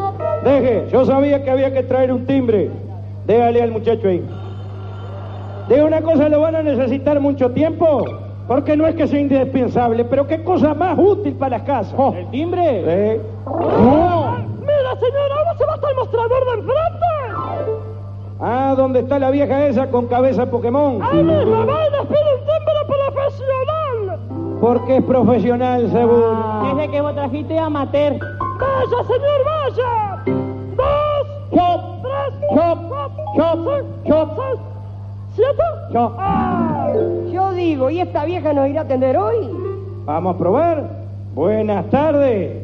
Deje, 0.46 0.88
yo 0.89 1.06
sabía 1.06 1.44
que 1.44 1.52
había 1.52 1.74
que 1.74 1.84
traer 1.84 2.14
un 2.14 2.26
timbre. 2.26 2.72
Déjale 3.26 3.62
al 3.62 3.72
muchacho 3.72 4.08
ahí. 4.08 4.26
De 5.68 5.84
una 5.84 6.02
cosa 6.02 6.30
lo 6.30 6.39
van 6.39 6.56
a 6.56 6.64
necesitar 6.64 7.20
mucho 7.20 7.52
tiempo, 7.52 8.06
porque 8.48 8.78
no 8.78 8.88
es 8.88 8.96
que 8.96 9.08
sea 9.08 9.20
indispensable, 9.20 10.06
pero 10.06 10.26
qué 10.28 10.44
cosa 10.44 10.74
más 10.74 10.98
útil 10.98 11.34
para 11.34 11.58
las 11.58 11.66
casas. 11.66 11.94
¿El 12.16 12.28
timbre? 12.28 12.62
Sí. 12.64 13.22
Mira, 14.62 14.96
señora, 15.00 15.36
ahora 15.38 15.58
se 15.58 15.66
va 15.66 15.74
hasta 15.74 15.89
el 15.89 15.96
mostrador 15.96 16.46
de 16.46 16.54
enfrente. 16.54 16.93
Ah, 18.46 18.74
¿dónde 18.76 19.00
está 19.00 19.20
la 19.20 19.30
vieja 19.32 19.68
esa 19.68 19.88
con 19.89 20.08
cabeza 20.08 20.46
Pokémon? 20.48 21.02
Ahí 21.02 21.24
mismo, 21.24 21.66
vaya, 21.66 22.02
pide 22.02 22.34
un 22.34 22.39
timbre 22.41 22.82
profesional. 22.88 24.20
Porque 24.60 24.98
es 24.98 25.04
profesional, 25.04 25.89
seguro. 25.91 26.38
Ese 26.74 26.91
que 26.91 27.02
vos 27.02 27.16
trajiste 27.16 27.58
amateur. 27.58 28.14
Vaya, 28.60 29.04
señor, 29.08 29.46
vaya. 29.46 30.24
Dos, 30.76 31.28
Chop, 31.54 31.82
tres, 32.02 32.50
chop, 32.54 32.80
chop, 33.38 33.86
chop. 34.08 34.30
seis, 34.36 34.60
siete. 35.36 35.64
Chop. 35.94 36.14
Ah, 36.18 36.91
yo 37.32 37.52
digo, 37.54 37.89
¿y 37.91 38.02
esta 38.02 38.26
vieja 38.26 38.52
nos 38.52 38.68
irá 38.68 38.82
a 38.82 38.84
atender 38.84 39.16
hoy? 39.18 39.50
Vamos 40.06 40.36
a 40.36 40.38
probar. 40.38 40.84
Buenas 41.34 41.89
tardes. 41.89 42.62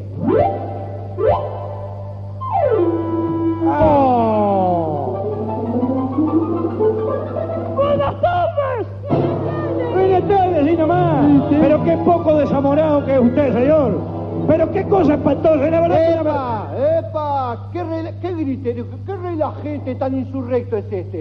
Pero 11.84 11.98
qué 11.98 12.04
poco 12.04 12.34
desamorado 12.36 13.04
que 13.04 13.14
es 13.14 13.20
usted, 13.20 13.52
señor. 13.54 13.98
Pero 14.46 14.70
qué 14.72 14.84
cosa 14.84 15.14
espantosa, 15.14 15.56
la 15.70 15.80
verdad. 15.80 15.96
que 15.98 16.14
la 16.14 16.20
¡Epa! 16.20 16.98
¡Epa! 16.98 17.58
¿Qué, 17.72 17.82
rela- 17.84 18.12
qué 18.20 18.34
griterio, 18.34 18.86
qué 19.06 19.16
relajete 19.16 19.94
tan 19.94 20.14
insurrecto 20.18 20.76
es 20.76 20.84
este? 20.92 21.20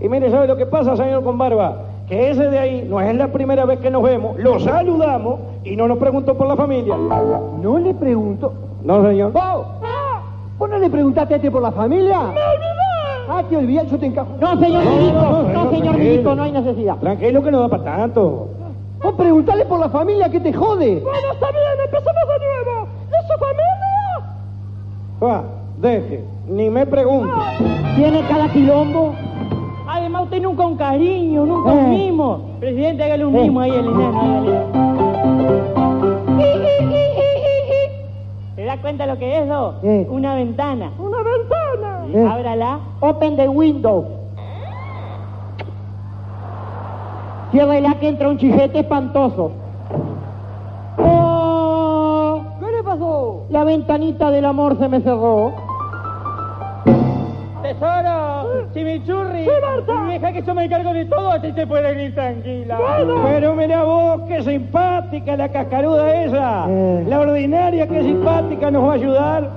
Y 0.00 0.08
mire, 0.08 0.30
¿sabe 0.30 0.46
lo 0.46 0.56
que 0.56 0.66
pasa, 0.66 0.96
señor 0.96 1.22
con 1.24 1.36
barba? 1.38 1.76
Que 2.08 2.30
ese 2.30 2.48
de 2.48 2.58
ahí 2.58 2.86
no 2.88 3.00
es 3.00 3.14
la 3.14 3.28
primera 3.28 3.64
vez 3.64 3.78
que 3.80 3.90
nos 3.90 4.02
vemos, 4.02 4.38
lo 4.38 4.58
saludamos 4.58 5.40
y 5.64 5.76
no 5.76 5.86
nos 5.86 5.98
preguntó 5.98 6.36
por 6.36 6.46
la 6.48 6.56
familia. 6.56 6.96
No 6.96 7.78
le 7.78 7.94
pregunto. 7.94 8.52
No, 8.82 9.02
señor. 9.06 9.32
¡Vos! 9.32 9.66
¿Vos 10.58 10.68
no 10.70 10.78
le 10.78 10.90
preguntaste 10.90 11.34
a 11.34 11.36
este 11.36 11.50
por 11.50 11.62
la 11.62 11.72
familia? 11.72 12.18
¡Me 12.18 12.28
olvidé! 12.28 12.80
Ah, 13.28 13.42
te 13.48 13.56
olvidé, 13.56 13.86
yo 13.86 13.98
te 13.98 14.06
encajo. 14.06 14.28
No, 14.40 14.58
señor 14.58 14.84
No, 14.84 14.90
Milito, 14.90 15.12
no, 15.22 15.42
no, 15.42 15.64
no, 15.64 15.70
señor. 15.70 15.96
Milito, 15.98 16.34
no 16.34 16.42
hay 16.42 16.52
necesidad. 16.52 16.96
Tranquilo 16.96 17.42
que 17.42 17.50
no 17.50 17.60
da 17.60 17.68
para 17.68 17.84
tanto. 17.84 18.48
Vos 19.02 19.14
preguntale 19.14 19.64
por 19.64 19.80
la 19.80 19.88
familia, 19.88 20.28
que 20.30 20.40
te 20.40 20.52
jode? 20.52 21.00
Bueno, 21.00 21.32
está 21.32 21.50
bien, 21.50 21.62
empecemos 21.84 22.22
de 22.28 22.38
nuevo. 22.46 22.86
¿Y 23.08 23.12
su 23.32 23.38
familia? 23.38 24.36
Va, 25.22 25.44
deje, 25.78 26.22
ni 26.48 26.68
me 26.70 26.84
pregunte. 26.86 27.32
Tiene 27.96 28.22
cada 28.28 28.48
quilombo. 28.52 29.14
Además, 29.88 30.24
usted 30.24 30.42
nunca 30.42 30.66
un 30.66 30.76
cariño, 30.76 31.46
nunca 31.46 31.72
Eh. 31.72 31.76
un 31.78 31.90
mimo. 31.90 32.40
Presidente, 32.60 33.02
hágale 33.04 33.24
un 33.26 33.36
Eh. 33.36 33.40
mimo 33.42 33.60
ahí 33.60 33.70
al 33.70 33.86
enano. 33.86 34.20
hágale. 34.20 34.60
¿Se 38.56 38.64
da 38.64 38.76
cuenta 38.80 39.06
lo 39.06 39.18
que 39.18 39.36
es 39.38 39.44
eso? 39.44 39.74
Eh. 39.82 40.06
Una 40.10 40.34
ventana. 40.34 40.90
Una 40.98 41.18
ventana. 41.22 42.06
Eh. 42.14 42.26
Ábrala. 42.30 42.80
Open 43.00 43.36
the 43.36 43.48
window. 43.48 44.04
Ciérrela 47.50 47.94
que 47.98 48.08
entra 48.08 48.28
un 48.28 48.38
chijete 48.38 48.80
espantoso. 48.80 49.50
¡Oh! 50.98 52.42
¿Qué 52.60 52.70
le 52.70 52.82
pasó? 52.84 53.46
La 53.50 53.64
ventanita 53.64 54.30
del 54.30 54.44
amor 54.44 54.78
se 54.78 54.88
me 54.88 55.00
cerró. 55.00 55.52
Tesoro, 57.62 58.66
chimichurri. 58.72 59.44
Sí, 59.44 59.50
Marta. 59.62 60.06
Deja 60.06 60.32
que 60.32 60.42
yo 60.42 60.54
me 60.54 60.64
encargo 60.64 60.92
de 60.92 61.04
todo, 61.06 61.30
así 61.30 61.52
se 61.52 61.66
puede 61.66 62.04
ir 62.04 62.14
tranquila. 62.14 62.78
Pero 63.24 63.54
mira 63.56 63.82
vos, 63.82 64.22
qué 64.28 64.42
simpática 64.42 65.36
la 65.36 65.48
cascaruda 65.48 66.24
esa. 66.24 66.66
Eh. 66.68 67.04
La 67.08 67.20
ordinaria, 67.20 67.86
qué 67.88 68.02
simpática 68.02 68.70
nos 68.70 68.84
va 68.84 68.92
a 68.92 68.94
ayudar. 68.94 69.50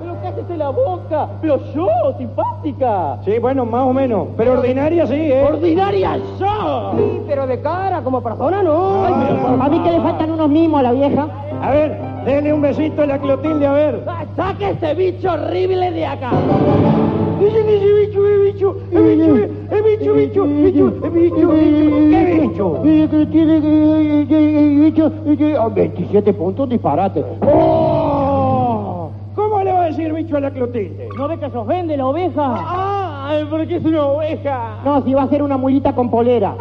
Cállese 0.44 0.58
la 0.58 0.70
boca. 0.70 1.30
Pero 1.42 1.60
yo, 1.74 1.88
simpática. 2.18 3.18
Sí, 3.24 3.40
bueno, 3.40 3.66
más 3.66 3.84
o 3.84 3.94
menos. 3.94 4.28
Pero 4.38 4.54
ordinaria 4.54 5.08
sí, 5.08 5.14
¿eh? 5.16 5.46
Ordinaria 5.48 6.18
yo. 6.40 6.92
Sí, 6.98 7.22
pero 7.28 7.48
de 7.48 7.60
cara, 7.62 8.02
como 8.02 8.22
persona, 8.22 8.62
no. 8.64 9.06
Ay, 9.06 9.14
pero 9.28 9.64
A 9.64 9.70
mí 9.70 9.80
que 9.80 9.92
le 9.92 10.02
faltan 10.02 10.32
unos 10.32 10.50
mimos 10.50 10.80
a 10.80 10.84
la 10.84 10.92
vieja. 10.92 11.28
A 11.62 11.72
ver, 11.72 11.98
denle 12.26 12.54
un 12.54 12.62
besito 12.62 13.02
a 13.04 13.06
la 13.06 13.20
Clotilde, 13.20 13.66
a 13.66 13.74
ver. 13.74 14.04
Ah, 14.08 14.26
Saque 14.36 14.72
ese 14.72 14.94
bicho 14.96 15.32
horrible 15.32 15.92
de 15.92 16.06
acá. 16.06 16.32
¡Ese 17.42 17.62
bicho, 17.64 18.26
ese 18.26 18.38
bicho, 18.44 18.76
ese 18.92 19.02
bicho, 19.02 19.36
ese 19.70 19.82
bicho, 19.82 20.14
bicho, 20.14 20.44
bicho, 20.46 20.86
bicho, 21.10 21.12
bicho! 21.12 21.50
¿Qué 22.10 22.40
bicho? 22.42 22.82
Eh, 22.86 23.08
que 23.12 23.26
tiene 23.28 23.62
que- 23.62 24.94
que- 24.94 25.12
que- 25.26 25.38
que- 25.38 25.58
ah, 25.58 25.68
27 25.68 26.34
puntos, 26.34 26.70
disparate. 26.70 27.24
¡Oh! 27.46 27.83
¿Cómo 30.14 30.20
le 30.20 30.26
va 30.26 30.26
a 30.26 30.26
decir 30.26 30.26
bicho 30.26 30.38
a 30.38 30.40
la 30.40 30.52
Clotilde? 30.52 31.10
¿No 31.18 31.28
ve 31.28 31.40
que 31.40 31.50
se 31.50 31.58
ofende 31.58 31.98
la 31.98 32.06
oveja? 32.06 32.34
Ah, 32.38 33.40
porque 33.50 33.78
es 33.78 33.86
una 33.86 34.06
oveja. 34.06 34.82
No, 34.86 35.02
si 35.04 35.14
va 35.14 35.24
a 35.24 35.28
ser 35.28 35.42
una 35.42 35.58
mulita 35.58 35.94
con 35.94 36.12
polera. 36.12 36.56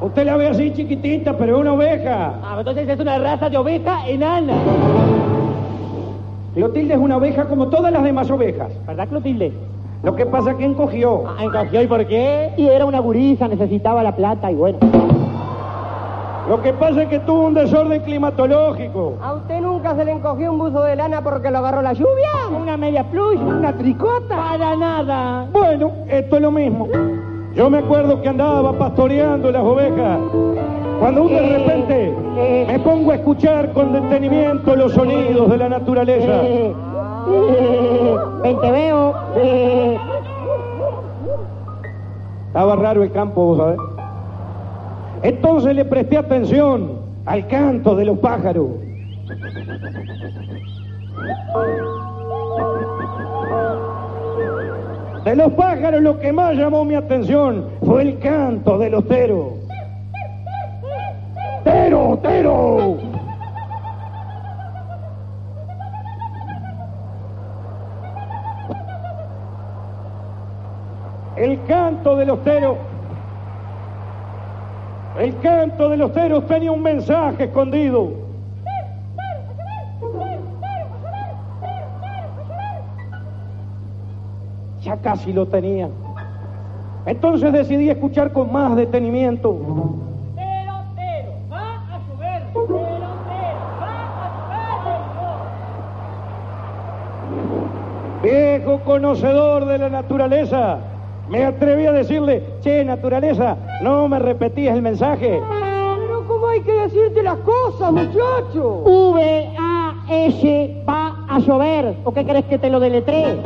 Usted 0.00 0.24
la 0.24 0.36
ve 0.36 0.48
así 0.48 0.72
chiquitita, 0.72 1.36
pero 1.36 1.56
es 1.56 1.60
una 1.60 1.74
oveja. 1.74 2.34
Ah, 2.42 2.56
entonces 2.58 2.88
es 2.88 2.98
una 2.98 3.18
raza 3.18 3.48
de 3.48 3.56
oveja 3.58 4.08
enana. 4.08 4.54
Clotilde 6.54 6.94
es 6.94 7.00
una 7.00 7.18
oveja 7.18 7.44
como 7.44 7.68
todas 7.68 7.92
las 7.92 8.02
demás 8.02 8.28
ovejas. 8.30 8.72
¿Verdad, 8.86 9.08
Clotilde? 9.08 9.52
Lo 10.02 10.16
que 10.16 10.26
pasa 10.26 10.52
es 10.52 10.56
que 10.56 10.64
encogió. 10.64 11.24
Ah, 11.28 11.44
encogió, 11.44 11.82
¿y 11.82 11.86
por 11.86 12.04
qué? 12.06 12.50
Y 12.56 12.66
era 12.66 12.84
una 12.84 12.98
gurisa, 12.98 13.46
necesitaba 13.46 14.02
la 14.02 14.16
plata 14.16 14.50
y 14.50 14.54
bueno. 14.56 14.78
Lo 16.50 16.60
que 16.60 16.72
pasa 16.72 17.02
es 17.04 17.08
que 17.08 17.20
tuvo 17.20 17.42
un 17.46 17.54
desorden 17.54 18.02
climatológico. 18.02 19.14
¿A 19.22 19.34
usted 19.34 19.60
nunca 19.60 19.94
se 19.94 20.04
le 20.04 20.10
encogió 20.10 20.50
un 20.50 20.58
buzo 20.58 20.82
de 20.82 20.96
lana 20.96 21.22
porque 21.22 21.48
lo 21.48 21.58
agarró 21.58 21.80
la 21.80 21.92
lluvia? 21.92 22.28
Una 22.60 22.76
media 22.76 23.04
plush, 23.04 23.38
una 23.40 23.72
tricota. 23.72 24.36
Para 24.36 24.74
nada. 24.74 25.46
Bueno, 25.52 25.92
esto 26.08 26.34
es 26.36 26.42
lo 26.42 26.50
mismo. 26.50 26.88
Yo 27.54 27.70
me 27.70 27.78
acuerdo 27.78 28.20
que 28.20 28.28
andaba 28.30 28.72
pastoreando 28.72 29.52
las 29.52 29.62
ovejas. 29.62 30.18
Cuando 30.98 31.28
de 31.28 31.36
Eh, 31.36 31.58
repente 31.58 32.14
eh. 32.36 32.64
me 32.66 32.78
pongo 32.80 33.12
a 33.12 33.14
escuchar 33.14 33.70
con 33.72 33.92
detenimiento 33.92 34.74
los 34.74 34.92
sonidos 34.92 35.48
de 35.50 35.56
la 35.56 35.68
naturaleza. 35.68 36.42
Eh, 36.42 36.74
ven, 38.42 38.60
te 38.60 38.70
veo. 38.72 39.14
Estaba 42.48 42.74
raro 42.74 43.04
el 43.04 43.12
campo, 43.12 43.44
vos 43.44 43.58
sabés. 43.58 43.78
Entonces 45.22 45.74
le 45.74 45.84
presté 45.84 46.16
atención 46.16 47.00
al 47.26 47.46
canto 47.46 47.94
de 47.94 48.04
los 48.06 48.18
pájaros. 48.18 48.68
De 55.24 55.36
los 55.36 55.52
pájaros 55.52 56.00
lo 56.00 56.18
que 56.18 56.32
más 56.32 56.56
llamó 56.56 56.84
mi 56.84 56.94
atención 56.94 57.66
fue 57.84 58.02
el 58.02 58.18
canto 58.18 58.78
de 58.78 58.90
los 58.90 59.06
teros. 59.06 59.60
¡Tero! 61.64 62.96
El 71.36 71.62
canto 71.64 72.16
de 72.16 72.26
los 72.26 72.42
teros. 72.42 72.76
El 75.20 75.36
canto 75.40 75.90
de 75.90 75.98
los 75.98 76.14
teros 76.14 76.46
tenía 76.46 76.72
un 76.72 76.82
mensaje 76.82 77.44
escondido. 77.44 78.10
Ya 84.80 84.96
casi 84.96 85.34
lo 85.34 85.44
tenía. 85.44 85.90
Entonces 87.04 87.52
decidí 87.52 87.90
escuchar 87.90 88.32
con 88.32 88.50
más 88.50 88.74
detenimiento. 88.76 89.58
Viejo 98.22 98.80
conocedor 98.86 99.66
de 99.66 99.76
la 99.76 99.90
naturaleza, 99.90 100.78
me 101.28 101.44
atreví 101.44 101.84
a 101.84 101.92
decirle, 101.92 102.42
che, 102.62 102.82
naturaleza, 102.86 103.58
no 103.80 104.08
me 104.08 104.18
repetías 104.18 104.76
el 104.76 104.82
mensaje. 104.82 105.40
Pero 105.50 106.26
¿cómo 106.26 106.48
hay 106.48 106.60
que 106.60 106.72
decirte 106.72 107.22
las 107.22 107.38
cosas, 107.38 107.92
muchacho? 107.92 108.82
V-A-S, 108.84 110.82
va 110.88 111.16
a 111.28 111.38
llover. 111.38 111.96
¿O 112.04 112.12
qué 112.12 112.24
crees 112.24 112.44
que 112.46 112.58
te 112.58 112.70
lo 112.70 112.80
deletré? 112.80 113.36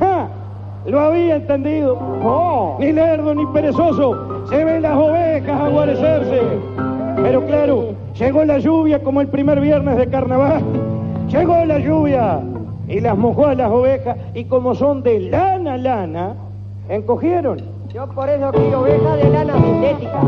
¡Ja! 0.00 0.28
Lo 0.86 1.00
había 1.00 1.36
entendido. 1.36 1.96
Ni 2.78 2.92
lerdo 2.92 3.34
ni 3.34 3.46
perezoso. 3.46 4.46
Se 4.48 4.64
ven 4.64 4.82
las 4.82 4.96
ovejas 4.96 5.60
a 5.60 5.68
guarecerse. 5.68 6.40
Pero 7.16 7.46
claro, 7.46 7.94
llegó 8.18 8.44
la 8.44 8.58
lluvia 8.58 9.02
como 9.02 9.20
el 9.20 9.28
primer 9.28 9.60
viernes 9.60 9.96
de 9.96 10.08
carnaval. 10.08 10.62
Llegó 11.28 11.64
la 11.64 11.78
lluvia 11.78 12.40
y 12.88 13.00
las 13.00 13.16
mojó 13.16 13.46
a 13.46 13.54
las 13.54 13.70
ovejas 13.70 14.18
y 14.34 14.44
como 14.44 14.74
son 14.74 15.02
de 15.02 15.18
lana, 15.20 15.78
lana, 15.78 16.34
encogieron. 16.90 17.71
Yo 17.94 18.06
por 18.06 18.26
eso 18.26 18.50
quiero 18.52 18.80
oveja 18.80 19.16
de 19.16 19.28
lana 19.28 19.52
sintética. 19.52 20.22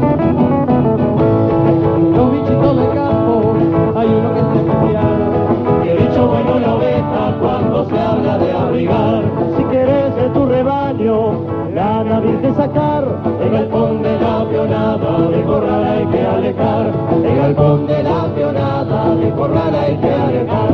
Los 2.15 2.33
bichitos 2.33 2.77
del 2.77 2.95
campo, 2.95 3.55
hay 3.97 4.09
uno 4.09 4.35
que 4.35 4.41
es 4.41 4.47
especial. 4.57 5.83
Que 5.83 5.95
bicho 5.95 6.27
bueno 6.27 6.59
la 6.59 6.75
oveja 6.75 7.37
cuando 7.41 7.85
se 7.87 7.99
habla 7.99 8.37
de 8.37 8.53
abrigar. 8.53 9.23
Si 9.57 9.65
quieres 9.65 10.15
de 10.15 10.29
tu 10.29 10.45
rebaño, 10.45 11.33
lana 11.73 12.21
bien 12.21 12.43
que 12.43 12.53
sacar. 12.53 13.05
El 13.41 13.51
galpón 13.51 14.03
de 14.03 14.21
la 14.21 14.45
pionada 14.47 15.29
de 15.31 15.43
corral 15.45 15.85
hay 15.85 16.07
que 16.09 16.27
alejar. 16.27 16.93
El 17.25 17.37
galpón 17.37 17.87
de 17.87 18.03
la 18.03 18.35
pionada 18.35 19.15
de 19.15 19.31
corral 19.31 19.75
hay 19.75 19.97
que 19.97 20.13
alejar. 20.13 20.71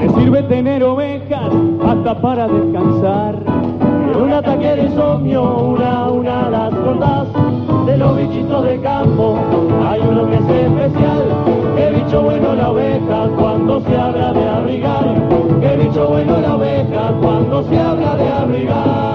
Le 0.00 0.08
sirve 0.08 0.42
tener 0.44 0.82
ovejas 0.82 1.52
hasta 1.86 2.20
para 2.22 2.48
descansar. 2.48 3.51
Un 4.14 4.32
ataque 4.32 4.76
de 4.76 4.82
insomnio, 4.84 5.42
una 5.42 6.04
a 6.04 6.10
una 6.10 6.50
las 6.50 6.74
cortás. 6.74 7.26
De 7.86 7.96
los 7.96 8.16
bichitos 8.16 8.64
de 8.64 8.80
campo 8.80 9.36
hay 9.88 10.00
uno 10.00 10.28
que 10.28 10.36
es 10.36 10.48
especial. 10.48 11.24
Que 11.76 11.90
bicho 11.90 12.22
bueno 12.22 12.54
la 12.54 12.70
oveja 12.70 13.28
cuando 13.38 13.80
se 13.80 13.96
habla 13.96 14.32
de 14.32 14.48
abrigar. 14.48 15.04
Que 15.60 15.76
bicho 15.76 16.06
bueno 16.08 16.40
la 16.40 16.56
oveja 16.56 17.14
cuando 17.20 17.62
se 17.64 17.78
habla 17.78 18.16
de 18.16 18.28
abrigar. 18.28 19.12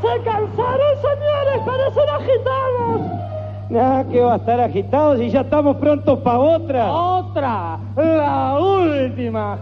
¡Se 0.00 0.22
cansaron, 0.22 0.94
señores! 1.02 1.62
¡Parecen 1.64 2.08
agitados! 2.10 3.17
Nada 3.70 4.04
que 4.04 4.20
va 4.20 4.34
a 4.34 4.36
estar 4.36 4.60
agitado 4.60 5.16
si 5.18 5.28
ya 5.30 5.42
estamos 5.42 5.76
prontos 5.76 6.18
para 6.20 6.38
otra. 6.38 6.90
¡Otra! 6.92 7.78
¡La 7.96 8.58
última! 8.58 9.58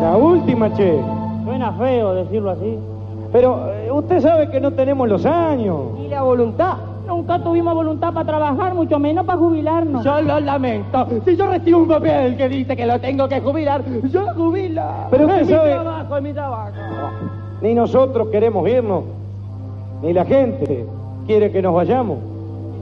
La 0.00 0.16
última, 0.16 0.72
che. 0.74 1.00
Suena 1.44 1.72
feo 1.72 2.14
decirlo 2.14 2.50
así. 2.50 2.78
Pero 3.32 3.68
eh, 3.72 3.90
usted 3.90 4.20
sabe 4.20 4.48
que 4.48 4.60
no 4.60 4.70
tenemos 4.72 5.08
los 5.08 5.26
años. 5.26 5.76
Y 6.04 6.08
la 6.08 6.22
voluntad. 6.22 6.74
Nunca 7.06 7.38
tuvimos 7.42 7.74
voluntad 7.74 8.14
para 8.14 8.26
trabajar, 8.26 8.74
mucho 8.74 8.98
menos 8.98 9.26
para 9.26 9.38
jubilarnos. 9.38 10.04
Yo 10.04 10.20
lo 10.22 10.40
lamento. 10.40 11.06
Si 11.26 11.36
yo 11.36 11.46
recibo 11.48 11.80
un 11.80 11.88
papel 11.88 12.36
que 12.36 12.48
dice 12.48 12.76
que 12.76 12.86
lo 12.86 12.98
tengo 13.00 13.28
que 13.28 13.40
jubilar, 13.40 13.82
yo 14.10 14.22
lo 14.22 14.34
jubilo. 14.34 14.82
Pero 15.10 15.26
usted 15.26 15.40
es 15.42 15.48
sabe- 15.48 15.68
mi 15.68 15.74
trabajo, 15.82 16.16
es 16.16 16.22
mi 16.22 16.32
trabajo. 16.32 16.72
Ni 17.60 17.74
nosotros 17.74 18.28
queremos 18.28 18.66
irnos, 18.68 19.04
ni 20.02 20.12
la 20.14 20.24
gente 20.24 20.86
quiere 21.26 21.50
que 21.50 21.60
nos 21.60 21.74
vayamos. 21.74 22.18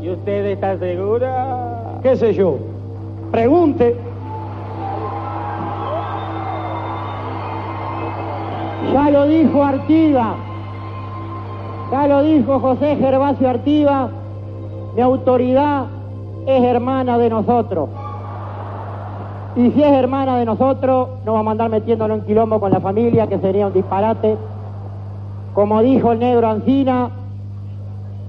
¿Y 0.02 0.10
usted 0.10 0.46
está 0.46 0.76
segura? 0.78 2.00
¿Qué 2.02 2.16
sé 2.16 2.34
yo? 2.34 2.58
Pregunte. 3.30 3.96
Ya 8.92 9.10
lo 9.10 9.26
dijo 9.26 9.62
Artiga. 9.62 10.34
Ya 11.92 12.08
lo 12.08 12.22
dijo 12.24 12.58
José 12.58 12.96
Gervasio 12.96 13.48
Artiga. 13.48 14.08
Mi 14.96 15.02
autoridad 15.02 15.84
es 16.46 16.64
hermana 16.64 17.16
de 17.16 17.30
nosotros. 17.30 17.88
Y 19.54 19.70
si 19.70 19.84
es 19.84 19.92
hermana 19.92 20.36
de 20.36 20.46
nosotros, 20.46 21.10
no 21.24 21.34
va 21.34 21.40
a 21.40 21.44
mandar 21.44 21.70
metiéndolo 21.70 22.14
en 22.14 22.22
quilombo 22.22 22.58
con 22.58 22.72
la 22.72 22.80
familia, 22.80 23.28
que 23.28 23.38
sería 23.38 23.68
un 23.68 23.72
disparate. 23.72 24.36
Como 25.54 25.80
dijo 25.80 26.10
el 26.10 26.18
negro 26.18 26.48
Ancina, 26.48 27.10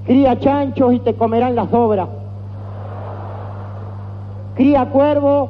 cría 0.05 0.39
chanchos 0.39 0.93
y 0.93 0.99
te 0.99 1.13
comerán 1.13 1.55
las 1.55 1.73
obras. 1.73 2.07
Cría 4.55 4.85
cuervo 4.89 5.49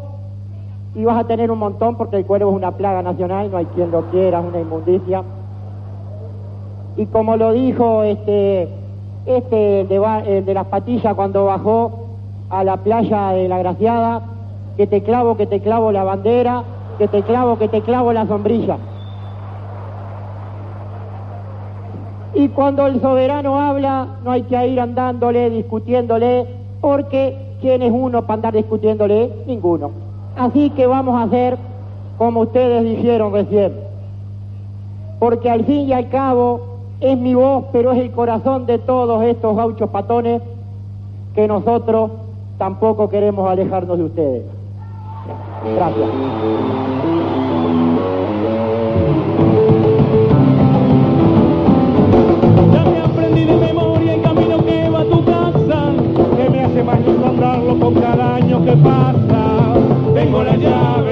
y 0.96 1.04
vas 1.04 1.18
a 1.18 1.28
tener 1.28 1.52
un 1.52 1.60
montón 1.60 1.96
porque 1.96 2.18
el 2.18 2.26
cuervo 2.26 2.52
es 2.52 2.56
una 2.56 2.72
plaga 2.72 3.02
nacional, 3.02 3.52
no 3.52 3.58
hay 3.58 3.66
quien 3.66 3.92
lo 3.92 4.04
quiera, 4.12 4.40
es 4.40 4.46
una 4.46 4.60
inmundicia. 4.60 5.24
Y 6.96 7.06
como 7.08 7.36
lo 7.38 7.52
dijo 7.52 8.04
este, 8.04 8.70
este 9.26 9.86
de, 9.86 10.44
de 10.46 10.54
las 10.54 10.68
patillas 10.68 11.16
cuando 11.16 11.46
bajó 11.46 12.08
a 12.50 12.64
la 12.64 12.78
playa 12.78 13.32
de 13.32 13.48
la 13.48 13.58
Graciada, 13.58 14.22
que 14.78 14.88
te 14.88 15.02
clavo, 15.02 15.36
que 15.38 15.48
te 15.48 15.60
clavo 15.60 15.92
la 15.92 16.04
bandera, 16.04 16.64
que 16.98 17.08
te 17.08 17.24
clavo, 17.24 17.58
que 17.58 17.68
te 17.68 17.82
clavo 17.82 18.14
la 18.14 18.28
sombrilla. 18.28 18.78
Y 22.36 22.50
cuando 22.50 22.88
el 22.88 23.00
soberano 23.02 23.60
habla, 23.60 24.08
no 24.24 24.32
hay 24.32 24.44
que 24.44 24.68
ir 24.68 24.80
andándole, 24.80 25.50
discutiéndole, 25.50 26.48
porque 26.82 27.38
¿quién 27.62 27.82
es 27.82 27.92
uno 27.92 28.24
para 28.24 28.36
andar 28.36 28.54
discutiéndole? 28.54 29.32
Ninguno. 29.46 29.92
Así 30.36 30.72
que 30.72 30.88
vamos 30.88 31.16
a 31.16 31.24
hacer 31.24 31.58
como 32.18 32.42
ustedes 32.42 32.84
dijeron 32.84 33.34
recién. 33.34 33.74
Porque 35.20 35.50
al 35.50 35.64
fin 35.66 35.88
y 35.88 35.94
al 35.94 36.10
cabo 36.10 36.62
es 37.00 37.18
mi 37.18 37.36
voz, 37.36 37.66
pero 37.72 37.92
es 37.92 38.00
el 38.00 38.12
corazón 38.12 38.66
de 38.66 38.80
todos 38.80 39.24
estos 39.24 39.56
gauchos 39.56 39.90
patones 39.90 40.42
que 41.36 41.48
nosotros 41.48 42.12
tampoco 42.58 43.10
queremos 43.10 43.50
alejarnos 43.50 43.98
de 43.98 44.04
ustedes. 44.04 44.44
Gracias. 45.76 46.10
Con 57.80 57.94
cada 57.96 58.36
año 58.36 58.64
que 58.64 58.72
pasa. 58.74 59.74
Tengo 60.14 60.44
la 60.44 60.56
llave 60.56 61.03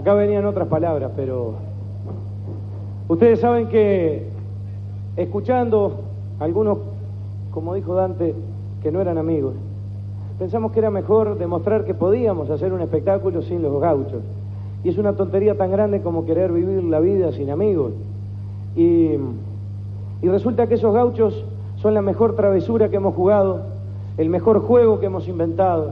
Acá 0.00 0.14
venían 0.14 0.46
otras 0.46 0.66
palabras, 0.68 1.10
pero 1.14 1.56
ustedes 3.06 3.38
saben 3.38 3.68
que 3.68 4.30
escuchando 5.14 6.00
algunos, 6.38 6.78
como 7.50 7.74
dijo 7.74 7.94
Dante, 7.94 8.34
que 8.82 8.90
no 8.90 9.02
eran 9.02 9.18
amigos, 9.18 9.52
pensamos 10.38 10.72
que 10.72 10.78
era 10.78 10.90
mejor 10.90 11.36
demostrar 11.36 11.84
que 11.84 11.92
podíamos 11.92 12.48
hacer 12.48 12.72
un 12.72 12.80
espectáculo 12.80 13.42
sin 13.42 13.60
los 13.60 13.78
gauchos. 13.78 14.22
Y 14.84 14.88
es 14.88 14.96
una 14.96 15.12
tontería 15.12 15.58
tan 15.58 15.70
grande 15.70 16.00
como 16.00 16.24
querer 16.24 16.50
vivir 16.50 16.82
la 16.84 16.98
vida 16.98 17.32
sin 17.32 17.50
amigos. 17.50 17.92
Y, 18.74 19.16
y 20.22 20.28
resulta 20.30 20.66
que 20.66 20.76
esos 20.76 20.94
gauchos 20.94 21.44
son 21.76 21.92
la 21.92 22.00
mejor 22.00 22.36
travesura 22.36 22.88
que 22.88 22.96
hemos 22.96 23.14
jugado, 23.14 23.64
el 24.16 24.30
mejor 24.30 24.60
juego 24.60 24.98
que 24.98 25.06
hemos 25.06 25.28
inventado, 25.28 25.90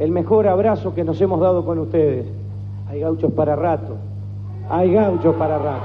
el 0.00 0.10
mejor 0.10 0.48
abrazo 0.48 0.92
que 0.92 1.04
nos 1.04 1.20
hemos 1.20 1.38
dado 1.40 1.64
con 1.64 1.78
ustedes. 1.78 2.26
Hay 2.94 3.00
gauchos 3.00 3.32
para 3.32 3.56
rato, 3.56 3.96
hay 4.70 4.92
gauchos 4.92 5.34
para 5.34 5.58
rato. 5.58 5.82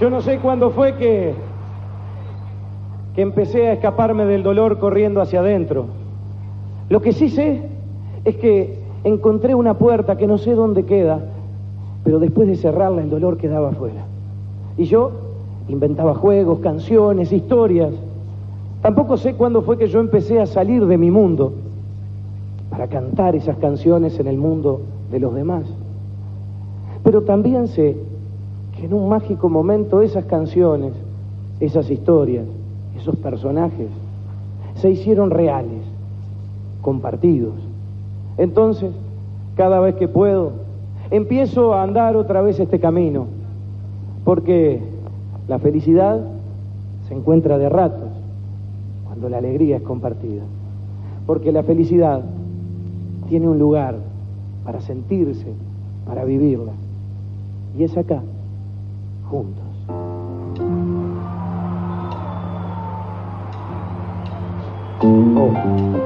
Yo 0.00 0.10
no 0.10 0.20
sé 0.20 0.40
cuándo 0.40 0.70
fue 0.70 0.96
que, 0.96 1.32
que 3.14 3.22
empecé 3.22 3.68
a 3.68 3.74
escaparme 3.74 4.24
del 4.24 4.42
dolor 4.42 4.80
corriendo 4.80 5.20
hacia 5.20 5.38
adentro. 5.38 5.86
Lo 6.88 7.00
que 7.00 7.12
sí 7.12 7.28
sé 7.28 7.62
es 8.24 8.34
que 8.34 8.80
encontré 9.04 9.54
una 9.54 9.74
puerta 9.74 10.16
que 10.16 10.26
no 10.26 10.38
sé 10.38 10.56
dónde 10.56 10.84
queda, 10.86 11.20
pero 12.02 12.18
después 12.18 12.48
de 12.48 12.56
cerrarla 12.56 13.00
el 13.00 13.10
dolor 13.10 13.36
quedaba 13.36 13.68
afuera. 13.68 14.06
Y 14.76 14.86
yo 14.86 15.12
inventaba 15.68 16.16
juegos, 16.16 16.58
canciones, 16.58 17.30
historias. 17.30 17.92
Tampoco 18.84 19.16
sé 19.16 19.32
cuándo 19.32 19.62
fue 19.62 19.78
que 19.78 19.88
yo 19.88 19.98
empecé 19.98 20.42
a 20.42 20.46
salir 20.46 20.84
de 20.86 20.98
mi 20.98 21.10
mundo 21.10 21.54
para 22.68 22.86
cantar 22.86 23.34
esas 23.34 23.56
canciones 23.56 24.20
en 24.20 24.26
el 24.26 24.36
mundo 24.36 24.82
de 25.10 25.20
los 25.20 25.34
demás. 25.34 25.64
Pero 27.02 27.22
también 27.22 27.66
sé 27.66 27.96
que 28.76 28.84
en 28.84 28.92
un 28.92 29.08
mágico 29.08 29.48
momento 29.48 30.02
esas 30.02 30.26
canciones, 30.26 30.92
esas 31.60 31.90
historias, 31.90 32.44
esos 32.94 33.16
personajes 33.16 33.88
se 34.74 34.90
hicieron 34.90 35.30
reales, 35.30 35.82
compartidos. 36.82 37.54
Entonces, 38.36 38.92
cada 39.56 39.80
vez 39.80 39.94
que 39.94 40.08
puedo, 40.08 40.52
empiezo 41.10 41.72
a 41.72 41.82
andar 41.82 42.16
otra 42.16 42.42
vez 42.42 42.60
este 42.60 42.78
camino, 42.80 43.28
porque 44.26 44.82
la 45.48 45.58
felicidad 45.58 46.20
se 47.08 47.14
encuentra 47.14 47.56
de 47.56 47.70
rato 47.70 48.03
la 49.28 49.38
alegría 49.38 49.76
es 49.76 49.82
compartida. 49.82 50.42
Porque 51.26 51.52
la 51.52 51.62
felicidad 51.62 52.22
tiene 53.28 53.48
un 53.48 53.58
lugar 53.58 53.96
para 54.64 54.80
sentirse, 54.80 55.52
para 56.06 56.24
vivirla. 56.24 56.72
Y 57.76 57.84
es 57.84 57.96
acá, 57.96 58.22
juntos. 59.28 59.64
Oh. 65.02 66.03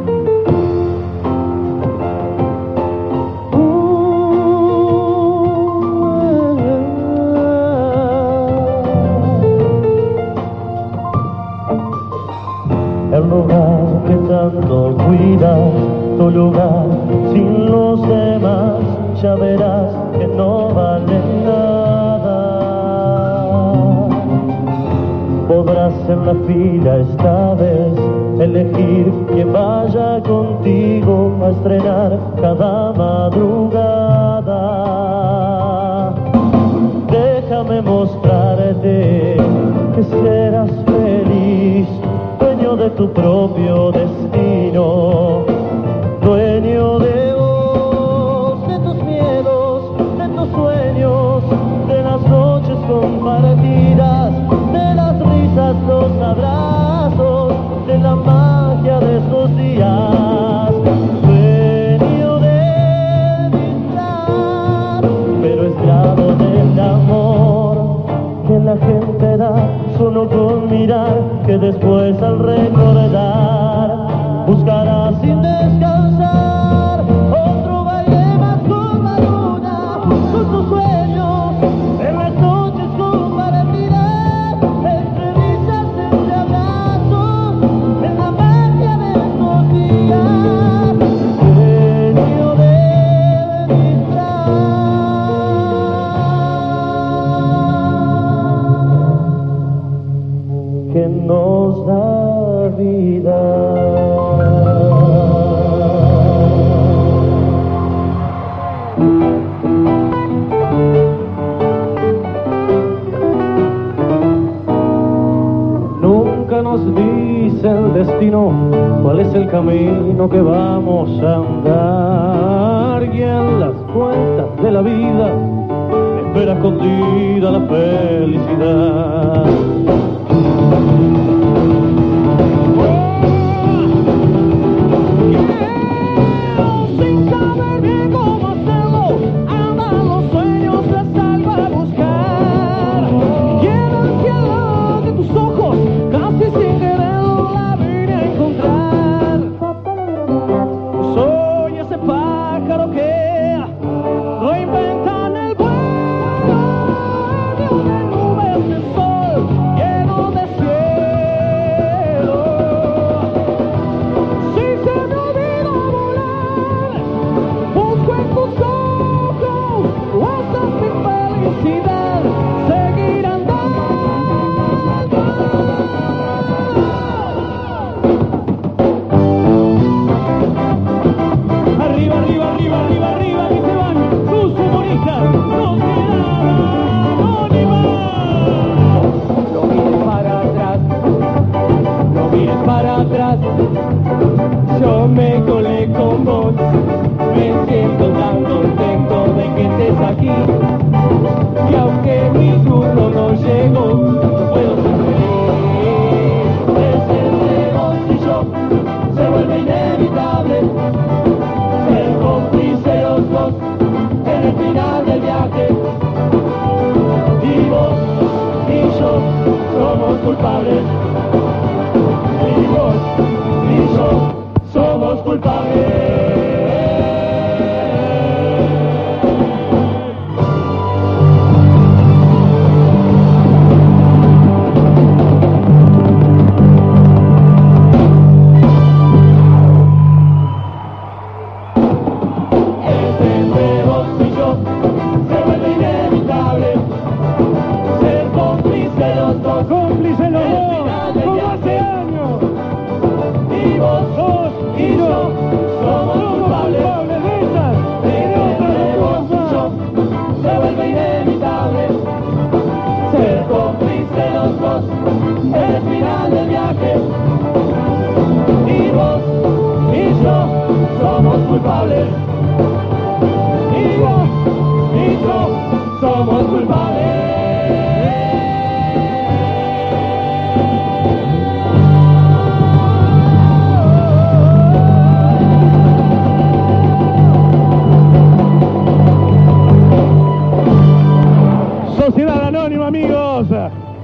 que 71.49 71.57
después 71.57 72.21
al 72.21 72.39
rey 72.41 72.78